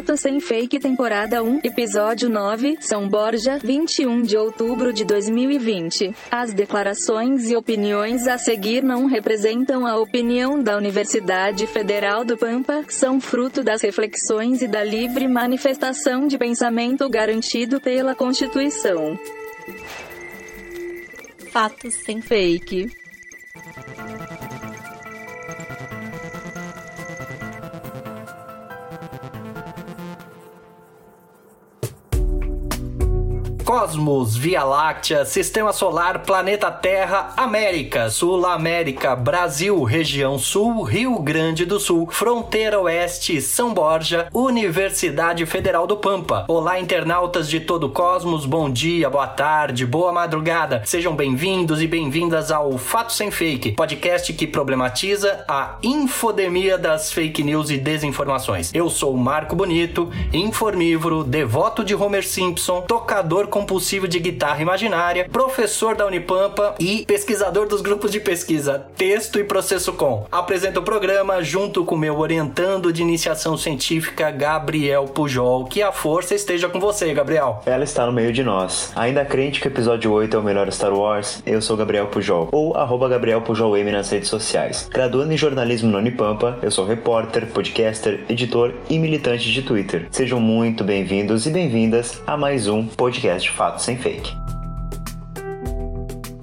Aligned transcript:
Fato 0.00 0.16
Sem 0.16 0.40
Fake 0.40 0.78
Temporada 0.78 1.42
1, 1.42 1.60
Episódio 1.62 2.30
9, 2.30 2.78
São 2.80 3.06
Borja, 3.06 3.58
21 3.62 4.22
de 4.22 4.34
outubro 4.34 4.94
de 4.94 5.04
2020. 5.04 6.14
As 6.30 6.54
declarações 6.54 7.50
e 7.50 7.54
opiniões 7.54 8.26
a 8.26 8.38
seguir 8.38 8.82
não 8.82 9.04
representam 9.04 9.86
a 9.86 9.98
opinião 9.98 10.62
da 10.62 10.74
Universidade 10.74 11.66
Federal 11.66 12.24
do 12.24 12.34
Pampa, 12.34 12.82
são 12.88 13.20
fruto 13.20 13.62
das 13.62 13.82
reflexões 13.82 14.62
e 14.62 14.66
da 14.66 14.82
livre 14.82 15.28
manifestação 15.28 16.26
de 16.26 16.38
pensamento 16.38 17.06
garantido 17.06 17.78
pela 17.78 18.14
Constituição. 18.14 19.18
Fatos 21.52 21.92
sem 21.92 22.22
fake. 22.22 22.90
Cosmos, 33.70 34.36
Via 34.36 34.64
Láctea, 34.64 35.24
Sistema 35.24 35.72
Solar, 35.72 36.24
Planeta 36.24 36.72
Terra, 36.72 37.32
América, 37.36 38.10
Sul 38.10 38.44
América, 38.44 39.14
Brasil, 39.14 39.84
Região 39.84 40.36
Sul, 40.40 40.82
Rio 40.82 41.20
Grande 41.20 41.64
do 41.64 41.78
Sul, 41.78 42.08
Fronteira 42.10 42.80
Oeste, 42.80 43.40
São 43.40 43.72
Borja, 43.72 44.26
Universidade 44.34 45.46
Federal 45.46 45.86
do 45.86 45.96
Pampa. 45.96 46.46
Olá, 46.48 46.80
internautas 46.80 47.48
de 47.48 47.60
todo 47.60 47.84
o 47.84 47.90
cosmos, 47.90 48.44
bom 48.44 48.68
dia, 48.68 49.08
boa 49.08 49.28
tarde, 49.28 49.86
boa 49.86 50.10
madrugada. 50.10 50.82
Sejam 50.84 51.14
bem-vindos 51.14 51.80
e 51.80 51.86
bem-vindas 51.86 52.50
ao 52.50 52.76
Fato 52.76 53.12
Sem 53.12 53.30
Fake, 53.30 53.76
podcast 53.76 54.32
que 54.32 54.48
problematiza 54.48 55.44
a 55.46 55.76
infodemia 55.80 56.76
das 56.76 57.12
fake 57.12 57.44
news 57.44 57.70
e 57.70 57.78
desinformações. 57.78 58.74
Eu 58.74 58.90
sou 58.90 59.16
Marco 59.16 59.54
Bonito, 59.54 60.10
informívoro, 60.32 61.22
devoto 61.22 61.84
de 61.84 61.94
Homer 61.94 62.26
Simpson, 62.26 62.80
tocador 62.80 63.46
com 63.46 63.59
compulsivo 63.60 64.08
de 64.08 64.18
guitarra 64.18 64.62
imaginária, 64.62 65.28
professor 65.30 65.94
da 65.94 66.06
Unipampa 66.06 66.74
e 66.80 67.04
pesquisador 67.04 67.68
dos 67.68 67.82
grupos 67.82 68.10
de 68.10 68.18
pesquisa 68.18 68.86
Texto 68.96 69.38
e 69.38 69.44
Processo 69.44 69.92
Com. 69.92 70.26
Apresento 70.32 70.80
o 70.80 70.82
programa 70.82 71.42
junto 71.42 71.84
com 71.84 71.94
meu 71.94 72.18
orientando 72.18 72.90
de 72.90 73.02
iniciação 73.02 73.58
científica, 73.58 74.30
Gabriel 74.30 75.04
Pujol. 75.04 75.66
Que 75.66 75.82
a 75.82 75.92
força 75.92 76.34
esteja 76.34 76.70
com 76.70 76.80
você, 76.80 77.12
Gabriel. 77.12 77.60
Ela 77.66 77.84
está 77.84 78.06
no 78.06 78.12
meio 78.12 78.32
de 78.32 78.42
nós. 78.42 78.92
Ainda 78.96 79.26
crente 79.26 79.60
que 79.60 79.68
o 79.68 79.70
episódio 79.70 80.10
8 80.10 80.34
é 80.34 80.40
o 80.40 80.42
melhor 80.42 80.72
Star 80.72 80.94
Wars, 80.94 81.42
eu 81.44 81.60
sou 81.60 81.76
Gabriel 81.76 82.06
Pujol, 82.06 82.48
ou 82.52 82.74
arroba 82.74 83.10
Gabriel 83.10 83.42
Pujol 83.42 83.76
M 83.76 83.92
nas 83.92 84.08
redes 84.08 84.30
sociais. 84.30 84.88
Graduando 84.90 85.34
em 85.34 85.36
jornalismo 85.36 85.90
na 85.90 85.98
Unipampa, 85.98 86.58
eu 86.62 86.70
sou 86.70 86.86
repórter, 86.86 87.46
podcaster, 87.48 88.24
editor 88.26 88.72
e 88.88 88.98
militante 88.98 89.52
de 89.52 89.60
Twitter. 89.60 90.06
Sejam 90.10 90.40
muito 90.40 90.82
bem-vindos 90.82 91.44
e 91.44 91.50
bem-vindas 91.50 92.22
a 92.26 92.38
mais 92.38 92.66
um 92.66 92.86
podcast 92.86 93.49
de 93.50 93.56
fato 93.56 93.82
sem 93.82 93.96
fake. 93.96 94.36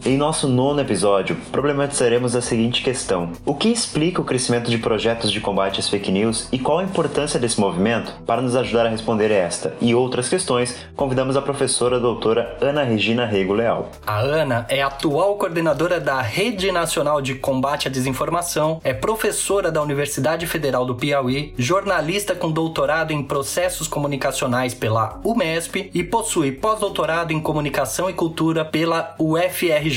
Em 0.07 0.15
nosso 0.15 0.47
nono 0.47 0.79
episódio, 0.79 1.35
problematizaremos 1.51 2.33
a 2.33 2.39
seguinte 2.39 2.81
questão: 2.81 3.33
O 3.45 3.53
que 3.53 3.67
explica 3.67 4.21
o 4.21 4.23
crescimento 4.23 4.71
de 4.71 4.77
projetos 4.77 5.29
de 5.29 5.41
combate 5.41 5.81
às 5.81 5.89
fake 5.89 6.09
news 6.09 6.47
e 6.49 6.57
qual 6.57 6.79
a 6.79 6.83
importância 6.83 7.37
desse 7.37 7.59
movimento? 7.59 8.13
Para 8.25 8.41
nos 8.41 8.55
ajudar 8.55 8.85
a 8.85 8.89
responder 8.89 9.31
esta 9.31 9.75
e 9.81 9.93
outras 9.93 10.29
questões, 10.29 10.77
convidamos 10.95 11.35
a 11.35 11.41
professora 11.41 11.99
doutora 11.99 12.57
Ana 12.61 12.83
Regina 12.83 13.25
Rego 13.25 13.51
Leal. 13.51 13.89
A 14.07 14.19
Ana 14.19 14.65
é 14.69 14.81
atual 14.81 15.35
coordenadora 15.35 15.99
da 15.99 16.21
Rede 16.21 16.71
Nacional 16.71 17.21
de 17.21 17.35
Combate 17.35 17.89
à 17.89 17.91
Desinformação, 17.91 18.79
é 18.85 18.93
professora 18.93 19.69
da 19.69 19.81
Universidade 19.81 20.47
Federal 20.47 20.85
do 20.85 20.95
Piauí, 20.95 21.53
jornalista 21.57 22.33
com 22.33 22.49
doutorado 22.49 23.11
em 23.11 23.21
processos 23.21 23.89
comunicacionais 23.89 24.73
pela 24.73 25.19
UMESP 25.25 25.91
e 25.93 26.01
possui 26.01 26.53
pós-doutorado 26.53 27.33
em 27.33 27.41
comunicação 27.41 28.09
e 28.09 28.13
cultura 28.13 28.63
pela 28.63 29.13
UFRJ. 29.19 29.96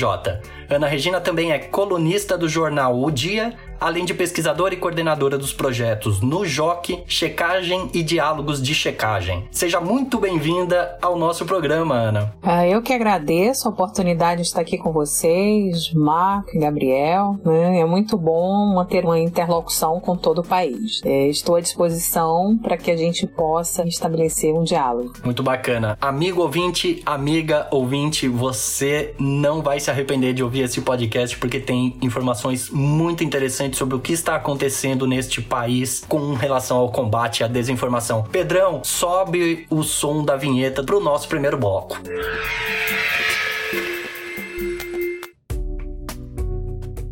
Ana 0.69 0.87
Regina 0.87 1.21
também 1.21 1.51
é 1.51 1.59
colunista 1.59 2.37
do 2.37 2.47
jornal 2.49 2.99
O 2.99 3.11
Dia 3.11 3.53
além 3.81 4.05
de 4.05 4.13
pesquisadora 4.13 4.75
e 4.75 4.77
coordenadora 4.77 5.39
dos 5.39 5.51
projetos 5.51 6.21
no 6.21 6.45
JOC, 6.45 7.03
Checagem 7.07 7.89
e 7.95 8.03
Diálogos 8.03 8.61
de 8.61 8.75
Checagem. 8.75 9.47
Seja 9.49 9.81
muito 9.81 10.19
bem-vinda 10.19 10.99
ao 11.01 11.17
nosso 11.17 11.45
programa, 11.45 11.95
Ana. 11.95 12.33
Ah, 12.43 12.67
eu 12.67 12.83
que 12.83 12.93
agradeço 12.93 13.67
a 13.67 13.71
oportunidade 13.71 14.43
de 14.43 14.47
estar 14.47 14.61
aqui 14.61 14.77
com 14.77 14.91
vocês, 14.91 15.91
Marco 15.93 16.55
e 16.55 16.59
Gabriel. 16.59 17.39
Né? 17.43 17.79
É 17.79 17.85
muito 17.85 18.15
bom 18.17 18.71
manter 18.75 19.03
uma 19.03 19.17
interlocução 19.17 19.99
com 19.99 20.15
todo 20.15 20.41
o 20.41 20.43
país. 20.43 21.01
É, 21.03 21.27
estou 21.27 21.55
à 21.55 21.59
disposição 21.59 22.59
para 22.61 22.77
que 22.77 22.91
a 22.91 22.97
gente 22.97 23.25
possa 23.25 23.83
estabelecer 23.87 24.53
um 24.53 24.63
diálogo. 24.63 25.13
Muito 25.25 25.41
bacana. 25.41 25.97
Amigo 25.99 26.43
ouvinte, 26.43 27.01
amiga 27.03 27.67
ouvinte, 27.71 28.27
você 28.27 29.15
não 29.17 29.63
vai 29.63 29.79
se 29.79 29.89
arrepender 29.89 30.33
de 30.33 30.43
ouvir 30.43 30.61
esse 30.61 30.81
podcast 30.81 31.35
porque 31.37 31.59
tem 31.59 31.97
informações 31.99 32.69
muito 32.69 33.23
interessantes 33.23 33.70
sobre 33.77 33.95
o 33.95 33.99
que 33.99 34.13
está 34.13 34.35
acontecendo 34.35 35.07
neste 35.07 35.41
país 35.41 36.03
com 36.07 36.33
relação 36.33 36.77
ao 36.77 36.91
combate 36.91 37.43
à 37.43 37.47
desinformação. 37.47 38.23
Pedrão, 38.23 38.83
sobe 38.83 39.65
o 39.69 39.83
som 39.83 40.23
da 40.23 40.35
vinheta 40.35 40.83
para 40.83 40.95
o 40.95 40.99
nosso 40.99 41.27
primeiro 41.27 41.57
bloco. 41.57 41.97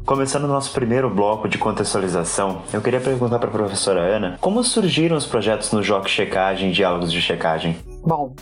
Começando 0.10 0.46
o 0.46 0.48
nosso 0.48 0.74
primeiro 0.74 1.08
bloco 1.08 1.48
de 1.48 1.60
contextualização, 1.60 2.64
eu 2.74 2.82
queria 2.82 3.00
perguntar 3.00 3.38
para 3.38 3.48
a 3.48 3.52
professora 3.52 4.02
Ana 4.02 4.40
como 4.42 4.64
surgiram 4.64 5.16
os 5.16 5.28
projetos 5.28 5.72
no 5.72 5.84
JOC 5.84 6.10
Checagem 6.10 6.72
e 6.72 6.74
Diálogos 6.74 7.12
de 7.12 7.22
Checagem. 7.22 7.78
Bom, 8.04 8.34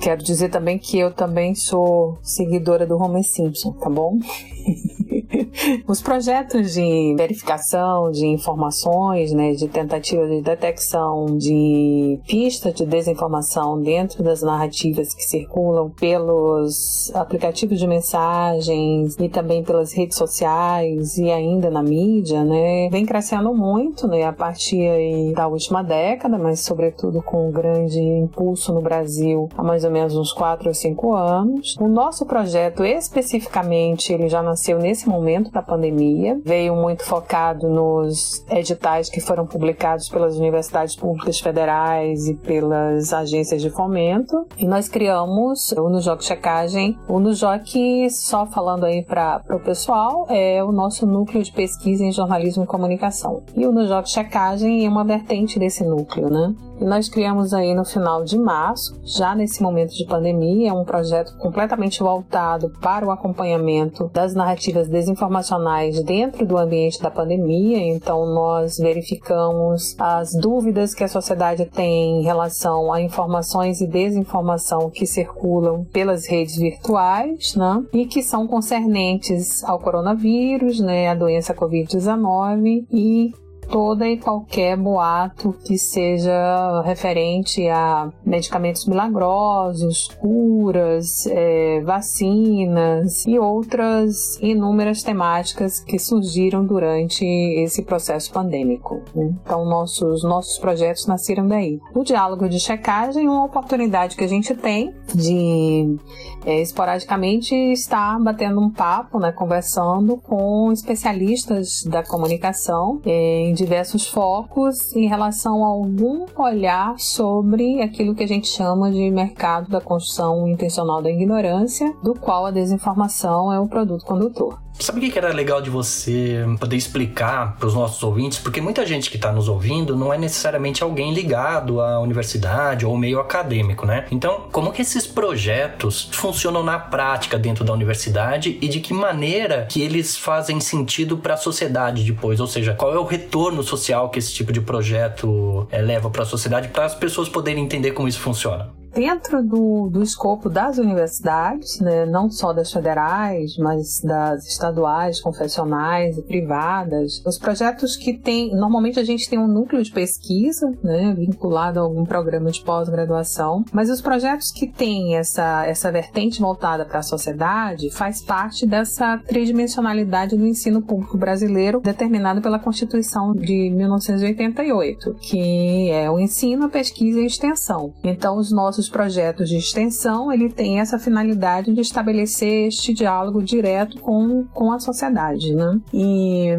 quero 0.00 0.20
dizer 0.20 0.48
também 0.48 0.78
que 0.78 0.98
eu 0.98 1.12
também 1.12 1.54
sou 1.54 2.18
seguidora 2.22 2.84
do 2.84 2.96
Homer 2.96 3.22
Simpson, 3.22 3.70
tá 3.74 3.88
bom? 3.88 4.18
Os 5.86 6.00
projetos 6.00 6.74
de 6.74 7.14
verificação 7.16 8.10
de 8.10 8.26
informações, 8.26 9.32
né, 9.32 9.52
de 9.52 9.68
tentativa 9.68 10.26
de 10.26 10.40
detecção 10.40 11.26
de 11.36 12.18
pistas 12.26 12.74
de 12.74 12.86
desinformação 12.86 13.80
dentro 13.80 14.22
das 14.22 14.42
narrativas 14.42 15.14
que 15.14 15.22
circulam 15.22 15.90
pelos 15.90 17.10
aplicativos 17.14 17.78
de 17.78 17.86
mensagens 17.86 19.16
e 19.18 19.28
também 19.28 19.62
pelas 19.62 19.92
redes 19.92 20.16
sociais 20.16 21.16
e 21.18 21.30
ainda 21.30 21.70
na 21.70 21.82
mídia, 21.82 22.44
né, 22.44 22.88
vem 22.90 23.06
crescendo 23.06 23.54
muito, 23.54 24.06
né, 24.06 24.24
a 24.24 24.32
partir 24.32 25.32
da 25.34 25.46
última 25.46 25.82
década, 25.82 26.38
mas 26.38 26.60
sobretudo 26.60 27.22
com 27.22 27.48
um 27.48 27.52
grande 27.52 28.00
impulso 28.00 28.72
no 28.72 28.80
Brasil 28.80 29.48
há 29.56 29.62
mais 29.62 29.84
ou 29.84 29.90
menos 29.90 30.16
uns 30.16 30.32
4 30.32 30.68
ou 30.68 30.74
5 30.74 31.14
anos. 31.14 31.76
O 31.80 31.88
nosso 31.88 32.26
projeto 32.26 32.84
especificamente, 32.84 34.12
ele 34.12 34.28
já 34.28 34.42
nasceu 34.42 34.78
nesse 34.78 35.08
momento 35.08 35.21
da 35.50 35.62
pandemia, 35.62 36.40
veio 36.44 36.74
muito 36.74 37.04
focado 37.04 37.68
nos 37.68 38.44
editais 38.50 39.08
que 39.08 39.20
foram 39.20 39.46
publicados 39.46 40.08
pelas 40.08 40.36
universidades 40.36 40.96
públicas 40.96 41.38
federais 41.38 42.26
e 42.28 42.34
pelas 42.34 43.12
agências 43.12 43.62
de 43.62 43.70
fomento. 43.70 44.46
E 44.56 44.66
nós 44.66 44.88
criamos 44.88 45.72
o 45.72 45.88
Nujoc 45.88 46.22
Checagem. 46.22 46.98
O 47.08 47.18
Nujoc, 47.18 48.10
só 48.10 48.46
falando 48.46 48.84
aí 48.84 49.02
para 49.02 49.42
o 49.50 49.60
pessoal, 49.60 50.26
é 50.28 50.62
o 50.62 50.72
nosso 50.72 51.06
núcleo 51.06 51.42
de 51.42 51.52
pesquisa 51.52 52.04
em 52.04 52.12
jornalismo 52.12 52.64
e 52.64 52.66
comunicação. 52.66 53.42
E 53.54 53.66
o 53.66 53.72
Nujoc 53.72 54.08
Checagem 54.08 54.84
é 54.84 54.88
uma 54.88 55.04
vertente 55.04 55.58
desse 55.58 55.84
núcleo, 55.84 56.28
né? 56.28 56.54
Nós 56.82 57.08
criamos 57.08 57.54
aí 57.54 57.74
no 57.74 57.84
final 57.84 58.24
de 58.24 58.36
março, 58.36 59.00
já 59.04 59.34
nesse 59.34 59.62
momento 59.62 59.94
de 59.94 60.04
pandemia, 60.04 60.70
é 60.70 60.72
um 60.72 60.84
projeto 60.84 61.36
completamente 61.38 62.02
voltado 62.02 62.70
para 62.80 63.06
o 63.06 63.10
acompanhamento 63.10 64.10
das 64.12 64.34
narrativas 64.34 64.88
desinformacionais 64.88 66.02
dentro 66.02 66.44
do 66.44 66.58
ambiente 66.58 67.00
da 67.00 67.10
pandemia. 67.10 67.78
Então, 67.78 68.26
nós 68.26 68.78
verificamos 68.78 69.94
as 69.98 70.32
dúvidas 70.32 70.92
que 70.94 71.04
a 71.04 71.08
sociedade 71.08 71.66
tem 71.66 72.20
em 72.20 72.22
relação 72.24 72.92
a 72.92 73.00
informações 73.00 73.80
e 73.80 73.86
desinformação 73.86 74.90
que 74.90 75.06
circulam 75.06 75.84
pelas 75.92 76.26
redes 76.26 76.56
virtuais, 76.56 77.54
né? 77.54 77.82
E 77.92 78.06
que 78.06 78.22
são 78.22 78.46
concernentes 78.46 79.62
ao 79.64 79.78
coronavírus, 79.78 80.80
né? 80.80 81.08
A 81.08 81.14
doença 81.14 81.54
Covid-19 81.54 82.86
e 82.90 83.32
toda 83.72 84.06
e 84.06 84.18
qualquer 84.18 84.76
boato 84.76 85.54
que 85.64 85.78
seja 85.78 86.82
referente 86.82 87.66
a 87.68 88.10
medicamentos 88.24 88.86
milagrosos, 88.86 90.08
curas, 90.20 91.26
é, 91.26 91.80
vacinas 91.80 93.24
e 93.26 93.38
outras 93.38 94.38
inúmeras 94.42 95.02
temáticas 95.02 95.80
que 95.80 95.98
surgiram 95.98 96.66
durante 96.66 97.24
esse 97.24 97.82
processo 97.82 98.30
pandêmico. 98.30 99.00
Então, 99.16 99.64
nossos, 99.64 100.22
nossos 100.22 100.58
projetos 100.58 101.06
nasceram 101.06 101.48
daí. 101.48 101.80
O 101.94 102.04
diálogo 102.04 102.50
de 102.50 102.60
checagem 102.60 103.24
é 103.24 103.30
uma 103.30 103.46
oportunidade 103.46 104.16
que 104.16 104.24
a 104.24 104.28
gente 104.28 104.54
tem 104.54 104.92
de 105.14 105.96
é, 106.44 106.60
esporadicamente 106.60 107.54
estar 107.54 108.20
batendo 108.20 108.60
um 108.60 108.70
papo, 108.70 109.18
né, 109.18 109.32
conversando 109.32 110.18
com 110.18 110.70
especialistas 110.70 111.84
da 111.84 112.02
comunicação 112.02 113.00
é, 113.06 113.40
em 113.40 113.54
diversos 113.62 114.08
focos 114.08 114.94
em 114.96 115.06
relação 115.06 115.64
a 115.64 115.68
algum 115.68 116.26
olhar 116.36 116.98
sobre 116.98 117.80
aquilo 117.80 118.14
que 118.14 118.24
a 118.24 118.28
gente 118.28 118.48
chama 118.48 118.90
de 118.90 119.08
mercado 119.10 119.70
da 119.70 119.80
construção 119.80 120.48
intencional 120.48 121.00
da 121.00 121.10
ignorância, 121.10 121.94
do 122.02 122.12
qual 122.12 122.46
a 122.46 122.50
desinformação 122.50 123.52
é 123.52 123.60
o 123.60 123.68
produto 123.68 124.04
condutor. 124.04 124.58
Sabe 124.78 124.98
o 124.98 125.12
que 125.12 125.18
era 125.18 125.32
legal 125.32 125.62
de 125.62 125.70
você 125.70 126.44
poder 126.58 126.76
explicar 126.76 127.56
para 127.56 127.68
os 127.68 127.74
nossos 127.74 128.02
ouvintes? 128.02 128.38
Porque 128.38 128.60
muita 128.60 128.84
gente 128.84 129.10
que 129.10 129.16
está 129.16 129.30
nos 129.30 129.48
ouvindo 129.48 129.94
não 129.94 130.12
é 130.12 130.18
necessariamente 130.18 130.82
alguém 130.82 131.14
ligado 131.14 131.80
à 131.80 132.00
universidade 132.00 132.84
ou 132.84 132.96
meio 132.98 133.20
acadêmico, 133.20 133.86
né? 133.86 134.06
Então, 134.10 134.48
como 134.50 134.72
que 134.72 134.82
esses 134.82 135.06
projetos 135.06 136.08
funcionam 136.12 136.64
na 136.64 136.78
prática 136.78 137.38
dentro 137.38 137.64
da 137.64 137.72
universidade 137.72 138.58
e 138.60 138.68
de 138.68 138.80
que 138.80 138.92
maneira 138.92 139.66
que 139.70 139.80
eles 139.82 140.16
fazem 140.16 140.58
sentido 140.58 141.16
para 141.16 141.34
a 141.34 141.36
sociedade 141.36 142.02
depois? 142.02 142.40
Ou 142.40 142.46
seja, 142.46 142.74
qual 142.74 142.92
é 142.92 142.98
o 142.98 143.04
retorno 143.04 143.62
social 143.62 144.10
que 144.10 144.18
esse 144.18 144.32
tipo 144.32 144.52
de 144.52 144.60
projeto 144.60 145.66
é, 145.70 145.80
leva 145.80 146.10
para 146.10 146.22
a 146.22 146.26
sociedade 146.26 146.68
para 146.68 146.86
as 146.86 146.94
pessoas 146.94 147.28
poderem 147.28 147.62
entender 147.62 147.92
como 147.92 148.08
isso 148.08 148.20
funciona? 148.20 148.81
Dentro 148.94 149.42
do, 149.42 149.88
do 149.90 150.02
escopo 150.02 150.48
das 150.48 150.78
universidades, 150.78 151.80
né, 151.80 152.06
não 152.06 152.30
só 152.30 152.52
das 152.52 152.72
federais, 152.72 153.56
mas 153.56 154.00
das 154.02 154.46
estaduais, 154.46 155.20
confessionais 155.20 156.18
e 156.18 156.22
privadas, 156.22 157.22
os 157.26 157.38
projetos 157.38 157.96
que 157.96 158.16
tem, 158.16 158.54
normalmente 158.54 159.00
a 159.00 159.04
gente 159.04 159.28
tem 159.28 159.38
um 159.38 159.48
núcleo 159.48 159.82
de 159.82 159.90
pesquisa, 159.90 160.72
né, 160.82 161.14
vinculado 161.16 161.78
a 161.78 161.82
algum 161.82 162.04
programa 162.04 162.50
de 162.50 162.62
pós-graduação, 162.62 163.64
mas 163.72 163.90
os 163.90 164.00
projetos 164.00 164.50
que 164.50 164.66
têm 164.66 165.16
essa, 165.16 165.66
essa 165.66 165.90
vertente 165.90 166.40
voltada 166.40 166.84
para 166.84 166.98
a 166.98 167.02
sociedade 167.02 167.90
faz 167.90 168.22
parte 168.22 168.66
dessa 168.66 169.18
tridimensionalidade 169.18 170.36
do 170.36 170.46
ensino 170.46 170.82
público 170.82 171.16
brasileiro 171.16 171.80
determinado 171.80 172.40
pela 172.40 172.58
Constituição 172.58 173.32
de 173.32 173.70
1988, 173.70 175.14
que 175.20 175.90
é 175.90 176.10
o 176.10 176.18
ensino, 176.18 176.66
a 176.66 176.68
pesquisa 176.68 177.20
e 177.20 177.24
a 177.24 177.26
extensão. 177.26 177.94
Então, 178.02 178.36
os 178.36 178.52
nossos 178.52 178.81
nossos 178.82 178.88
projetos 178.88 179.48
de 179.48 179.56
extensão, 179.56 180.32
ele 180.32 180.48
tem 180.48 180.80
essa 180.80 180.98
finalidade 180.98 181.72
de 181.72 181.80
estabelecer 181.80 182.68
este 182.68 182.92
diálogo 182.92 183.42
direto 183.42 184.00
com, 184.00 184.44
com 184.52 184.72
a 184.72 184.80
sociedade, 184.80 185.54
né? 185.54 185.80
E 185.92 186.58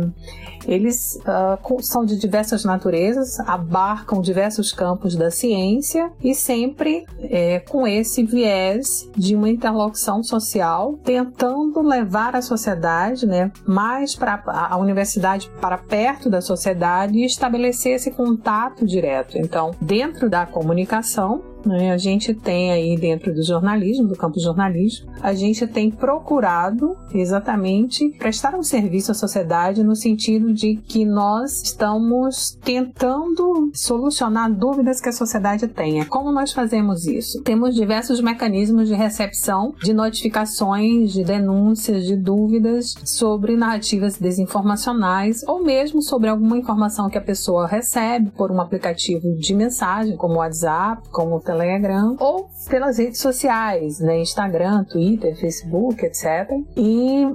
eles 0.66 1.20
uh, 1.22 1.81
são 1.81 2.06
de 2.06 2.18
diversas 2.18 2.64
naturezas, 2.64 3.40
abarcam 3.42 4.22
diversos 4.22 4.72
campos 4.72 5.16
da 5.16 5.30
ciência 5.30 6.10
e 6.24 6.34
sempre 6.34 7.06
é, 7.20 7.60
com 7.60 7.86
esse 7.86 8.24
viés 8.24 9.10
de 9.16 9.36
uma 9.36 9.50
interlocução 9.50 10.24
social, 10.24 10.98
tentando 11.04 11.81
levar 11.81 12.36
a 12.36 12.42
sociedade 12.42 13.26
né, 13.26 13.52
mais 13.66 14.16
para 14.16 14.42
a 14.46 14.78
universidade 14.78 15.50
para 15.60 15.78
perto 15.78 16.30
da 16.30 16.40
sociedade 16.40 17.18
e 17.18 17.26
estabelecer 17.26 17.96
esse 17.96 18.12
contato 18.12 18.86
direto. 18.86 19.38
Então, 19.38 19.72
dentro 19.81 20.30
da 20.30 20.46
comunicação, 20.46 21.53
né? 21.65 21.92
A 21.92 21.98
gente 21.98 22.33
tem 22.33 22.71
aí 22.71 22.98
dentro 22.98 23.33
do 23.33 23.44
jornalismo, 23.44 24.07
do 24.07 24.15
campo 24.15 24.39
jornalismo, 24.39 25.12
a 25.21 25.33
gente 25.33 25.65
tem 25.68 25.89
procurado 25.89 26.95
exatamente 27.13 28.10
prestar 28.18 28.56
um 28.56 28.63
serviço 28.63 29.12
à 29.12 29.13
sociedade 29.13 29.83
no 29.83 29.95
sentido 29.95 30.54
de 30.54 30.75
que 30.75 31.06
nós 31.06 31.62
estamos 31.62 32.57
tentando 32.63 33.71
solucionar 33.74 34.51
dúvidas 34.51 35.00
que 35.00 35.10
a 35.10 35.13
sociedade 35.13 35.68
tenha. 35.68 36.06
Como 36.06 36.31
nós 36.31 36.51
fazemos 36.51 37.06
isso? 37.06 37.42
Temos 37.44 37.75
diversos 37.75 38.21
mecanismos 38.21 38.88
de 38.88 38.95
recepção 38.95 39.74
de 39.81 39.94
notificações, 39.94 41.12
de 41.13 41.24
denúncias, 41.24 42.06
de 42.06 42.16
dúvidas 42.16 42.95
sobre 43.06 43.56
narrativas 43.56 44.18
desinformacionais 44.18 45.44
ou 45.48 45.63
mesmo 45.63 46.01
sobre 46.01 46.30
alguma 46.30 46.57
informação 46.57 47.09
que 47.09 47.18
a 47.18 47.21
pessoa 47.21 47.68
recebe 47.68 48.31
por 48.31 48.51
um 48.51 48.62
aplicativo 48.62 49.36
de 49.36 49.54
mensagem, 49.54 50.16
como 50.16 50.36
o 50.36 50.38
WhatsApp, 50.38 51.07
como 51.09 51.36
o 51.36 51.42
Telegram, 51.54 52.16
ou 52.20 52.50
pelas 52.68 52.98
redes 52.98 53.20
sociais, 53.20 54.00
né? 54.00 54.20
Instagram, 54.20 54.84
Twitter, 54.86 55.40
Facebook, 55.40 56.04
etc. 56.04 56.50
E 56.76 57.26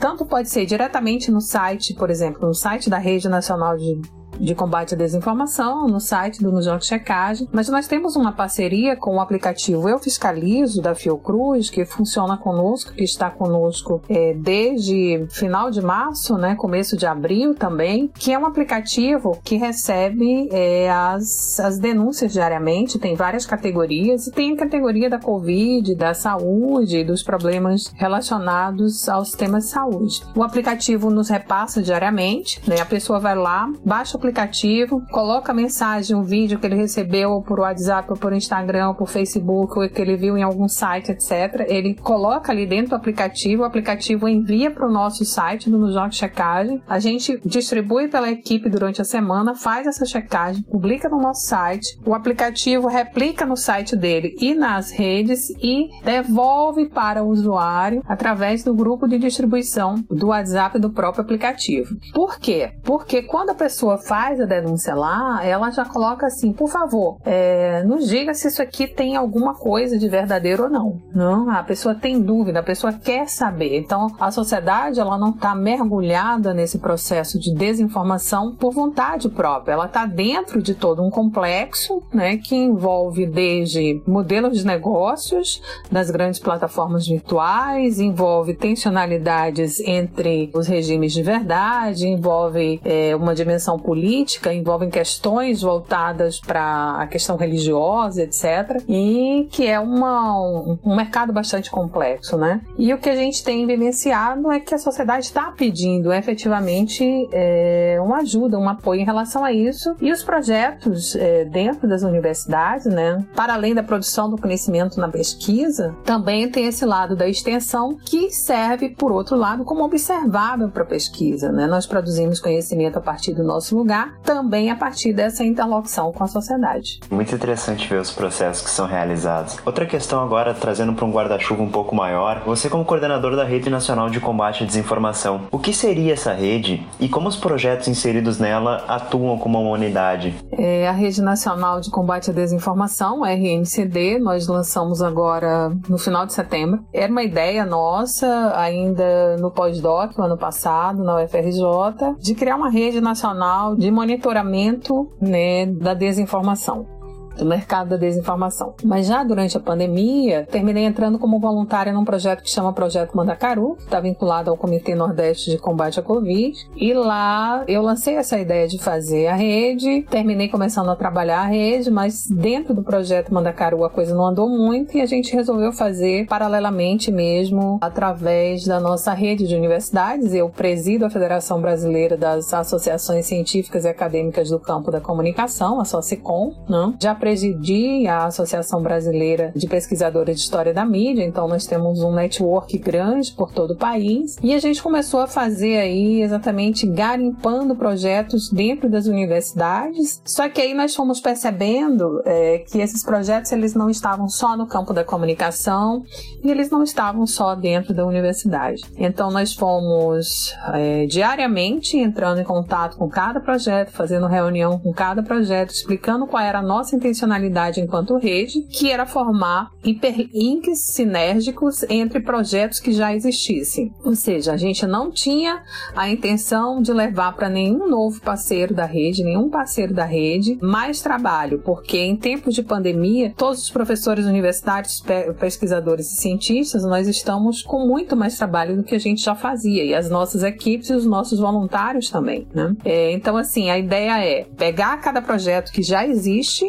tanto 0.00 0.26
pode 0.26 0.48
ser 0.48 0.66
diretamente 0.66 1.30
no 1.30 1.40
site, 1.40 1.94
por 1.94 2.10
exemplo, 2.10 2.46
no 2.46 2.54
site 2.54 2.90
da 2.90 2.98
Rede 2.98 3.28
Nacional 3.28 3.76
de 3.76 4.00
de 4.38 4.54
combate 4.54 4.94
à 4.94 4.96
desinformação 4.96 5.86
no 5.88 6.00
site 6.00 6.42
do 6.42 6.50
Nujok 6.52 6.84
Checagem, 6.84 7.48
mas 7.52 7.68
nós 7.68 7.86
temos 7.86 8.16
uma 8.16 8.32
parceria 8.32 8.96
com 8.96 9.16
o 9.16 9.20
aplicativo 9.20 9.88
Eu 9.88 9.98
Fiscalizo 9.98 10.80
da 10.80 10.94
Fiocruz, 10.94 11.70
que 11.70 11.84
funciona 11.84 12.36
conosco, 12.36 12.92
que 12.92 13.04
está 13.04 13.30
conosco 13.30 14.02
é, 14.08 14.34
desde 14.34 15.26
final 15.30 15.70
de 15.70 15.80
março, 15.80 16.36
né, 16.36 16.54
começo 16.54 16.96
de 16.96 17.06
abril 17.06 17.54
também, 17.54 18.10
que 18.14 18.32
é 18.32 18.38
um 18.38 18.46
aplicativo 18.46 19.38
que 19.42 19.56
recebe 19.56 20.48
é, 20.52 20.90
as, 20.90 21.58
as 21.60 21.78
denúncias 21.78 22.32
diariamente, 22.32 22.98
tem 22.98 23.14
várias 23.14 23.46
categorias, 23.46 24.26
e 24.26 24.32
tem 24.32 24.52
a 24.52 24.56
categoria 24.56 25.10
da 25.10 25.18
Covid, 25.18 25.94
da 25.94 26.14
saúde, 26.14 27.04
dos 27.04 27.22
problemas 27.22 27.92
relacionados 27.94 29.08
aos 29.08 29.30
temas 29.30 29.64
de 29.64 29.70
saúde. 29.70 30.22
O 30.34 30.42
aplicativo 30.42 31.10
nos 31.10 31.28
repassa 31.28 31.82
diariamente, 31.82 32.60
né, 32.68 32.80
a 32.80 32.86
pessoa 32.86 33.18
vai 33.18 33.34
lá, 33.34 33.70
baixa 33.84 34.16
o 34.16 34.20
aplicativo, 34.28 35.02
coloca 35.10 35.52
a 35.52 35.54
mensagem, 35.54 36.14
um 36.14 36.22
vídeo 36.22 36.58
que 36.58 36.66
ele 36.66 36.76
recebeu 36.76 37.42
por 37.42 37.60
WhatsApp, 37.60 38.10
ou 38.10 38.16
por 38.16 38.32
Instagram, 38.32 38.88
ou 38.88 38.94
por 38.94 39.08
Facebook, 39.08 39.78
ou 39.78 39.88
que 39.88 40.00
ele 40.00 40.16
viu 40.16 40.36
em 40.36 40.42
algum 40.42 40.68
site, 40.68 41.12
etc. 41.12 41.66
Ele 41.66 41.94
coloca 41.94 42.52
ali 42.52 42.66
dentro 42.66 42.90
do 42.90 42.96
aplicativo, 42.96 43.62
o 43.62 43.64
aplicativo 43.64 44.28
envia 44.28 44.70
para 44.70 44.86
o 44.86 44.92
nosso 44.92 45.24
site 45.24 45.70
do 45.70 45.78
Nujoc 45.78 46.14
Checagem. 46.14 46.82
A 46.86 46.98
gente 46.98 47.40
distribui 47.44 48.08
pela 48.08 48.30
equipe 48.30 48.68
durante 48.68 49.00
a 49.00 49.04
semana, 49.04 49.54
faz 49.54 49.86
essa 49.86 50.04
checagem, 50.04 50.62
publica 50.62 51.08
no 51.08 51.20
nosso 51.20 51.46
site. 51.46 51.98
O 52.04 52.14
aplicativo 52.14 52.86
replica 52.86 53.46
no 53.46 53.56
site 53.56 53.96
dele 53.96 54.36
e 54.40 54.54
nas 54.54 54.90
redes 54.90 55.50
e 55.62 55.88
devolve 56.04 56.88
para 56.88 57.22
o 57.22 57.28
usuário 57.28 58.02
através 58.06 58.62
do 58.62 58.74
grupo 58.74 59.08
de 59.08 59.18
distribuição 59.18 60.04
do 60.10 60.28
WhatsApp 60.28 60.78
do 60.78 60.90
próprio 60.90 61.22
aplicativo. 61.22 61.96
Por 62.12 62.38
quê? 62.38 62.72
Porque 62.84 63.22
quando 63.22 63.50
a 63.50 63.54
pessoa 63.54 63.96
faz 63.96 64.17
faz 64.18 64.40
a 64.40 64.46
denúncia 64.46 64.96
lá, 64.96 65.44
ela 65.44 65.70
já 65.70 65.84
coloca 65.84 66.26
assim, 66.26 66.52
por 66.52 66.68
favor, 66.68 67.18
é, 67.24 67.84
nos 67.84 68.08
diga 68.08 68.34
se 68.34 68.48
isso 68.48 68.60
aqui 68.60 68.88
tem 68.88 69.14
alguma 69.14 69.54
coisa 69.54 69.96
de 69.96 70.08
verdadeiro 70.08 70.64
ou 70.64 70.68
não. 70.68 71.00
Não, 71.14 71.48
a 71.48 71.62
pessoa 71.62 71.94
tem 71.94 72.20
dúvida, 72.20 72.58
a 72.58 72.62
pessoa 72.64 72.92
quer 72.92 73.28
saber. 73.28 73.78
Então, 73.78 74.08
a 74.18 74.32
sociedade 74.32 74.98
ela 74.98 75.16
não 75.16 75.30
está 75.30 75.54
mergulhada 75.54 76.52
nesse 76.52 76.80
processo 76.80 77.38
de 77.38 77.54
desinformação 77.54 78.56
por 78.56 78.72
vontade 78.72 79.28
própria. 79.28 79.74
Ela 79.74 79.86
está 79.86 80.04
dentro 80.04 80.60
de 80.60 80.74
todo 80.74 81.00
um 81.00 81.10
complexo, 81.10 82.02
né, 82.12 82.38
que 82.38 82.56
envolve 82.56 83.24
desde 83.24 84.02
modelos 84.04 84.58
de 84.58 84.66
negócios 84.66 85.62
das 85.92 86.10
grandes 86.10 86.40
plataformas 86.40 87.06
virtuais, 87.06 88.00
envolve 88.00 88.54
tensionalidades 88.54 89.78
entre 89.78 90.50
os 90.52 90.66
regimes 90.66 91.12
de 91.12 91.22
verdade, 91.22 92.08
envolve 92.08 92.80
é, 92.84 93.14
uma 93.14 93.32
dimensão 93.32 93.78
política 93.78 94.07
política, 94.08 94.54
envolvem 94.54 94.88
questões 94.88 95.60
voltadas 95.60 96.40
para 96.40 96.96
a 96.98 97.06
questão 97.06 97.36
religiosa, 97.36 98.22
etc. 98.22 98.82
E 98.88 99.46
que 99.50 99.66
é 99.66 99.78
uma, 99.78 100.40
um, 100.82 100.96
mercado 100.96 101.30
bastante 101.30 101.70
complexo, 101.70 102.38
né? 102.38 102.62
E 102.78 102.94
o 102.94 102.98
que 102.98 103.10
a 103.10 103.14
gente 103.14 103.44
tem 103.44 103.66
vivenciado 103.66 104.50
é 104.50 104.60
que 104.60 104.74
a 104.74 104.78
sociedade 104.78 105.26
está 105.26 105.52
pedindo 105.52 106.10
efetivamente 106.10 107.28
é, 107.32 107.98
uma 108.00 108.18
ajuda, 108.18 108.58
um 108.58 108.68
apoio 108.68 109.02
em 109.02 109.04
relação 109.04 109.44
a 109.44 109.52
isso. 109.52 109.94
E 110.00 110.10
os 110.10 110.22
projetos 110.22 111.14
é, 111.14 111.44
dentro 111.44 111.86
das 111.86 112.02
universidades, 112.02 112.86
né, 112.86 113.22
para 113.36 113.52
além 113.52 113.74
da 113.74 113.82
produção 113.82 114.30
do 114.30 114.38
conhecimento 114.38 114.98
na 114.98 115.08
pesquisa, 115.08 115.94
também 116.02 116.48
tem 116.50 116.66
esse 116.66 116.86
lado 116.86 117.14
da 117.14 117.28
extensão 117.28 117.98
que 118.06 118.30
serve, 118.30 118.88
por 118.88 119.12
outro 119.12 119.36
lado, 119.36 119.64
como 119.64 119.84
observável 119.84 120.70
para 120.70 120.82
a 120.82 120.86
pesquisa. 120.86 121.52
Né? 121.52 121.66
Nós 121.66 121.86
produzimos 121.86 122.40
conhecimento 122.40 122.96
a 122.96 123.02
partir 123.02 123.34
do 123.34 123.42
nosso 123.42 123.76
lugar 123.76 123.97
também 124.22 124.70
a 124.70 124.76
partir 124.76 125.12
dessa 125.12 125.44
interlocução 125.44 126.12
com 126.12 126.24
a 126.24 126.26
sociedade. 126.26 127.00
Muito 127.10 127.34
interessante 127.34 127.88
ver 127.88 128.00
os 128.00 128.10
processos 128.10 128.62
que 128.62 128.70
são 128.70 128.86
realizados. 128.86 129.58
Outra 129.64 129.86
questão 129.86 130.22
agora, 130.22 130.54
trazendo 130.54 130.92
para 130.92 131.04
um 131.04 131.12
guarda-chuva 131.12 131.62
um 131.62 131.70
pouco 131.70 131.94
maior, 131.94 132.42
você 132.44 132.68
como 132.68 132.84
coordenador 132.84 133.36
da 133.36 133.44
Rede 133.44 133.70
Nacional 133.70 134.10
de 134.10 134.20
Combate 134.20 134.64
à 134.64 134.66
Desinformação, 134.66 135.42
o 135.50 135.58
que 135.58 135.72
seria 135.72 136.12
essa 136.12 136.32
rede 136.32 136.86
e 137.00 137.08
como 137.08 137.28
os 137.28 137.36
projetos 137.36 137.88
inseridos 137.88 138.38
nela 138.38 138.84
atuam 138.88 139.38
como 139.38 139.60
uma 139.60 139.70
unidade? 139.70 140.34
É 140.52 140.88
a 140.88 140.92
Rede 140.92 141.22
Nacional 141.22 141.80
de 141.80 141.90
Combate 141.90 142.30
à 142.30 142.32
Desinformação, 142.32 143.24
RNCD, 143.24 144.18
nós 144.18 144.46
lançamos 144.46 145.02
agora 145.02 145.70
no 145.88 145.98
final 145.98 146.26
de 146.26 146.32
setembro. 146.32 146.80
Era 146.92 147.10
uma 147.10 147.22
ideia 147.22 147.64
nossa, 147.64 148.52
ainda 148.56 149.36
no 149.38 149.50
pós-doc, 149.50 150.18
ano 150.18 150.36
passado, 150.36 151.02
na 151.02 151.22
UFRJ, 151.22 152.16
de 152.18 152.34
criar 152.34 152.56
uma 152.56 152.70
rede 152.70 153.00
nacional 153.00 153.76
de 153.76 153.87
monitoramento 153.90 155.12
né, 155.20 155.66
da 155.66 155.94
desinformação. 155.94 156.97
Do 157.38 157.46
mercado 157.46 157.90
da 157.90 157.96
desinformação. 157.96 158.74
Mas 158.84 159.06
já 159.06 159.22
durante 159.22 159.56
a 159.56 159.60
pandemia, 159.60 160.46
terminei 160.50 160.84
entrando 160.84 161.18
como 161.18 161.38
voluntária 161.38 161.92
num 161.92 162.04
projeto 162.04 162.42
que 162.42 162.50
chama 162.50 162.72
Projeto 162.72 163.16
Mandacaru, 163.16 163.76
que 163.76 163.84
está 163.84 164.00
vinculado 164.00 164.50
ao 164.50 164.56
Comitê 164.56 164.94
Nordeste 164.94 165.50
de 165.50 165.58
Combate 165.58 166.00
à 166.00 166.02
Covid. 166.02 166.68
E 166.76 166.92
lá 166.92 167.64
eu 167.66 167.82
lancei 167.82 168.16
essa 168.16 168.38
ideia 168.38 168.66
de 168.66 168.78
fazer 168.78 169.28
a 169.28 169.34
rede, 169.34 170.02
terminei 170.10 170.48
começando 170.48 170.90
a 170.90 170.96
trabalhar 170.96 171.40
a 171.40 171.46
rede, 171.46 171.90
mas 171.90 172.26
dentro 172.28 172.74
do 172.74 172.82
projeto 172.82 173.32
Mandacaru 173.32 173.84
a 173.84 173.90
coisa 173.90 174.14
não 174.14 174.26
andou 174.26 174.48
muito 174.48 174.96
e 174.96 175.00
a 175.00 175.06
gente 175.06 175.34
resolveu 175.34 175.72
fazer 175.72 176.26
paralelamente 176.26 177.10
mesmo 177.10 177.78
através 177.80 178.64
da 178.64 178.80
nossa 178.80 179.12
rede 179.12 179.46
de 179.46 179.54
universidades. 179.54 180.34
Eu 180.34 180.48
presido 180.48 181.04
a 181.04 181.10
Federação 181.10 181.60
Brasileira 181.60 182.16
das 182.16 182.52
Associações 182.52 183.26
Científicas 183.26 183.84
e 183.84 183.88
Acadêmicas 183.88 184.50
do 184.50 184.58
Campo 184.58 184.90
da 184.90 185.00
Comunicação, 185.00 185.80
a 185.80 185.84
SOCICOM, 185.84 186.54
né? 186.68 186.94
já 187.00 187.14
presidi 187.28 188.06
a 188.06 188.24
Associação 188.24 188.80
Brasileira 188.80 189.52
de 189.54 189.66
Pesquisadores 189.66 190.36
de 190.36 190.42
História 190.44 190.72
da 190.72 190.82
Mídia, 190.82 191.22
então 191.22 191.46
nós 191.46 191.66
temos 191.66 192.00
um 192.00 192.10
network 192.10 192.78
grande 192.78 193.32
por 193.32 193.52
todo 193.52 193.72
o 193.72 193.76
país 193.76 194.38
e 194.42 194.54
a 194.54 194.58
gente 194.58 194.82
começou 194.82 195.20
a 195.20 195.26
fazer 195.26 195.76
aí 195.76 196.22
exatamente 196.22 196.86
garimpando 196.86 197.76
projetos 197.76 198.50
dentro 198.50 198.88
das 198.88 199.06
universidades. 199.06 200.22
Só 200.24 200.48
que 200.48 200.62
aí 200.62 200.72
nós 200.72 200.94
fomos 200.94 201.20
percebendo 201.20 202.22
é, 202.24 202.64
que 202.66 202.78
esses 202.78 203.04
projetos 203.04 203.52
eles 203.52 203.74
não 203.74 203.90
estavam 203.90 204.26
só 204.26 204.56
no 204.56 204.66
campo 204.66 204.94
da 204.94 205.04
comunicação 205.04 206.02
e 206.42 206.50
eles 206.50 206.70
não 206.70 206.82
estavam 206.82 207.26
só 207.26 207.54
dentro 207.54 207.92
da 207.92 208.06
universidade. 208.06 208.80
Então 208.96 209.30
nós 209.30 209.52
fomos 209.52 210.54
é, 210.72 211.04
diariamente 211.04 211.98
entrando 211.98 212.40
em 212.40 212.44
contato 212.44 212.96
com 212.96 213.06
cada 213.06 213.38
projeto, 213.38 213.90
fazendo 213.90 214.26
reunião 214.26 214.78
com 214.78 214.94
cada 214.94 215.22
projeto, 215.22 215.72
explicando 215.72 216.26
qual 216.26 216.42
era 216.42 216.60
a 216.60 216.62
nossa 216.62 216.96
intencionalidade 217.08 217.80
enquanto 217.80 218.16
rede, 218.16 218.62
que 218.62 218.90
era 218.90 219.06
formar 219.06 219.70
hiperlinks 219.82 220.80
sinérgicos 220.80 221.82
entre 221.88 222.20
projetos 222.20 222.78
que 222.78 222.92
já 222.92 223.14
existissem. 223.14 223.92
Ou 224.04 224.14
seja, 224.14 224.52
a 224.52 224.56
gente 224.56 224.86
não 224.86 225.10
tinha 225.10 225.62
a 225.96 226.08
intenção 226.08 226.80
de 226.82 226.92
levar 226.92 227.34
para 227.34 227.48
nenhum 227.48 227.88
novo 227.88 228.20
parceiro 228.20 228.74
da 228.74 228.84
rede, 228.84 229.24
nenhum 229.24 229.48
parceiro 229.48 229.94
da 229.94 230.04
rede, 230.04 230.58
mais 230.60 231.00
trabalho, 231.00 231.60
porque 231.64 231.98
em 231.98 232.16
tempos 232.16 232.54
de 232.54 232.62
pandemia, 232.62 233.32
todos 233.36 233.62
os 233.62 233.70
professores 233.70 234.26
universitários, 234.26 235.02
pesquisadores 235.38 236.12
e 236.12 236.16
cientistas, 236.16 236.84
nós 236.84 237.08
estamos 237.08 237.62
com 237.62 237.86
muito 237.86 238.14
mais 238.16 238.36
trabalho 238.36 238.76
do 238.76 238.82
que 238.82 238.94
a 238.94 239.00
gente 239.00 239.22
já 239.22 239.34
fazia, 239.34 239.84
e 239.84 239.94
as 239.94 240.10
nossas 240.10 240.42
equipes 240.42 240.90
e 240.90 240.94
os 240.94 241.06
nossos 241.06 241.38
voluntários 241.38 242.10
também. 242.10 242.46
Né? 242.54 242.76
É, 242.84 243.12
então, 243.12 243.36
assim, 243.36 243.70
a 243.70 243.78
ideia 243.78 244.24
é 244.24 244.44
pegar 244.44 244.96
cada 244.98 245.22
projeto 245.22 245.72
que 245.72 245.82
já 245.82 246.06
existe 246.06 246.66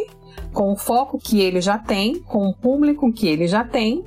com 0.53 0.71
o 0.71 0.75
foco 0.75 1.17
que 1.17 1.39
ele 1.39 1.61
já 1.61 1.77
tem, 1.77 2.19
com 2.19 2.47
o 2.47 2.53
público 2.53 3.11
que 3.11 3.27
ele 3.27 3.47
já 3.47 3.63
tem 3.63 4.03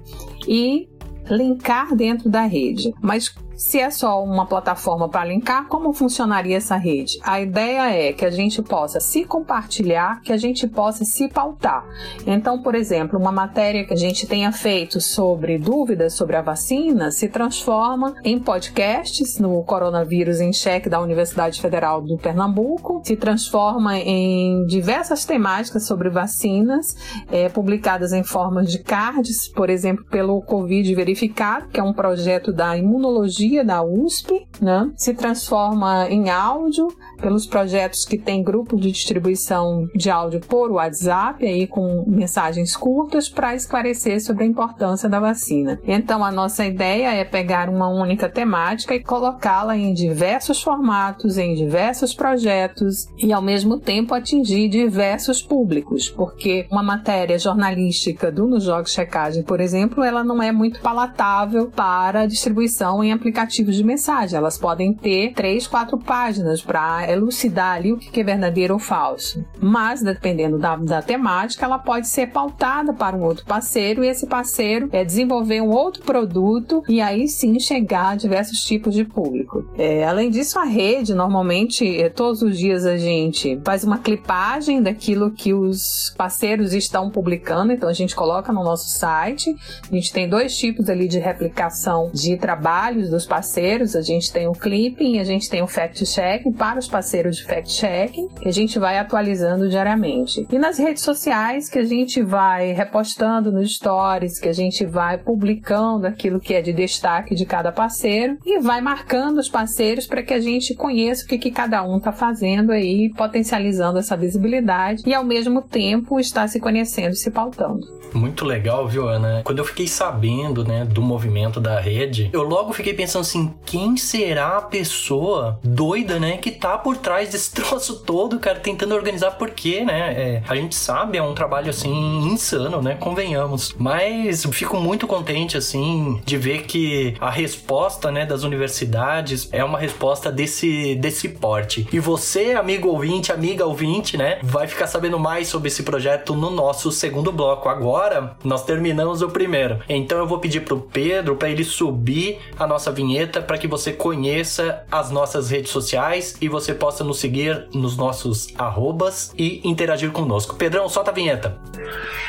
e 0.46 0.88
linkar 1.30 1.94
dentro 1.94 2.28
da 2.28 2.42
rede. 2.42 2.92
Mas 3.00 3.34
se 3.56 3.78
é 3.78 3.90
só 3.90 4.22
uma 4.22 4.46
plataforma 4.46 5.08
para 5.08 5.24
linkar, 5.24 5.66
como 5.68 5.92
funcionaria 5.92 6.56
essa 6.56 6.76
rede? 6.76 7.18
A 7.22 7.40
ideia 7.40 7.90
é 7.90 8.12
que 8.12 8.24
a 8.24 8.30
gente 8.30 8.62
possa 8.62 9.00
se 9.00 9.24
compartilhar, 9.24 10.20
que 10.22 10.32
a 10.32 10.36
gente 10.36 10.66
possa 10.66 11.04
se 11.04 11.28
pautar. 11.28 11.84
Então, 12.26 12.62
por 12.62 12.74
exemplo, 12.74 13.18
uma 13.18 13.32
matéria 13.32 13.84
que 13.84 13.92
a 13.92 13.96
gente 13.96 14.26
tenha 14.26 14.52
feito 14.52 15.00
sobre 15.00 15.58
dúvidas 15.58 16.14
sobre 16.14 16.36
a 16.36 16.42
vacina 16.42 17.10
se 17.10 17.28
transforma 17.28 18.14
em 18.24 18.38
podcasts 18.38 19.38
no 19.38 19.62
Coronavírus 19.64 20.40
em 20.40 20.52
Cheque 20.52 20.88
da 20.88 21.00
Universidade 21.00 21.60
Federal 21.60 22.00
do 22.00 22.16
Pernambuco, 22.16 23.02
se 23.04 23.16
transforma 23.16 23.98
em 23.98 24.64
diversas 24.66 25.24
temáticas 25.24 25.86
sobre 25.86 26.10
vacinas, 26.10 26.96
é, 27.30 27.48
publicadas 27.48 28.12
em 28.12 28.22
formas 28.22 28.70
de 28.70 28.78
cards, 28.78 29.48
por 29.48 29.70
exemplo, 29.70 30.04
pelo 30.06 30.40
Covid 30.42 30.94
Verificado, 30.94 31.68
que 31.68 31.80
é 31.80 31.82
um 31.82 31.92
projeto 31.92 32.52
da 32.52 32.76
imunologia 32.76 33.51
da 33.60 33.82
USP, 33.82 34.46
né? 34.60 34.90
se 34.96 35.12
transforma 35.12 36.08
em 36.08 36.30
áudio 36.30 36.88
pelos 37.20 37.46
projetos 37.46 38.04
que 38.04 38.16
tem 38.16 38.42
grupo 38.42 38.76
de 38.76 38.90
distribuição 38.90 39.86
de 39.94 40.10
áudio 40.10 40.40
por 40.40 40.72
WhatsApp, 40.72 41.44
aí 41.46 41.66
com 41.66 42.04
mensagens 42.06 42.74
curtas 42.76 43.28
para 43.28 43.54
esclarecer 43.54 44.20
sobre 44.20 44.44
a 44.44 44.46
importância 44.46 45.08
da 45.08 45.20
vacina. 45.20 45.80
Então, 45.86 46.24
a 46.24 46.32
nossa 46.32 46.64
ideia 46.64 47.12
é 47.14 47.24
pegar 47.24 47.68
uma 47.68 47.88
única 47.88 48.28
temática 48.28 48.94
e 48.94 49.02
colocá-la 49.02 49.76
em 49.76 49.92
diversos 49.92 50.62
formatos, 50.62 51.36
em 51.38 51.54
diversos 51.54 52.14
projetos 52.14 53.06
e, 53.18 53.32
ao 53.32 53.42
mesmo 53.42 53.78
tempo, 53.78 54.14
atingir 54.14 54.68
diversos 54.68 55.42
públicos, 55.42 56.08
porque 56.08 56.66
uma 56.70 56.82
matéria 56.82 57.38
jornalística 57.38 58.32
do 58.32 58.46
Nos 58.46 58.64
Jogos 58.64 58.92
Checagem, 58.92 59.42
por 59.42 59.60
exemplo, 59.60 60.02
ela 60.02 60.24
não 60.24 60.42
é 60.42 60.50
muito 60.50 60.80
palatável 60.80 61.70
para 61.70 62.26
distribuição 62.26 63.04
em 63.04 63.12
aplicativos 63.12 63.31
aplicativos 63.32 63.74
de 63.74 63.82
mensagem. 63.82 64.36
Elas 64.36 64.58
podem 64.58 64.92
ter 64.92 65.32
três, 65.32 65.66
quatro 65.66 65.98
páginas 65.98 66.60
para 66.62 67.10
elucidar 67.10 67.76
ali 67.76 67.92
o 67.92 67.96
que 67.96 68.20
é 68.20 68.24
verdadeiro 68.24 68.74
ou 68.74 68.80
falso. 68.80 69.44
Mas, 69.58 70.02
dependendo 70.02 70.58
da, 70.58 70.76
da 70.76 71.00
temática, 71.00 71.64
ela 71.64 71.78
pode 71.78 72.08
ser 72.08 72.28
pautada 72.28 72.92
para 72.92 73.16
um 73.16 73.22
outro 73.22 73.44
parceiro 73.46 74.04
e 74.04 74.08
esse 74.08 74.26
parceiro 74.26 74.88
é 74.92 75.04
desenvolver 75.04 75.60
um 75.62 75.70
outro 75.70 76.02
produto 76.02 76.82
e 76.88 77.00
aí 77.00 77.26
sim 77.26 77.58
chegar 77.58 78.10
a 78.10 78.16
diversos 78.16 78.62
tipos 78.64 78.94
de 78.94 79.04
público. 79.04 79.64
É, 79.78 80.04
além 80.04 80.30
disso, 80.30 80.58
a 80.58 80.64
rede, 80.64 81.14
normalmente, 81.14 82.00
é, 82.00 82.08
todos 82.10 82.42
os 82.42 82.58
dias 82.58 82.84
a 82.84 82.98
gente 82.98 83.58
faz 83.64 83.84
uma 83.84 83.98
clipagem 83.98 84.82
daquilo 84.82 85.30
que 85.30 85.54
os 85.54 86.12
parceiros 86.16 86.74
estão 86.74 87.10
publicando, 87.10 87.72
então 87.72 87.88
a 87.88 87.92
gente 87.92 88.14
coloca 88.14 88.52
no 88.52 88.62
nosso 88.62 88.88
site. 88.88 89.54
A 89.90 89.94
gente 89.94 90.12
tem 90.12 90.28
dois 90.28 90.56
tipos 90.56 90.88
ali 90.88 91.08
de 91.08 91.18
replicação 91.18 92.10
de 92.12 92.36
trabalhos 92.36 93.08
dos 93.08 93.21
parceiros, 93.26 93.94
a 93.96 94.02
gente 94.02 94.32
tem 94.32 94.46
o 94.46 94.52
clipping, 94.52 95.18
a 95.18 95.24
gente 95.24 95.48
tem 95.48 95.62
o 95.62 95.66
fact-checking 95.66 96.52
para 96.52 96.78
os 96.78 96.88
parceiros 96.88 97.36
de 97.36 97.44
fact-checking, 97.44 98.28
que 98.28 98.48
a 98.48 98.52
gente 98.52 98.78
vai 98.78 98.98
atualizando 98.98 99.68
diariamente. 99.68 100.46
E 100.50 100.58
nas 100.58 100.78
redes 100.78 101.02
sociais, 101.02 101.68
que 101.68 101.78
a 101.78 101.84
gente 101.84 102.22
vai 102.22 102.72
repostando 102.72 103.52
nos 103.52 103.74
stories, 103.74 104.38
que 104.38 104.48
a 104.48 104.52
gente 104.52 104.84
vai 104.84 105.18
publicando 105.18 106.06
aquilo 106.06 106.40
que 106.40 106.54
é 106.54 106.62
de 106.62 106.72
destaque 106.72 107.34
de 107.34 107.44
cada 107.44 107.72
parceiro 107.72 108.38
e 108.44 108.60
vai 108.60 108.80
marcando 108.80 109.38
os 109.38 109.48
parceiros 109.48 110.06
para 110.06 110.22
que 110.22 110.34
a 110.34 110.40
gente 110.40 110.74
conheça 110.74 111.24
o 111.24 111.28
que, 111.28 111.38
que 111.38 111.50
cada 111.50 111.82
um 111.82 111.98
está 111.98 112.12
fazendo 112.12 112.72
aí, 112.72 113.10
potencializando 113.16 113.98
essa 113.98 114.16
visibilidade 114.16 115.02
e 115.06 115.14
ao 115.14 115.24
mesmo 115.24 115.62
tempo 115.62 116.18
está 116.18 116.46
se 116.46 116.60
conhecendo 116.60 117.14
se 117.14 117.30
pautando. 117.30 118.02
Muito 118.14 118.44
legal, 118.44 118.86
viu, 118.86 119.08
Ana? 119.08 119.42
Quando 119.44 119.58
eu 119.58 119.64
fiquei 119.64 119.86
sabendo, 119.86 120.64
né, 120.64 120.84
do 120.84 121.00
movimento 121.00 121.60
da 121.60 121.80
rede, 121.80 122.28
eu 122.32 122.42
logo 122.42 122.72
fiquei 122.72 122.92
pensando 122.92 123.11
assim, 123.20 123.52
quem 123.64 123.96
será 123.96 124.58
a 124.58 124.62
pessoa 124.62 125.58
doida, 125.62 126.18
né, 126.18 126.36
que 126.36 126.50
tá 126.50 126.78
por 126.78 126.96
trás 126.96 127.30
desse 127.30 127.52
troço 127.54 128.00
todo, 128.00 128.38
cara, 128.38 128.58
tentando 128.58 128.94
organizar 128.94 129.32
porque, 129.32 129.84
né? 129.84 130.12
É, 130.12 130.42
a 130.48 130.54
gente 130.54 130.74
sabe, 130.74 131.18
é 131.18 131.22
um 131.22 131.34
trabalho 131.34 131.70
assim 131.70 131.92
insano, 132.26 132.80
né? 132.80 132.96
Convenhamos. 132.98 133.74
Mas 133.78 134.44
fico 134.52 134.76
muito 134.78 135.06
contente 135.06 135.56
assim 135.56 136.20
de 136.24 136.36
ver 136.36 136.62
que 136.62 137.14
a 137.20 137.30
resposta, 137.30 138.10
né, 138.10 138.24
das 138.24 138.42
universidades 138.42 139.48
é 139.52 139.64
uma 139.64 139.78
resposta 139.78 140.30
desse 140.30 140.94
desse 140.96 141.28
porte. 141.28 141.86
E 141.92 141.98
você, 141.98 142.52
amigo 142.52 142.88
ouvinte, 142.88 143.32
amiga 143.32 143.66
ouvinte, 143.66 144.16
né, 144.16 144.38
vai 144.42 144.66
ficar 144.66 144.86
sabendo 144.86 145.18
mais 145.18 145.48
sobre 145.48 145.68
esse 145.68 145.82
projeto 145.82 146.34
no 146.34 146.50
nosso 146.50 146.90
segundo 146.90 147.32
bloco. 147.32 147.68
Agora, 147.68 148.36
nós 148.44 148.64
terminamos 148.64 149.22
o 149.22 149.28
primeiro. 149.28 149.80
Então 149.88 150.18
eu 150.18 150.26
vou 150.26 150.38
pedir 150.38 150.60
pro 150.60 150.80
Pedro 150.80 151.36
para 151.36 151.48
ele 151.48 151.64
subir 151.64 152.38
a 152.58 152.66
nossa 152.66 152.90
vinheta 153.02 153.42
para 153.42 153.58
que 153.58 153.66
você 153.66 153.92
conheça 153.92 154.84
as 154.90 155.10
nossas 155.10 155.50
redes 155.50 155.72
sociais 155.72 156.36
e 156.40 156.48
você 156.48 156.72
possa 156.72 157.02
nos 157.02 157.18
seguir 157.18 157.66
nos 157.74 157.96
nossos 157.96 158.48
arrobas 158.56 159.32
e 159.36 159.60
interagir 159.64 160.12
conosco. 160.12 160.54
Pedrão, 160.54 160.88
solta 160.88 161.10
a 161.10 161.14
vinheta. 161.14 161.58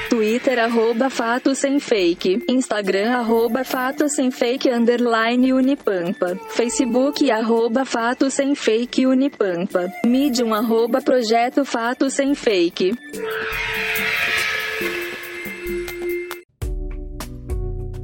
Twitter, 0.10 0.60
arroba 0.60 1.10
Fato 1.10 1.54
Sem 1.56 1.80
Fake. 1.80 2.44
Instagram, 2.50 3.12
arroba 3.14 3.64
Fato 3.64 4.10
Sem 4.10 4.32
Fake, 4.32 4.70
underline 4.70 5.54
Unipampa. 5.54 6.36
Facebook, 6.50 7.30
arroba 7.30 7.86
Fato 7.86 8.30
Sem 8.30 8.56
Fake 8.56 9.06
Unipampa. 9.06 9.92
Medium, 10.06 10.54
arroba 10.54 11.02
Projeto 11.02 11.64
Fato 11.64 12.10
Sem 12.10 12.34
Fake. 12.34 12.96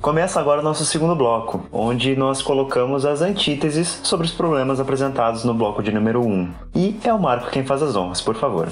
Começa 0.09 0.39
agora 0.39 0.59
nosso 0.63 0.83
segundo 0.85 1.15
bloco, 1.15 1.69
onde 1.71 2.15
nós 2.15 2.41
colocamos 2.41 3.05
as 3.05 3.21
antíteses 3.21 3.99
sobre 4.01 4.25
os 4.25 4.31
problemas 4.31 4.79
apresentados 4.79 5.43
no 5.43 5.53
bloco 5.53 5.83
de 5.83 5.91
número 5.91 6.19
1. 6.25 6.51
E 6.75 6.99
é 7.03 7.13
o 7.13 7.19
Marco 7.19 7.51
quem 7.51 7.63
faz 7.63 7.83
as 7.83 7.95
honras, 7.95 8.19
por 8.19 8.33
favor. 8.33 8.69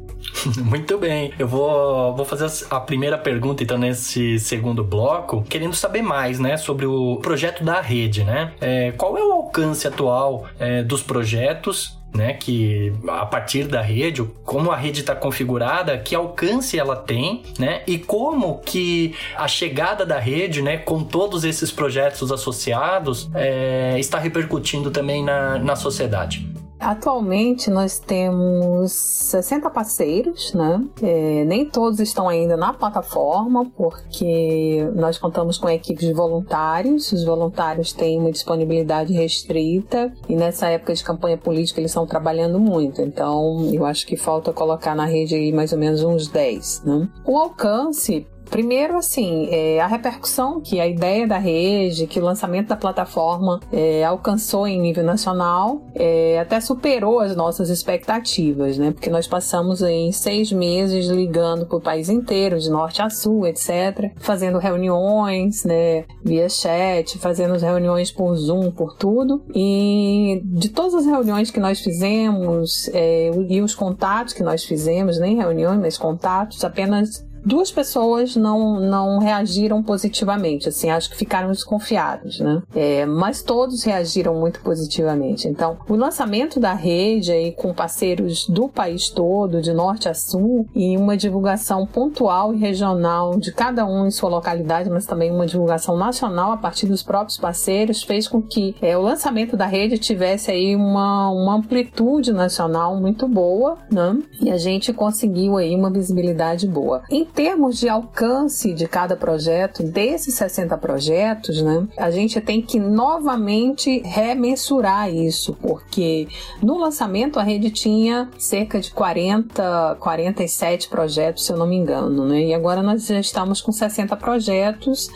Muito 0.64 0.96
bem, 0.96 1.30
eu 1.38 1.46
vou, 1.46 2.16
vou 2.16 2.24
fazer 2.24 2.50
a 2.70 2.80
primeira 2.80 3.18
pergunta 3.18 3.62
então 3.62 3.76
nesse 3.76 4.38
segundo 4.38 4.82
bloco, 4.82 5.42
querendo 5.42 5.74
saber 5.76 6.00
mais, 6.00 6.38
né, 6.38 6.56
sobre 6.56 6.86
o 6.86 7.16
projeto 7.16 7.62
da 7.62 7.82
rede, 7.82 8.24
né? 8.24 8.54
É, 8.58 8.92
qual 8.92 9.18
é 9.18 9.22
o 9.22 9.30
alcance 9.30 9.86
atual 9.86 10.46
é, 10.58 10.82
dos 10.82 11.02
projetos 11.02 12.01
né? 12.14 12.34
Que 12.34 12.92
a 13.08 13.26
partir 13.26 13.64
da 13.64 13.80
rede, 13.80 14.22
como 14.44 14.70
a 14.70 14.76
rede 14.76 15.00
está 15.00 15.14
configurada, 15.14 15.96
que 15.98 16.14
alcance 16.14 16.78
ela 16.78 16.96
tem, 16.96 17.42
né? 17.58 17.82
E 17.86 17.98
como 17.98 18.60
que 18.60 19.14
a 19.36 19.48
chegada 19.48 20.04
da 20.04 20.18
rede, 20.18 20.62
né, 20.62 20.76
com 20.76 21.02
todos 21.02 21.44
esses 21.44 21.70
projetos 21.70 22.30
associados, 22.30 23.30
é, 23.34 23.96
está 23.98 24.18
repercutindo 24.18 24.90
também 24.90 25.24
na, 25.24 25.58
na 25.58 25.76
sociedade. 25.76 26.46
Atualmente 26.82 27.70
nós 27.70 27.98
temos 27.98 28.92
60 28.92 29.70
parceiros, 29.70 30.52
né? 30.52 30.84
É, 31.00 31.44
nem 31.44 31.64
todos 31.64 32.00
estão 32.00 32.28
ainda 32.28 32.56
na 32.56 32.72
plataforma, 32.72 33.64
porque 33.76 34.86
nós 34.94 35.16
contamos 35.16 35.58
com 35.58 35.68
equipes 35.68 36.06
de 36.06 36.12
voluntários. 36.12 37.12
Os 37.12 37.24
voluntários 37.24 37.92
têm 37.92 38.18
uma 38.18 38.32
disponibilidade 38.32 39.12
restrita 39.12 40.12
e 40.28 40.34
nessa 40.34 40.68
época 40.68 40.92
de 40.94 41.04
campanha 41.04 41.38
política 41.38 41.80
eles 41.80 41.92
estão 41.92 42.06
trabalhando 42.06 42.58
muito. 42.58 43.00
Então 43.00 43.68
eu 43.72 43.86
acho 43.86 44.06
que 44.06 44.16
falta 44.16 44.52
colocar 44.52 44.94
na 44.94 45.04
rede 45.04 45.34
aí 45.34 45.52
mais 45.52 45.72
ou 45.72 45.78
menos 45.78 46.02
uns 46.02 46.26
10. 46.26 46.82
Né? 46.84 47.08
O 47.24 47.38
alcance 47.38 48.26
Primeiro, 48.52 48.98
assim, 48.98 49.48
é, 49.50 49.80
a 49.80 49.86
repercussão 49.86 50.60
que 50.60 50.78
a 50.78 50.86
ideia 50.86 51.26
da 51.26 51.38
rede, 51.38 52.06
que 52.06 52.20
o 52.20 52.22
lançamento 52.22 52.68
da 52.68 52.76
plataforma 52.76 53.58
é, 53.72 54.04
alcançou 54.04 54.68
em 54.68 54.78
nível 54.78 55.02
nacional, 55.02 55.86
é, 55.94 56.38
até 56.38 56.60
superou 56.60 57.20
as 57.20 57.34
nossas 57.34 57.70
expectativas, 57.70 58.76
né? 58.76 58.90
Porque 58.90 59.08
nós 59.08 59.26
passamos 59.26 59.80
em 59.80 60.12
seis 60.12 60.52
meses 60.52 61.06
ligando 61.06 61.64
para 61.64 61.78
o 61.78 61.80
país 61.80 62.10
inteiro, 62.10 62.58
de 62.58 62.68
norte 62.68 63.00
a 63.00 63.08
sul, 63.08 63.46
etc., 63.46 64.12
fazendo 64.18 64.58
reuniões, 64.58 65.64
né, 65.64 66.04
via 66.22 66.46
chat, 66.50 67.18
fazendo 67.18 67.56
reuniões 67.56 68.12
por 68.12 68.36
Zoom, 68.36 68.70
por 68.70 68.98
tudo. 68.98 69.46
E 69.54 70.42
de 70.44 70.68
todas 70.68 70.92
as 70.94 71.06
reuniões 71.06 71.50
que 71.50 71.58
nós 71.58 71.80
fizemos 71.80 72.90
é, 72.92 73.30
e 73.48 73.62
os 73.62 73.74
contatos 73.74 74.34
que 74.34 74.42
nós 74.42 74.62
fizemos, 74.62 75.18
nem 75.18 75.36
reuniões, 75.36 75.80
mas 75.80 75.96
contatos, 75.96 76.62
apenas 76.62 77.31
duas 77.44 77.70
pessoas 77.70 78.36
não, 78.36 78.80
não 78.80 79.18
reagiram 79.18 79.82
positivamente, 79.82 80.68
assim, 80.68 80.90
acho 80.90 81.10
que 81.10 81.16
ficaram 81.16 81.50
desconfiados, 81.50 82.40
né? 82.40 82.62
É, 82.74 83.06
mas 83.06 83.42
todos 83.42 83.82
reagiram 83.82 84.34
muito 84.34 84.60
positivamente. 84.60 85.48
Então, 85.48 85.78
o 85.88 85.96
lançamento 85.96 86.60
da 86.60 86.72
rede 86.72 87.32
aí 87.32 87.52
com 87.52 87.74
parceiros 87.74 88.46
do 88.46 88.68
país 88.68 89.08
todo, 89.10 89.60
de 89.60 89.72
norte 89.72 90.08
a 90.08 90.14
sul, 90.14 90.66
e 90.74 90.96
uma 90.96 91.16
divulgação 91.16 91.86
pontual 91.86 92.54
e 92.54 92.58
regional 92.58 93.38
de 93.38 93.52
cada 93.52 93.84
um 93.84 94.06
em 94.06 94.10
sua 94.10 94.30
localidade, 94.30 94.88
mas 94.88 95.06
também 95.06 95.30
uma 95.30 95.46
divulgação 95.46 95.96
nacional 95.96 96.52
a 96.52 96.56
partir 96.56 96.86
dos 96.86 97.02
próprios 97.02 97.38
parceiros, 97.38 98.02
fez 98.02 98.28
com 98.28 98.40
que 98.40 98.74
é, 98.80 98.96
o 98.96 99.02
lançamento 99.02 99.56
da 99.56 99.66
rede 99.66 99.98
tivesse 99.98 100.50
aí 100.50 100.74
uma, 100.76 101.30
uma 101.30 101.56
amplitude 101.56 102.32
nacional 102.32 103.00
muito 103.00 103.26
boa, 103.28 103.78
né? 103.90 104.18
E 104.40 104.50
a 104.50 104.56
gente 104.56 104.92
conseguiu 104.92 105.56
aí 105.56 105.74
uma 105.74 105.90
visibilidade 105.90 106.66
boa. 106.66 107.02
Em 107.10 107.24
termos 107.34 107.78
de 107.78 107.88
alcance 107.88 108.72
de 108.72 108.86
cada 108.86 109.16
projeto, 109.16 109.82
desses 109.82 110.34
60 110.34 110.76
projetos, 110.78 111.62
né, 111.62 111.86
a 111.96 112.10
gente 112.10 112.40
tem 112.40 112.60
que 112.62 112.78
novamente 112.78 114.00
remensurar 114.04 115.12
isso, 115.12 115.56
porque 115.60 116.28
no 116.62 116.78
lançamento 116.78 117.38
a 117.38 117.42
rede 117.42 117.70
tinha 117.70 118.28
cerca 118.38 118.80
de 118.80 118.90
40, 118.90 119.96
47 119.98 120.88
projetos, 120.88 121.46
se 121.46 121.52
eu 121.52 121.56
não 121.56 121.66
me 121.66 121.76
engano, 121.76 122.26
né, 122.26 122.42
e 122.44 122.54
agora 122.54 122.82
nós 122.82 123.06
já 123.06 123.20
estamos 123.20 123.60
com 123.60 123.72
60 123.72 124.16
projetos 124.16 125.08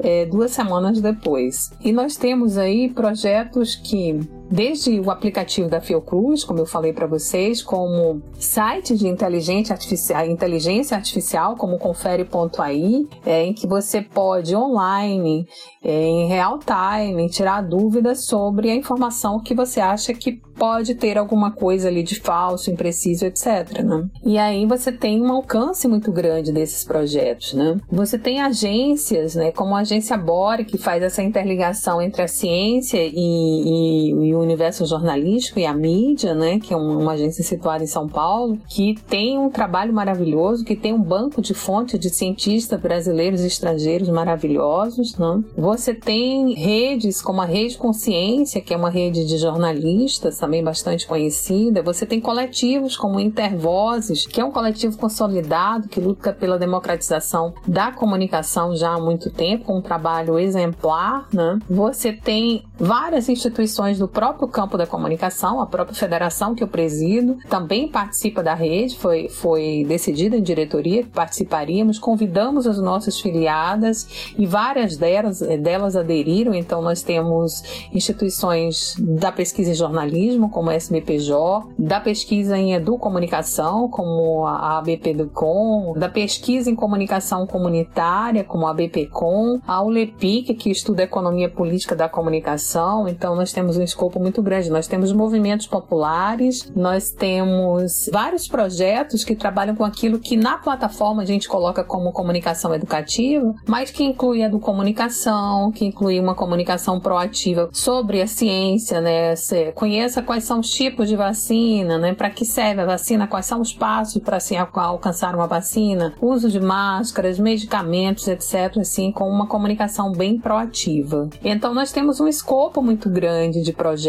é, 0.00 0.26
duas 0.26 0.52
semanas 0.52 1.00
depois. 1.00 1.70
E 1.80 1.92
nós 1.92 2.16
temos 2.16 2.56
aí 2.56 2.88
projetos 2.88 3.74
que 3.74 4.20
desde 4.50 5.00
o 5.00 5.10
aplicativo 5.10 5.68
da 5.68 5.80
Fiocruz, 5.80 6.44
como 6.44 6.58
eu 6.58 6.66
falei 6.66 6.92
para 6.92 7.06
vocês, 7.06 7.62
como 7.62 8.22
site 8.38 8.96
de 8.96 9.08
inteligência 9.08 9.72
artificial, 9.72 10.26
inteligência 10.26 10.96
artificial 10.96 11.56
como 11.56 11.78
confere.ai, 11.78 13.06
é, 13.24 13.44
em 13.44 13.52
que 13.52 13.66
você 13.66 14.02
pode 14.02 14.54
online, 14.54 15.46
é, 15.82 16.02
em 16.02 16.26
real 16.28 16.58
time, 16.58 17.28
tirar 17.28 17.62
dúvidas 17.62 18.24
sobre 18.24 18.70
a 18.70 18.74
informação 18.74 19.40
que 19.40 19.54
você 19.54 19.80
acha 19.80 20.12
que 20.12 20.40
pode 20.54 20.94
ter 20.94 21.18
alguma 21.18 21.50
coisa 21.50 21.88
ali 21.88 22.02
de 22.02 22.14
falso, 22.20 22.70
impreciso, 22.70 23.26
etc. 23.26 23.82
Né? 23.82 24.08
E 24.24 24.38
aí 24.38 24.66
você 24.66 24.92
tem 24.92 25.20
um 25.20 25.32
alcance 25.32 25.86
muito 25.88 26.12
grande 26.12 26.52
desses 26.52 26.84
projetos. 26.84 27.54
Né? 27.54 27.76
Você 27.90 28.18
tem 28.18 28.40
agências, 28.40 29.34
né, 29.34 29.50
como 29.52 29.74
a 29.74 29.80
agência 29.80 30.16
Bore, 30.16 30.64
que 30.64 30.78
faz 30.78 31.02
essa 31.02 31.22
interligação 31.22 32.00
entre 32.00 32.22
a 32.22 32.28
ciência 32.28 33.00
e, 33.04 33.12
e, 33.14 34.28
e 34.28 34.33
o 34.34 34.40
universo 34.40 34.86
jornalístico 34.86 35.58
e 35.58 35.66
a 35.66 35.72
mídia, 35.74 36.34
né, 36.34 36.58
que 36.58 36.72
é 36.72 36.76
uma 36.76 37.12
agência 37.12 37.42
situada 37.42 37.84
em 37.84 37.86
São 37.86 38.08
Paulo, 38.08 38.58
que 38.68 38.94
tem 39.08 39.38
um 39.38 39.50
trabalho 39.50 39.92
maravilhoso, 39.92 40.64
que 40.64 40.76
tem 40.76 40.92
um 40.92 41.02
banco 41.02 41.40
de 41.40 41.54
fontes 41.54 41.98
de 41.98 42.10
cientistas 42.10 42.80
brasileiros 42.80 43.42
e 43.42 43.46
estrangeiros 43.46 44.08
maravilhosos. 44.08 45.16
Né? 45.16 45.42
Você 45.56 45.94
tem 45.94 46.54
redes 46.54 47.22
como 47.22 47.40
a 47.40 47.44
Rede 47.44 47.76
Consciência, 47.76 48.60
que 48.60 48.72
é 48.72 48.76
uma 48.76 48.90
rede 48.90 49.24
de 49.24 49.38
jornalistas 49.38 50.38
também 50.38 50.62
bastante 50.62 51.06
conhecida. 51.06 51.82
Você 51.82 52.06
tem 52.06 52.20
coletivos 52.20 52.96
como 52.96 53.20
Intervozes, 53.20 54.26
que 54.26 54.40
é 54.40 54.44
um 54.44 54.50
coletivo 54.50 54.96
consolidado 54.96 55.88
que 55.88 56.00
luta 56.00 56.32
pela 56.32 56.58
democratização 56.58 57.54
da 57.66 57.92
comunicação 57.92 58.74
já 58.76 58.90
há 58.94 59.00
muito 59.00 59.30
tempo, 59.30 59.64
com 59.64 59.78
um 59.78 59.82
trabalho 59.82 60.38
exemplar. 60.38 61.28
Né? 61.32 61.58
Você 61.68 62.12
tem 62.12 62.64
várias 62.78 63.28
instituições 63.28 63.98
do 63.98 64.08
próprio 64.08 64.23
campo 64.32 64.78
da 64.78 64.86
comunicação, 64.86 65.60
a 65.60 65.66
própria 65.66 65.94
federação 65.94 66.54
que 66.54 66.62
eu 66.62 66.68
presido 66.68 67.36
também 67.48 67.88
participa 67.88 68.42
da 68.42 68.54
rede, 68.54 68.96
foi, 68.96 69.28
foi 69.28 69.84
decidida 69.86 70.36
em 70.36 70.42
diretoria 70.42 71.02
que 71.02 71.10
participaríamos, 71.10 71.98
convidamos 71.98 72.66
as 72.66 72.78
nossas 72.78 73.20
filiadas 73.20 74.32
e 74.38 74.46
várias 74.46 74.96
delas, 74.96 75.40
delas 75.40 75.96
aderiram, 75.96 76.54
então 76.54 76.80
nós 76.80 77.02
temos 77.02 77.62
instituições 77.92 78.94
da 78.98 79.30
pesquisa 79.30 79.70
em 79.70 79.74
jornalismo, 79.74 80.48
como 80.48 80.70
a 80.70 80.74
SBPJ, 80.74 81.66
da 81.78 82.00
pesquisa 82.00 82.56
em 82.56 82.74
educomunicação, 82.74 83.88
como 83.88 84.46
a 84.46 84.78
ABPDUCOM, 84.78 85.94
da 85.94 86.08
pesquisa 86.08 86.70
em 86.70 86.74
comunicação 86.74 87.46
comunitária, 87.46 88.44
como 88.44 88.66
a 88.66 88.70
ABPCOM, 88.70 89.60
a 89.66 89.82
ULEPIC, 89.82 90.54
que 90.54 90.70
estuda 90.70 91.02
economia 91.02 91.48
política 91.48 91.94
da 91.94 92.08
comunicação, 92.08 93.08
então 93.08 93.34
nós 93.34 93.52
temos 93.52 93.76
um 93.76 93.82
escopo 93.82 94.13
muito 94.20 94.42
grande. 94.42 94.70
Nós 94.70 94.86
temos 94.86 95.12
movimentos 95.12 95.66
populares, 95.66 96.70
nós 96.74 97.10
temos 97.10 98.08
vários 98.12 98.48
projetos 98.48 99.24
que 99.24 99.34
trabalham 99.34 99.74
com 99.74 99.84
aquilo 99.84 100.18
que 100.18 100.36
na 100.36 100.58
plataforma 100.58 101.22
a 101.22 101.26
gente 101.26 101.48
coloca 101.48 101.84
como 101.84 102.12
comunicação 102.12 102.74
educativa, 102.74 103.54
mas 103.66 103.90
que 103.90 104.04
inclui 104.04 104.42
a 104.42 104.48
do 104.48 104.58
comunicação, 104.58 105.70
que 105.70 105.84
inclui 105.84 106.18
uma 106.18 106.34
comunicação 106.34 107.00
proativa 107.00 107.68
sobre 107.72 108.20
a 108.22 108.26
ciência, 108.26 109.00
né? 109.00 109.36
Você 109.36 109.72
conheça 109.72 110.22
quais 110.22 110.44
são 110.44 110.60
os 110.60 110.70
tipos 110.70 111.08
de 111.08 111.16
vacina, 111.16 111.98
né? 111.98 112.14
Para 112.14 112.30
que 112.30 112.44
serve 112.44 112.82
a 112.82 112.86
vacina, 112.86 113.26
quais 113.26 113.46
são 113.46 113.60
os 113.60 113.72
passos 113.72 114.22
para 114.22 114.40
se 114.40 114.56
alcançar 114.56 115.34
uma 115.34 115.46
vacina, 115.46 116.14
uso 116.20 116.50
de 116.50 116.60
máscaras, 116.60 117.38
medicamentos, 117.38 118.26
etc. 118.28 118.78
Assim, 118.78 119.12
com 119.12 119.28
uma 119.28 119.46
comunicação 119.46 120.12
bem 120.12 120.38
proativa. 120.38 121.28
Então 121.44 121.74
nós 121.74 121.92
temos 121.92 122.20
um 122.20 122.28
escopo 122.28 122.82
muito 122.82 123.08
grande 123.08 123.62
de 123.62 123.72
projetos, 123.72 124.03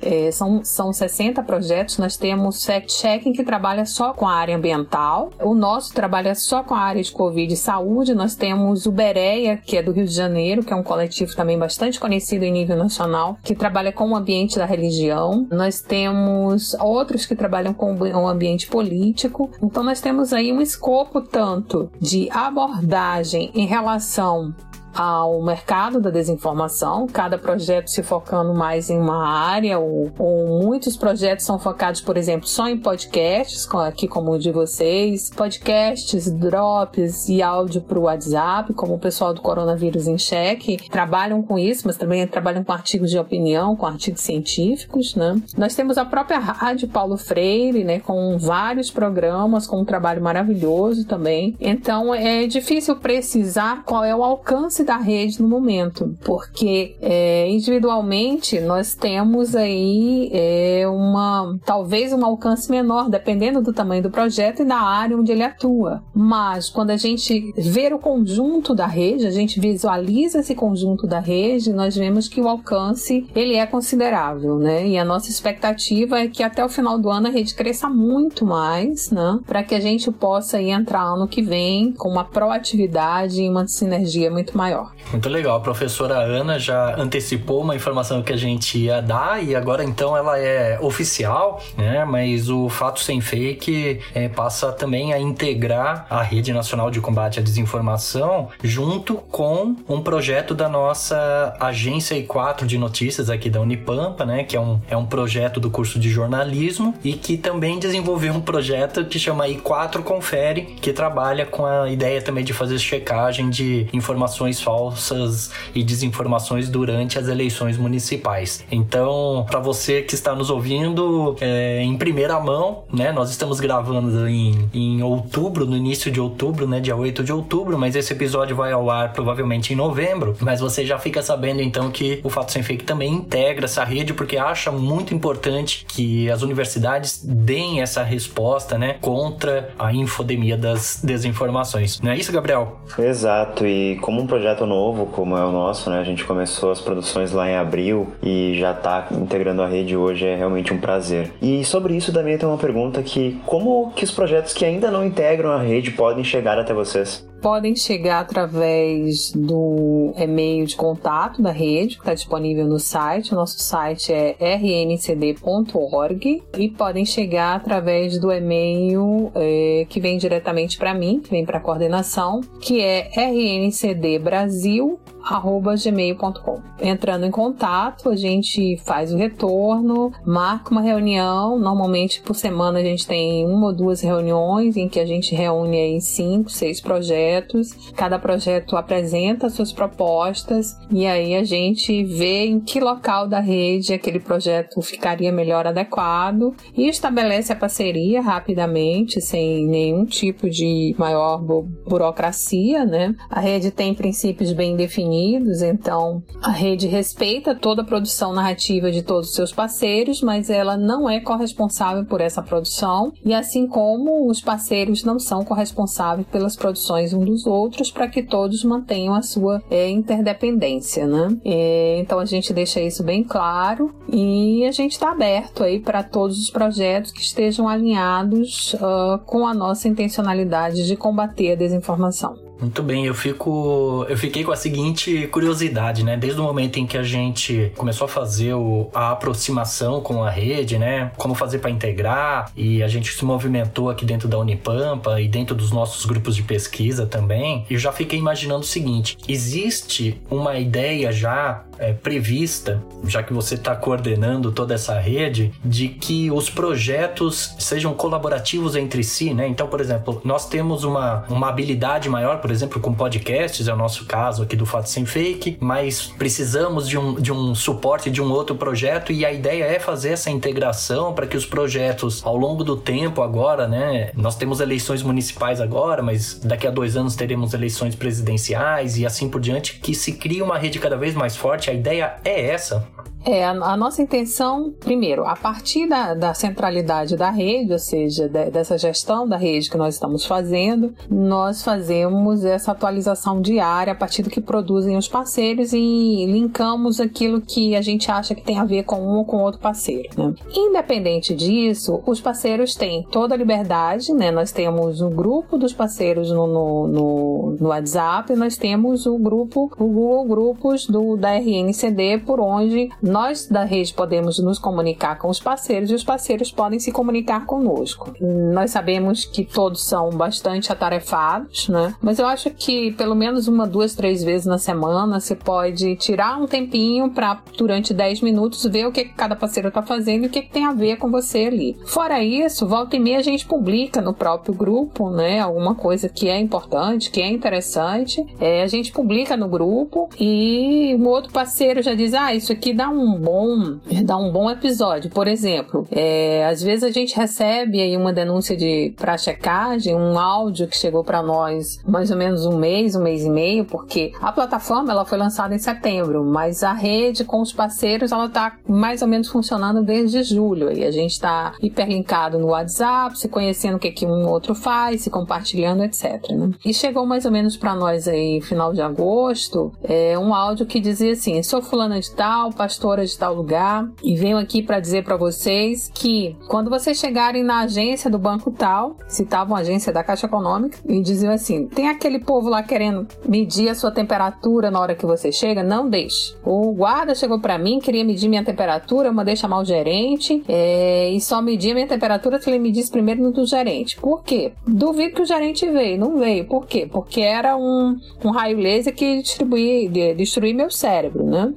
é, 0.00 0.30
são, 0.30 0.64
são 0.64 0.92
60 0.92 1.42
projetos, 1.42 1.98
nós 1.98 2.16
temos 2.16 2.64
Fact 2.64 2.92
Checking 2.92 3.32
que 3.32 3.44
trabalha 3.44 3.84
só 3.86 4.12
com 4.12 4.26
a 4.26 4.34
área 4.34 4.56
ambiental, 4.56 5.30
o 5.40 5.54
nosso 5.54 5.92
trabalha 5.92 6.34
só 6.34 6.62
com 6.62 6.74
a 6.74 6.80
área 6.80 7.02
de 7.02 7.12
Covid 7.12 7.52
e 7.52 7.56
saúde, 7.56 8.14
nós 8.14 8.34
temos 8.34 8.86
o 8.86 8.92
Bereia, 8.92 9.56
que 9.56 9.76
é 9.76 9.82
do 9.82 9.92
Rio 9.92 10.06
de 10.06 10.14
Janeiro, 10.14 10.64
que 10.64 10.72
é 10.72 10.76
um 10.76 10.82
coletivo 10.82 11.34
também 11.34 11.58
bastante 11.58 11.98
conhecido 11.98 12.44
em 12.44 12.52
nível 12.52 12.76
nacional, 12.76 13.38
que 13.42 13.54
trabalha 13.54 13.92
com 13.92 14.10
o 14.10 14.16
ambiente 14.16 14.58
da 14.58 14.64
religião, 14.64 15.46
nós 15.50 15.80
temos 15.80 16.74
outros 16.74 17.26
que 17.26 17.34
trabalham 17.34 17.74
com 17.74 17.94
o 17.94 18.28
ambiente 18.28 18.66
político, 18.66 19.50
então 19.62 19.82
nós 19.82 20.00
temos 20.00 20.32
aí 20.32 20.52
um 20.52 20.60
escopo 20.60 21.20
tanto 21.20 21.90
de 22.00 22.28
abordagem 22.30 23.50
em 23.54 23.66
relação 23.66 24.54
ao 24.94 25.42
mercado 25.42 26.00
da 26.00 26.10
desinformação, 26.10 27.06
cada 27.06 27.38
projeto 27.38 27.88
se 27.88 28.02
focando 28.02 28.54
mais 28.54 28.90
em 28.90 28.98
uma 28.98 29.26
área, 29.26 29.78
ou, 29.78 30.10
ou, 30.18 30.62
muitos 30.62 30.96
projetos 30.96 31.44
são 31.44 31.58
focados, 31.58 32.00
por 32.00 32.16
exemplo, 32.16 32.46
só 32.46 32.68
em 32.68 32.78
podcasts, 32.78 33.68
aqui 33.74 34.06
como 34.06 34.32
o 34.32 34.38
de 34.38 34.50
vocês, 34.50 35.30
podcasts, 35.30 36.30
drops 36.30 37.28
e 37.28 37.42
áudio 37.42 37.80
para 37.80 37.98
o 37.98 38.02
WhatsApp, 38.02 38.72
como 38.74 38.94
o 38.94 38.98
pessoal 38.98 39.32
do 39.32 39.40
Coronavírus 39.40 40.06
em 40.06 40.18
Cheque, 40.18 40.88
trabalham 40.90 41.42
com 41.42 41.58
isso, 41.58 41.82
mas 41.86 41.96
também 41.96 42.26
trabalham 42.26 42.62
com 42.62 42.72
artigos 42.72 43.10
de 43.10 43.18
opinião, 43.18 43.76
com 43.76 43.86
artigos 43.86 44.20
científicos, 44.20 45.14
né? 45.14 45.40
Nós 45.56 45.74
temos 45.74 45.98
a 45.98 46.04
própria 46.04 46.38
Rádio 46.38 46.88
Paulo 46.88 47.16
Freire, 47.16 47.84
né, 47.84 48.00
com 48.00 48.36
vários 48.38 48.90
programas, 48.90 49.66
com 49.66 49.80
um 49.80 49.84
trabalho 49.84 50.22
maravilhoso 50.22 51.06
também. 51.06 51.56
Então 51.60 52.14
é 52.14 52.46
difícil 52.46 52.96
precisar 52.96 53.82
qual 53.84 54.04
é 54.04 54.14
o 54.14 54.22
alcance 54.22 54.81
da 54.84 54.96
rede 54.96 55.40
no 55.40 55.48
momento, 55.48 56.16
porque 56.24 56.96
é, 57.00 57.48
individualmente 57.50 58.60
nós 58.60 58.94
temos 58.94 59.54
aí 59.54 60.30
é, 60.32 60.86
uma 60.88 61.58
talvez 61.64 62.12
um 62.12 62.24
alcance 62.24 62.70
menor, 62.70 63.08
dependendo 63.08 63.60
do 63.62 63.72
tamanho 63.72 64.02
do 64.02 64.10
projeto 64.10 64.62
e 64.62 64.64
da 64.64 64.78
área 64.78 65.16
onde 65.16 65.32
ele 65.32 65.42
atua. 65.42 66.02
Mas 66.14 66.68
quando 66.68 66.90
a 66.90 66.96
gente 66.96 67.52
vê 67.56 67.92
o 67.92 67.98
conjunto 67.98 68.74
da 68.74 68.86
rede, 68.86 69.26
a 69.26 69.30
gente 69.30 69.60
visualiza 69.60 70.40
esse 70.40 70.54
conjunto 70.54 71.06
da 71.06 71.18
rede, 71.18 71.72
nós 71.72 71.96
vemos 71.96 72.28
que 72.28 72.40
o 72.40 72.48
alcance 72.48 73.26
ele 73.34 73.54
é 73.54 73.66
considerável, 73.66 74.58
né? 74.58 74.86
E 74.86 74.98
a 74.98 75.04
nossa 75.04 75.30
expectativa 75.30 76.18
é 76.20 76.28
que 76.28 76.42
até 76.42 76.64
o 76.64 76.68
final 76.68 76.98
do 76.98 77.10
ano 77.10 77.28
a 77.28 77.30
rede 77.30 77.54
cresça 77.54 77.88
muito 77.88 78.44
mais, 78.44 79.10
né? 79.10 79.38
Para 79.46 79.62
que 79.62 79.74
a 79.74 79.80
gente 79.80 80.10
possa 80.10 80.60
entrar 80.60 81.02
ano 81.02 81.28
que 81.28 81.42
vem 81.42 81.92
com 81.92 82.08
uma 82.08 82.24
proatividade 82.24 83.42
e 83.42 83.48
uma 83.48 83.66
sinergia 83.66 84.30
muito 84.30 84.56
maior. 84.56 84.71
Muito 85.10 85.28
legal. 85.28 85.56
A 85.56 85.60
professora 85.60 86.14
Ana 86.14 86.58
já 86.58 86.96
antecipou 86.98 87.62
uma 87.62 87.76
informação 87.76 88.22
que 88.22 88.32
a 88.32 88.36
gente 88.36 88.78
ia 88.78 89.00
dar 89.00 89.42
e 89.42 89.54
agora 89.54 89.84
então 89.84 90.16
ela 90.16 90.38
é 90.38 90.78
oficial, 90.80 91.60
né? 91.76 92.04
Mas 92.04 92.48
o 92.48 92.68
fato 92.68 93.00
sem 93.00 93.20
fake 93.20 94.00
é, 94.14 94.28
passa 94.28 94.72
também 94.72 95.12
a 95.12 95.18
integrar 95.18 96.06
a 96.08 96.22
Rede 96.22 96.52
Nacional 96.52 96.90
de 96.90 97.00
Combate 97.00 97.40
à 97.40 97.42
Desinformação 97.42 98.48
junto 98.62 99.16
com 99.16 99.76
um 99.88 100.00
projeto 100.00 100.54
da 100.54 100.68
nossa 100.68 101.54
agência 101.60 102.14
I4 102.14 102.64
de 102.64 102.78
notícias 102.78 103.28
aqui 103.28 103.50
da 103.50 103.60
Unipampa, 103.60 104.24
né? 104.24 104.44
Que 104.44 104.56
é 104.56 104.60
um, 104.60 104.80
é 104.88 104.96
um 104.96 105.04
projeto 105.04 105.60
do 105.60 105.70
curso 105.70 105.98
de 105.98 106.08
jornalismo 106.08 106.94
e 107.04 107.12
que 107.12 107.36
também 107.36 107.78
desenvolveu 107.78 108.32
um 108.32 108.40
projeto 108.40 109.04
que 109.04 109.18
chama 109.18 109.46
I4 109.46 110.02
Confere, 110.02 110.62
que 110.62 110.92
trabalha 110.92 111.44
com 111.44 111.66
a 111.66 111.90
ideia 111.90 112.22
também 112.22 112.44
de 112.44 112.52
fazer 112.52 112.78
checagem 112.78 113.50
de 113.50 113.88
informações 113.92 114.61
falsas 114.62 115.50
e 115.74 115.82
desinformações 115.82 116.68
durante 116.68 117.18
as 117.18 117.28
eleições 117.28 117.76
municipais. 117.76 118.64
Então, 118.70 119.44
para 119.48 119.60
você 119.60 120.02
que 120.02 120.14
está 120.14 120.34
nos 120.34 120.50
ouvindo 120.50 121.36
é, 121.40 121.82
em 121.82 121.96
primeira 121.96 122.38
mão, 122.40 122.84
né? 122.92 123.12
Nós 123.12 123.30
estamos 123.30 123.60
gravando 123.60 124.28
em, 124.28 124.68
em 124.72 125.02
outubro, 125.02 125.66
no 125.66 125.76
início 125.76 126.10
de 126.10 126.20
outubro, 126.20 126.66
né? 126.66 126.80
Dia 126.80 126.96
8 126.96 127.22
de 127.22 127.32
outubro, 127.32 127.78
mas 127.78 127.96
esse 127.96 128.12
episódio 128.12 128.54
vai 128.54 128.72
ao 128.72 128.90
ar 128.90 129.12
provavelmente 129.12 129.72
em 129.72 129.76
novembro. 129.76 130.36
Mas 130.40 130.60
você 130.60 130.84
já 130.84 130.98
fica 130.98 131.22
sabendo 131.22 131.62
então 131.62 131.90
que 131.90 132.20
o 132.22 132.30
Fato 132.30 132.52
Sem 132.52 132.62
Fake 132.62 132.84
também 132.84 133.12
integra 133.12 133.64
essa 133.64 133.84
rede 133.84 134.12
porque 134.14 134.36
acha 134.36 134.70
muito 134.70 135.14
importante 135.14 135.84
que 135.88 136.30
as 136.30 136.42
universidades 136.42 137.22
deem 137.24 137.80
essa 137.80 138.02
resposta, 138.02 138.78
né? 138.78 138.96
Contra 139.00 139.72
a 139.78 139.92
infodemia 139.92 140.56
das 140.56 141.00
desinformações. 141.02 142.00
Não 142.00 142.10
é 142.10 142.16
isso, 142.16 142.32
Gabriel? 142.32 142.80
Exato, 142.98 143.66
e 143.66 143.96
como 143.96 144.20
um 144.20 144.26
projeto 144.26 144.51
novo, 144.60 145.06
como 145.06 145.36
é 145.36 145.44
o 145.44 145.52
nosso, 145.52 145.90
né? 145.90 145.98
A 145.98 146.04
gente 146.04 146.24
começou 146.24 146.70
as 146.70 146.80
produções 146.80 147.32
lá 147.32 147.48
em 147.48 147.56
abril 147.56 148.08
e 148.22 148.54
já 148.58 148.72
está 148.72 149.08
integrando 149.10 149.62
a 149.62 149.66
rede 149.66 149.96
hoje, 149.96 150.26
é 150.26 150.36
realmente 150.36 150.72
um 150.72 150.78
prazer. 150.78 151.32
E 151.40 151.64
sobre 151.64 151.96
isso 151.96 152.12
também 152.12 152.36
tem 152.38 152.48
uma 152.48 152.58
pergunta 152.58 153.02
que 153.02 153.40
como 153.46 153.92
que 153.92 154.04
os 154.04 154.10
projetos 154.10 154.52
que 154.52 154.64
ainda 154.64 154.90
não 154.90 155.04
integram 155.04 155.52
a 155.52 155.58
rede 155.58 155.90
podem 155.90 156.24
chegar 156.24 156.58
até 156.58 156.72
vocês? 156.74 157.31
Podem 157.42 157.74
chegar 157.74 158.20
através 158.20 159.32
do 159.32 160.14
e-mail 160.16 160.64
de 160.64 160.76
contato 160.76 161.42
da 161.42 161.50
rede, 161.50 161.96
que 161.96 162.02
está 162.02 162.14
disponível 162.14 162.64
no 162.66 162.78
site. 162.78 163.32
O 163.32 163.34
nosso 163.34 163.58
site 163.58 164.12
é 164.12 164.36
rncd.org 164.56 166.42
e 166.56 166.70
podem 166.70 167.04
chegar 167.04 167.56
através 167.56 168.16
do 168.18 168.30
e-mail 168.30 169.32
é, 169.34 169.84
que 169.88 170.00
vem 170.00 170.16
diretamente 170.16 170.78
para 170.78 170.94
mim, 170.94 171.18
que 171.20 171.30
vem 171.30 171.44
para 171.44 171.58
a 171.58 171.60
coordenação, 171.60 172.40
que 172.60 172.80
é 172.80 173.10
rncdbrasil 173.16 175.00
gmail.com. 175.22 176.60
Entrando 176.80 177.24
em 177.24 177.30
contato, 177.30 178.10
a 178.10 178.16
gente 178.16 178.76
faz 178.84 179.12
o 179.12 179.16
retorno, 179.16 180.12
marca 180.26 180.70
uma 180.70 180.80
reunião. 180.80 181.58
Normalmente 181.58 182.20
por 182.22 182.34
semana 182.34 182.80
a 182.80 182.82
gente 182.82 183.06
tem 183.06 183.46
uma 183.46 183.68
ou 183.68 183.72
duas 183.72 184.00
reuniões 184.00 184.76
em 184.76 184.88
que 184.88 184.98
a 184.98 185.06
gente 185.06 185.34
reúne 185.34 185.76
aí 185.76 186.00
cinco, 186.00 186.50
seis 186.50 186.80
projetos. 186.80 187.92
Cada 187.94 188.18
projeto 188.18 188.76
apresenta 188.76 189.48
suas 189.48 189.72
propostas 189.72 190.76
e 190.90 191.06
aí 191.06 191.34
a 191.36 191.44
gente 191.44 192.02
vê 192.04 192.46
em 192.46 192.60
que 192.60 192.80
local 192.80 193.28
da 193.28 193.40
rede 193.40 193.94
aquele 193.94 194.18
projeto 194.18 194.80
ficaria 194.82 195.30
melhor 195.30 195.66
adequado 195.66 196.54
e 196.76 196.88
estabelece 196.88 197.52
a 197.52 197.56
parceria 197.56 198.20
rapidamente, 198.20 199.20
sem 199.20 199.66
nenhum 199.66 200.04
tipo 200.04 200.50
de 200.50 200.94
maior 200.98 201.40
burocracia, 201.86 202.84
né? 202.84 203.14
A 203.30 203.40
rede 203.40 203.70
tem 203.70 203.94
princípios 203.94 204.52
bem 204.52 204.74
definidos 204.74 205.11
definidos, 205.12 205.62
então 205.62 206.22
a 206.42 206.50
rede 206.50 206.86
respeita 206.86 207.54
toda 207.54 207.82
a 207.82 207.84
produção 207.84 208.32
narrativa 208.32 208.90
de 208.90 209.02
todos 209.02 209.28
os 209.28 209.34
seus 209.34 209.52
parceiros, 209.52 210.22
mas 210.22 210.48
ela 210.48 210.76
não 210.76 211.08
é 211.08 211.20
corresponsável 211.20 212.04
por 212.04 212.20
essa 212.20 212.42
produção, 212.42 213.12
e 213.24 213.34
assim 213.34 213.66
como 213.66 214.28
os 214.28 214.40
parceiros 214.40 215.04
não 215.04 215.18
são 215.18 215.44
corresponsáveis 215.44 216.26
pelas 216.28 216.56
produções 216.56 217.12
um 217.12 217.24
dos 217.24 217.46
outros, 217.46 217.90
para 217.90 218.08
que 218.08 218.22
todos 218.22 218.64
mantenham 218.64 219.14
a 219.14 219.22
sua 219.22 219.62
é, 219.70 219.88
interdependência, 219.90 221.06
né? 221.06 221.36
É, 221.44 221.98
então 221.98 222.18
a 222.18 222.24
gente 222.24 222.52
deixa 222.52 222.80
isso 222.80 223.02
bem 223.02 223.22
claro 223.22 223.94
e 224.10 224.64
a 224.64 224.72
gente 224.72 224.92
está 224.92 225.12
aberto 225.12 225.62
aí 225.62 225.78
para 225.78 226.02
todos 226.02 226.38
os 226.38 226.50
projetos 226.50 227.12
que 227.12 227.20
estejam 227.20 227.68
alinhados 227.68 228.74
uh, 228.74 229.18
com 229.26 229.46
a 229.46 229.54
nossa 229.54 229.88
intencionalidade 229.88 230.86
de 230.86 230.96
combater 230.96 231.52
a 231.52 231.56
desinformação. 231.56 232.51
Muito 232.62 232.80
bem, 232.80 233.06
eu 233.06 233.14
fico. 233.14 234.06
Eu 234.08 234.16
fiquei 234.16 234.44
com 234.44 234.52
a 234.52 234.56
seguinte 234.56 235.26
curiosidade, 235.32 236.04
né? 236.04 236.16
Desde 236.16 236.40
o 236.40 236.44
momento 236.44 236.78
em 236.78 236.86
que 236.86 236.96
a 236.96 237.02
gente 237.02 237.72
começou 237.76 238.04
a 238.04 238.08
fazer 238.08 238.54
o, 238.54 238.88
a 238.94 239.10
aproximação 239.10 240.00
com 240.00 240.22
a 240.22 240.30
rede, 240.30 240.78
né? 240.78 241.10
Como 241.16 241.34
fazer 241.34 241.58
para 241.58 241.70
integrar, 241.70 242.52
e 242.56 242.80
a 242.80 242.86
gente 242.86 243.12
se 243.12 243.24
movimentou 243.24 243.90
aqui 243.90 244.04
dentro 244.04 244.28
da 244.28 244.38
Unipampa 244.38 245.20
e 245.20 245.26
dentro 245.26 245.56
dos 245.56 245.72
nossos 245.72 246.04
grupos 246.04 246.36
de 246.36 246.44
pesquisa 246.44 247.04
também, 247.04 247.66
eu 247.68 247.80
já 247.80 247.90
fiquei 247.90 248.16
imaginando 248.16 248.60
o 248.60 248.66
seguinte: 248.66 249.18
existe 249.26 250.22
uma 250.30 250.56
ideia 250.56 251.10
já 251.10 251.64
é, 251.82 251.92
prevista, 251.92 252.80
já 253.04 253.24
que 253.24 253.32
você 253.32 253.56
está 253.56 253.74
coordenando 253.74 254.52
toda 254.52 254.72
essa 254.72 255.00
rede, 255.00 255.52
de 255.64 255.88
que 255.88 256.30
os 256.30 256.48
projetos 256.48 257.56
sejam 257.58 257.92
colaborativos 257.92 258.76
entre 258.76 259.02
si, 259.02 259.34
né? 259.34 259.48
Então, 259.48 259.66
por 259.66 259.80
exemplo, 259.80 260.20
nós 260.24 260.48
temos 260.48 260.84
uma, 260.84 261.24
uma 261.28 261.48
habilidade 261.48 262.08
maior, 262.08 262.40
por 262.40 262.51
exemplo, 262.52 262.80
com 262.80 262.94
podcasts, 262.94 263.66
é 263.66 263.72
o 263.72 263.76
nosso 263.76 264.06
caso 264.06 264.42
aqui 264.42 264.54
do 264.56 264.66
Fato 264.66 264.88
Sem 264.88 265.04
Fake, 265.04 265.56
mas 265.60 266.06
precisamos 266.06 266.88
de 266.88 266.98
um, 266.98 267.14
de 267.14 267.32
um 267.32 267.54
suporte 267.54 268.10
de 268.10 268.22
um 268.22 268.30
outro 268.30 268.54
projeto 268.54 269.12
e 269.12 269.24
a 269.24 269.32
ideia 269.32 269.64
é 269.64 269.78
fazer 269.78 270.10
essa 270.10 270.30
integração 270.30 271.12
para 271.12 271.26
que 271.26 271.36
os 271.36 271.46
projetos, 271.46 272.24
ao 272.24 272.36
longo 272.36 272.62
do 272.62 272.76
tempo 272.76 273.22
agora, 273.22 273.66
né? 273.66 274.10
Nós 274.14 274.36
temos 274.36 274.60
eleições 274.60 275.02
municipais 275.02 275.60
agora, 275.60 276.02
mas 276.02 276.38
daqui 276.44 276.66
a 276.66 276.70
dois 276.70 276.96
anos 276.96 277.16
teremos 277.16 277.54
eleições 277.54 277.94
presidenciais 277.94 278.98
e 278.98 279.06
assim 279.06 279.28
por 279.28 279.40
diante, 279.40 279.80
que 279.80 279.94
se 279.94 280.12
cria 280.12 280.44
uma 280.44 280.58
rede 280.58 280.78
cada 280.78 280.96
vez 280.96 281.14
mais 281.14 281.36
forte 281.36 281.70
a 281.70 281.74
ideia 281.74 282.16
é 282.24 282.48
essa? 282.50 282.86
É, 283.24 283.44
a, 283.44 283.76
nossa 283.76 284.02
intenção, 284.02 284.74
primeiro, 284.80 285.24
a 285.24 285.36
partir 285.36 285.88
da, 285.88 286.12
da 286.12 286.34
centralidade 286.34 287.16
da 287.16 287.30
rede, 287.30 287.72
ou 287.72 287.78
seja, 287.78 288.28
de, 288.28 288.50
dessa 288.50 288.76
gestão 288.76 289.28
da 289.28 289.36
rede 289.36 289.70
que 289.70 289.76
nós 289.76 289.94
estamos 289.94 290.26
fazendo, 290.26 290.92
nós 291.08 291.62
fazemos 291.62 292.41
essa 292.44 292.72
atualização 292.72 293.40
diária 293.40 293.92
a 293.92 293.96
partir 293.96 294.22
do 294.22 294.30
que 294.30 294.40
produzem 294.40 294.96
os 294.96 295.08
parceiros 295.08 295.72
e 295.72 296.26
linkamos 296.26 297.00
aquilo 297.00 297.40
que 297.40 297.74
a 297.76 297.80
gente 297.80 298.10
acha 298.10 298.34
que 298.34 298.42
tem 298.42 298.58
a 298.58 298.64
ver 298.64 298.84
com 298.84 299.00
um 299.00 299.18
ou 299.18 299.24
com 299.24 299.38
outro 299.38 299.60
parceiro. 299.60 300.08
Né? 300.16 300.34
Independente 300.54 301.34
disso, 301.34 302.02
os 302.06 302.20
parceiros 302.20 302.74
têm 302.74 303.02
toda 303.10 303.34
a 303.34 303.38
liberdade, 303.38 304.12
né? 304.12 304.30
Nós 304.30 304.52
temos 304.52 305.00
o 305.00 305.08
grupo 305.10 305.58
dos 305.58 305.72
parceiros 305.72 306.30
no, 306.30 306.46
no, 306.46 306.86
no, 306.88 307.56
no 307.60 307.68
WhatsApp, 307.68 308.34
nós 308.34 308.56
temos 308.56 309.06
o 309.06 309.18
grupo, 309.18 309.70
o 309.78 309.86
Google 309.86 310.24
Grupos 310.24 310.86
do, 310.86 311.16
da 311.16 311.34
RNCD, 311.34 312.18
por 312.24 312.40
onde 312.40 312.90
nós 313.02 313.46
da 313.46 313.64
rede 313.64 313.92
podemos 313.92 314.38
nos 314.38 314.58
comunicar 314.58 315.18
com 315.18 315.28
os 315.28 315.40
parceiros 315.40 315.90
e 315.90 315.94
os 315.94 316.04
parceiros 316.04 316.50
podem 316.50 316.78
se 316.78 316.92
comunicar 316.92 317.46
conosco. 317.46 318.12
Nós 318.20 318.70
sabemos 318.70 319.24
que 319.24 319.44
todos 319.44 319.84
são 319.84 320.10
bastante 320.10 320.72
atarefados, 320.72 321.68
né? 321.68 321.94
Mas 322.00 322.18
eu 322.22 322.28
acho 322.28 322.50
que 322.50 322.92
pelo 322.92 323.14
menos 323.14 323.48
uma, 323.48 323.66
duas, 323.66 323.94
três 323.94 324.22
vezes 324.22 324.46
na 324.46 324.58
semana 324.58 325.20
você 325.20 325.34
pode 325.34 325.96
tirar 325.96 326.40
um 326.40 326.46
tempinho 326.46 327.10
para 327.10 327.40
durante 327.58 327.92
10 327.92 328.20
minutos 328.20 328.64
ver 328.64 328.86
o 328.86 328.92
que 328.92 329.04
cada 329.04 329.34
parceiro 329.34 329.68
está 329.68 329.82
fazendo 329.82 330.24
e 330.24 330.26
o 330.28 330.30
que 330.30 330.42
tem 330.42 330.64
a 330.64 330.72
ver 330.72 330.96
com 330.96 331.10
você 331.10 331.46
ali. 331.46 331.76
Fora 331.86 332.22
isso, 332.22 332.66
volta 332.66 332.96
e 332.96 333.00
meia 333.00 333.18
a 333.18 333.22
gente 333.22 333.44
publica 333.46 334.00
no 334.00 334.14
próprio 334.14 334.54
grupo, 334.54 335.10
né? 335.10 335.40
Alguma 335.40 335.74
coisa 335.74 336.08
que 336.08 336.28
é 336.28 336.38
importante, 336.38 337.10
que 337.10 337.20
é 337.20 337.28
interessante. 337.28 338.24
É, 338.40 338.62
a 338.62 338.66
gente 338.68 338.92
publica 338.92 339.36
no 339.36 339.48
grupo 339.48 340.08
e 340.18 340.94
um 340.98 341.06
outro 341.08 341.32
parceiro 341.32 341.82
já 341.82 341.94
diz: 341.94 342.14
Ah, 342.14 342.32
isso 342.32 342.52
aqui 342.52 342.72
dá 342.72 342.88
um 342.88 343.18
bom, 343.18 343.78
dá 344.04 344.16
um 344.16 344.30
bom 344.30 344.48
episódio. 344.48 345.10
Por 345.10 345.26
exemplo, 345.26 345.86
é, 345.90 346.46
às 346.46 346.62
vezes 346.62 346.84
a 346.84 346.90
gente 346.90 347.16
recebe 347.16 347.80
aí 347.80 347.96
uma 347.96 348.12
denúncia 348.12 348.56
de 348.56 348.94
para 348.96 349.18
checagem, 349.18 349.94
um 349.94 350.16
áudio 350.18 350.68
que 350.68 350.76
chegou 350.76 351.02
para 351.02 351.20
nós 351.20 351.80
mais 351.84 352.11
ou 352.12 352.18
menos 352.18 352.46
um 352.46 352.56
mês, 352.56 352.94
um 352.94 353.02
mês 353.02 353.24
e 353.24 353.30
meio, 353.30 353.64
porque 353.64 354.12
a 354.20 354.30
plataforma 354.30 354.92
ela 354.92 355.04
foi 355.04 355.18
lançada 355.18 355.54
em 355.54 355.58
setembro, 355.58 356.24
mas 356.24 356.62
a 356.62 356.72
rede 356.72 357.24
com 357.24 357.40
os 357.40 357.52
parceiros 357.52 358.12
ela 358.12 358.26
está 358.26 358.56
mais 358.68 359.02
ou 359.02 359.08
menos 359.08 359.28
funcionando 359.28 359.82
desde 359.82 360.22
julho. 360.22 360.72
E 360.72 360.84
a 360.84 360.90
gente 360.90 361.12
está 361.12 361.52
hiperlinkado 361.60 362.38
no 362.38 362.48
WhatsApp, 362.48 363.18
se 363.18 363.28
conhecendo 363.28 363.76
o 363.76 363.78
que, 363.78 363.90
que 363.90 364.06
um 364.06 364.28
outro 364.28 364.54
faz, 364.54 365.02
se 365.02 365.10
compartilhando, 365.10 365.82
etc. 365.84 366.30
Né? 366.30 366.50
E 366.64 366.72
chegou 366.72 367.06
mais 367.06 367.24
ou 367.24 367.32
menos 367.32 367.56
para 367.56 367.74
nós 367.74 368.06
aí, 368.06 368.40
final 368.40 368.72
de 368.72 368.80
agosto, 368.80 369.72
é, 369.82 370.18
um 370.18 370.34
áudio 370.34 370.66
que 370.66 370.80
dizia 370.80 371.12
assim: 371.12 371.42
sou 371.42 371.62
fulana 371.62 372.00
de 372.00 372.10
tal, 372.12 372.52
pastora 372.52 373.04
de 373.04 373.16
tal 373.16 373.34
lugar, 373.34 373.88
e 374.02 374.16
venho 374.16 374.38
aqui 374.38 374.62
para 374.62 374.80
dizer 374.80 375.04
para 375.04 375.16
vocês 375.16 375.90
que 375.94 376.36
quando 376.48 376.70
vocês 376.70 376.98
chegarem 376.98 377.42
na 377.42 377.60
agência 377.60 378.10
do 378.10 378.18
banco 378.18 378.50
tal, 378.50 378.96
citavam 379.08 379.56
a 379.56 379.60
agência 379.60 379.92
da 379.92 380.04
Caixa 380.04 380.26
Econômica, 380.26 380.78
e 380.86 381.00
diziam 381.00 381.32
assim: 381.32 381.66
tem 381.66 381.88
aquele 382.02 382.18
povo 382.18 382.48
lá 382.48 382.62
querendo 382.62 383.06
medir 383.28 383.68
a 383.68 383.74
sua 383.76 383.92
temperatura 383.92 384.70
na 384.70 384.80
hora 384.80 384.94
que 384.94 385.06
você 385.06 385.30
chega? 385.30 385.62
Não 385.62 385.88
deixe. 385.88 386.34
O 386.44 386.72
guarda 386.72 387.14
chegou 387.14 387.38
para 387.38 387.56
mim, 387.56 387.78
queria 387.78 388.04
medir 388.04 388.28
minha 388.28 388.44
temperatura, 388.44 389.08
eu 389.08 389.14
mandei 389.14 389.36
chamar 389.36 389.60
o 389.60 389.64
gerente, 389.64 390.42
é, 390.48 391.10
e 391.10 391.20
só 391.20 391.40
media 391.40 391.72
minha 391.74 391.86
temperatura 391.86 392.40
se 392.40 392.50
ele 392.50 392.58
medisse 392.58 392.90
primeiro 392.90 393.22
no 393.22 393.30
do 393.30 393.46
gerente. 393.46 393.96
Por 393.96 394.24
quê? 394.24 394.52
Duvido 394.66 395.14
que 395.14 395.22
o 395.22 395.26
gerente 395.26 395.68
veio, 395.70 395.98
não 395.98 396.18
veio. 396.18 396.44
Por 396.46 396.66
quê? 396.66 396.88
Porque 396.90 397.20
era 397.20 397.56
um, 397.56 397.96
um 398.24 398.30
raio 398.30 398.58
laser 398.58 398.94
que 398.94 399.22
distribuía, 399.22 400.14
destruía 400.14 400.54
meu 400.54 400.70
cérebro, 400.70 401.24
né? 401.24 401.52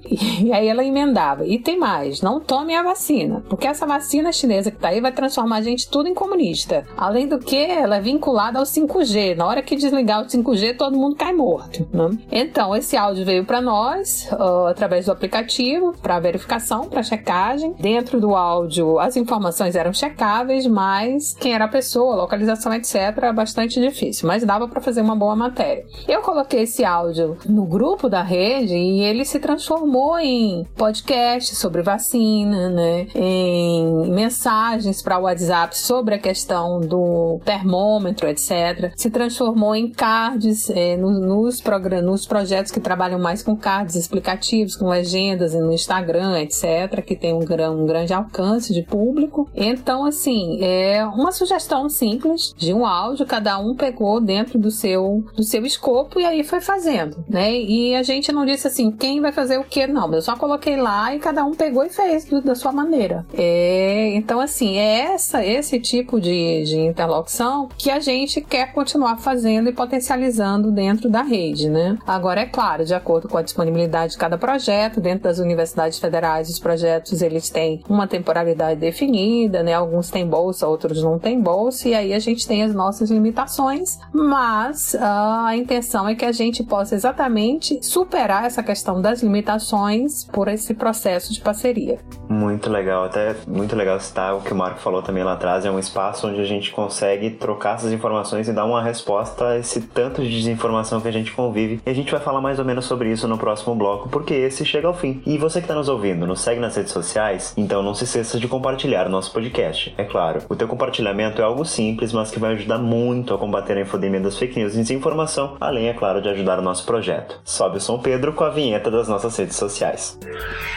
E 0.45 0.51
aí 0.51 0.67
ela 0.67 0.84
emendava. 0.84 1.45
E 1.47 1.58
tem 1.58 1.77
mais, 1.77 2.21
não 2.21 2.39
tome 2.39 2.75
a 2.75 2.84
vacina, 2.84 3.43
porque 3.49 3.67
essa 3.67 3.86
vacina 3.86 4.31
chinesa 4.31 4.69
que 4.69 4.77
tá 4.77 4.89
aí 4.89 5.01
vai 5.01 5.12
transformar 5.12 5.58
a 5.58 5.62
gente 5.62 5.89
tudo 5.89 6.08
em 6.08 6.13
comunista. 6.13 6.84
Além 6.95 7.27
do 7.27 7.39
que, 7.39 7.55
ela 7.55 7.97
é 7.97 8.01
vinculada 8.01 8.60
ao 8.60 8.65
5G. 8.65 9.36
Na 9.36 9.47
hora 9.47 9.62
que 9.62 9.75
desligar 9.75 10.21
o 10.21 10.27
5G, 10.37 10.77
todo 10.77 10.97
mundo 10.97 11.15
cai 11.15 11.33
morto, 11.33 11.87
né? 11.93 12.09
Então, 12.31 12.75
esse 12.75 12.97
áudio 12.97 13.25
veio 13.25 13.45
para 13.45 13.61
nós 13.61 14.29
uh, 14.31 14.67
através 14.67 15.05
do 15.05 15.11
aplicativo 15.11 15.93
para 16.01 16.19
verificação, 16.19 16.87
para 16.89 17.03
checagem. 17.03 17.73
Dentro 17.79 18.19
do 18.19 18.35
áudio, 18.35 18.99
as 18.99 19.15
informações 19.15 19.75
eram 19.75 19.93
checáveis, 19.93 20.67
mas 20.67 21.33
quem 21.39 21.53
era 21.53 21.65
a 21.65 21.69
pessoa, 21.69 22.15
localização, 22.15 22.73
etc, 22.73 22.95
era 22.95 23.33
bastante 23.33 23.79
difícil, 23.79 24.27
mas 24.27 24.43
dava 24.43 24.67
para 24.67 24.81
fazer 24.81 25.01
uma 25.01 25.15
boa 25.15 25.35
matéria. 25.35 25.85
Eu 26.07 26.21
coloquei 26.21 26.63
esse 26.63 26.83
áudio 26.83 27.37
no 27.47 27.65
grupo 27.65 28.09
da 28.09 28.21
rede 28.21 28.75
e 28.75 29.01
ele 29.01 29.25
se 29.25 29.39
transformou 29.39 30.17
em 30.19 30.65
podcast 30.75 31.55
sobre 31.55 31.81
vacina, 31.81 32.69
né? 32.69 33.07
Em 33.15 34.09
mensagens 34.11 35.01
para 35.01 35.19
o 35.19 35.23
WhatsApp 35.23 35.77
sobre 35.77 36.15
a 36.15 36.19
questão 36.19 36.79
do 36.79 37.39
termômetro, 37.43 38.27
etc. 38.27 38.91
Se 38.95 39.09
transformou 39.09 39.75
em 39.75 39.89
cards 40.25 40.69
é, 40.71 40.97
nos, 40.97 41.19
nos, 41.19 41.63
nos 42.03 42.25
projetos 42.25 42.71
que 42.71 42.79
trabalham 42.79 43.19
mais 43.19 43.43
com 43.43 43.55
cards 43.55 43.95
explicativos, 43.95 44.75
com 44.75 44.89
legendas 44.89 45.53
no 45.53 45.71
Instagram, 45.71 46.39
etc., 46.39 47.03
que 47.05 47.15
tem 47.15 47.33
um, 47.33 47.39
um 47.39 47.85
grande 47.85 48.13
alcance 48.13 48.73
de 48.73 48.81
público. 48.81 49.47
Então, 49.53 50.05
assim, 50.05 50.59
é 50.61 51.05
uma 51.05 51.31
sugestão 51.31 51.88
simples 51.89 52.53
de 52.57 52.73
um 52.73 52.85
áudio, 52.85 53.25
cada 53.25 53.59
um 53.59 53.75
pegou 53.75 54.19
dentro 54.19 54.57
do 54.57 54.71
seu, 54.71 55.23
do 55.35 55.43
seu 55.43 55.65
escopo 55.65 56.19
e 56.19 56.25
aí 56.25 56.43
foi 56.43 56.59
fazendo, 56.59 57.23
né? 57.29 57.53
E 57.53 57.95
a 57.95 58.01
gente 58.01 58.31
não 58.31 58.45
disse 58.45 58.67
assim, 58.67 58.91
quem 58.91 59.21
vai 59.21 59.31
fazer 59.31 59.59
o 59.59 59.63
que, 59.63 59.85
não. 59.85 60.11
Eu 60.13 60.21
só 60.21 60.35
coloquei 60.35 60.77
lá 60.77 61.13
e 61.13 61.19
cada 61.19 61.45
um 61.45 61.53
pegou 61.53 61.83
e 61.83 61.89
fez 61.89 62.25
do, 62.25 62.41
da 62.41 62.55
sua 62.55 62.71
maneira. 62.71 63.25
É, 63.33 64.11
então, 64.15 64.39
assim, 64.39 64.77
é 64.77 65.13
essa, 65.13 65.45
esse 65.45 65.79
tipo 65.79 66.19
de, 66.19 66.63
de 66.63 66.79
interlocução 66.79 67.69
que 67.77 67.91
a 67.91 67.99
gente 67.99 68.41
quer 68.41 68.73
continuar 68.73 69.17
fazendo 69.17 69.69
e 69.69 69.73
potencializando 70.15 70.71
dentro 70.71 71.10
da 71.10 71.21
rede, 71.21 71.69
né? 71.69 71.97
Agora, 72.08 72.41
é 72.41 72.45
claro, 72.45 72.86
de 72.86 72.93
acordo 72.93 73.28
com 73.28 73.38
a 73.38 73.41
disponibilidade 73.41 74.13
de 74.13 74.17
cada 74.17 74.38
projeto, 74.38 75.01
dentro 75.01 75.23
das 75.23 75.39
universidades 75.39 75.99
federais, 75.99 76.49
os 76.49 76.60
projetos 76.60 77.21
eles 77.21 77.49
têm 77.49 77.84
uma 77.89 78.08
temporalidade 78.08 78.80
definida, 78.80 79.62
né? 79.62 79.73
Alguns 79.73 80.10
têm 80.10 80.25
bolsa, 80.25 80.67
outros 80.67 81.04
não 81.04 81.19
têm 81.19 81.39
bolsa, 81.39 81.89
e 81.89 81.93
aí 81.93 82.13
a 82.13 82.19
gente 82.19 82.47
tem 82.47 82.63
as 82.63 82.73
nossas 82.73 83.12
limitações, 83.12 83.99
mas 84.13 84.93
uh, 84.93 85.45
a 85.45 85.56
intenção 85.56 86.08
é 86.08 86.15
que 86.15 86.25
a 86.25 86.32
gente 86.32 86.63
possa 86.63 86.95
exatamente 86.95 87.80
superar 87.84 88.45
essa 88.45 88.63
questão 88.63 89.01
das 89.01 89.21
limitações 89.21 90.25
por 90.25 90.47
esse 90.47 90.73
processo 90.73 91.34
de 91.34 91.41
parceria. 91.41 91.99
Muito 92.30 92.69
legal, 92.69 93.06
até 93.06 93.36
muito 93.47 93.75
legal 93.75 93.99
citar 93.99 94.36
o 94.36 94.41
que 94.41 94.54
o 94.54 94.56
Marco 94.56 94.80
falou 94.80 95.01
também 95.01 95.23
lá 95.23 95.34
atrás, 95.34 95.65
é 95.65 95.71
um 95.71 95.80
espaço 95.80 96.28
onde 96.28 96.39
a 96.39 96.45
gente 96.45 96.71
consegue 96.71 97.32
trocar 97.32 97.75
essas 97.75 97.91
informações 97.91 98.47
e 98.47 98.54
dar 98.54 98.65
uma 98.65 98.82
resposta 98.82 99.49
a 99.49 99.60
esse 99.60 99.82
tanto 99.82 100.04
de 100.09 100.29
desinformação 100.29 101.01
que 101.01 101.07
a 101.07 101.11
gente 101.11 101.31
convive. 101.31 101.79
E 101.85 101.89
a 101.89 101.93
gente 101.93 102.11
vai 102.11 102.19
falar 102.19 102.41
mais 102.41 102.59
ou 102.59 102.65
menos 102.65 102.85
sobre 102.85 103.11
isso 103.11 103.27
no 103.27 103.37
próximo 103.37 103.75
bloco, 103.75 104.09
porque 104.09 104.33
esse 104.33 104.65
chega 104.65 104.87
ao 104.87 104.93
fim. 104.93 105.21
E 105.25 105.37
você 105.37 105.59
que 105.59 105.65
está 105.65 105.75
nos 105.75 105.89
ouvindo, 105.89 106.25
nos 106.27 106.41
segue 106.41 106.59
nas 106.59 106.75
redes 106.75 106.91
sociais, 106.91 107.53
então 107.57 107.81
não 107.81 107.93
se 107.93 108.03
esqueça 108.03 108.39
de 108.39 108.47
compartilhar 108.47 109.09
nosso 109.09 109.31
podcast. 109.31 109.93
É 109.97 110.03
claro, 110.03 110.41
o 110.49 110.55
teu 110.55 110.67
compartilhamento 110.67 111.41
é 111.41 111.45
algo 111.45 111.65
simples, 111.65 112.11
mas 112.13 112.31
que 112.31 112.39
vai 112.39 112.53
ajudar 112.53 112.77
muito 112.77 113.33
a 113.33 113.37
combater 113.37 113.77
a 113.77 113.81
infodemia 113.81 114.19
das 114.19 114.37
fake 114.37 114.59
news 114.59 114.73
e 114.73 114.77
desinformação, 114.77 115.57
além, 115.59 115.87
é 115.87 115.93
claro, 115.93 116.21
de 116.21 116.29
ajudar 116.29 116.59
o 116.59 116.61
nosso 116.61 116.85
projeto. 116.85 117.39
Sobe 117.43 117.77
o 117.77 117.81
São 117.81 117.99
Pedro 117.99 118.33
com 118.33 118.43
a 118.43 118.49
vinheta 118.49 118.91
das 118.91 119.07
nossas 119.07 119.35
redes 119.37 119.55
sociais. 119.55 120.17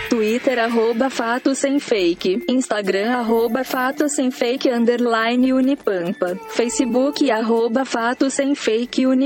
Twitter, 0.08 0.58
arroba 0.58 1.10
Fato 1.10 1.54
Sem 1.54 1.78
Fake. 1.78 2.44
Instagram, 2.48 3.12
arroba 3.12 3.64
Fato 3.64 4.08
Sem 4.08 4.30
Fake, 4.30 4.70
underline 4.70 5.52
Unipampa. 5.52 6.36
Facebook, 6.48 7.30
arroba 7.30 7.84
Fato 7.84 8.30
Sem 8.30 8.54
Fake 8.54 9.06
Unipampa. 9.06 9.17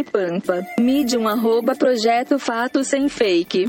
Medium, 0.80 1.28
arroba 1.28 1.74
Projeto 1.74 2.38
Fato 2.38 2.82
Sem 2.82 3.08
Fake. 3.08 3.68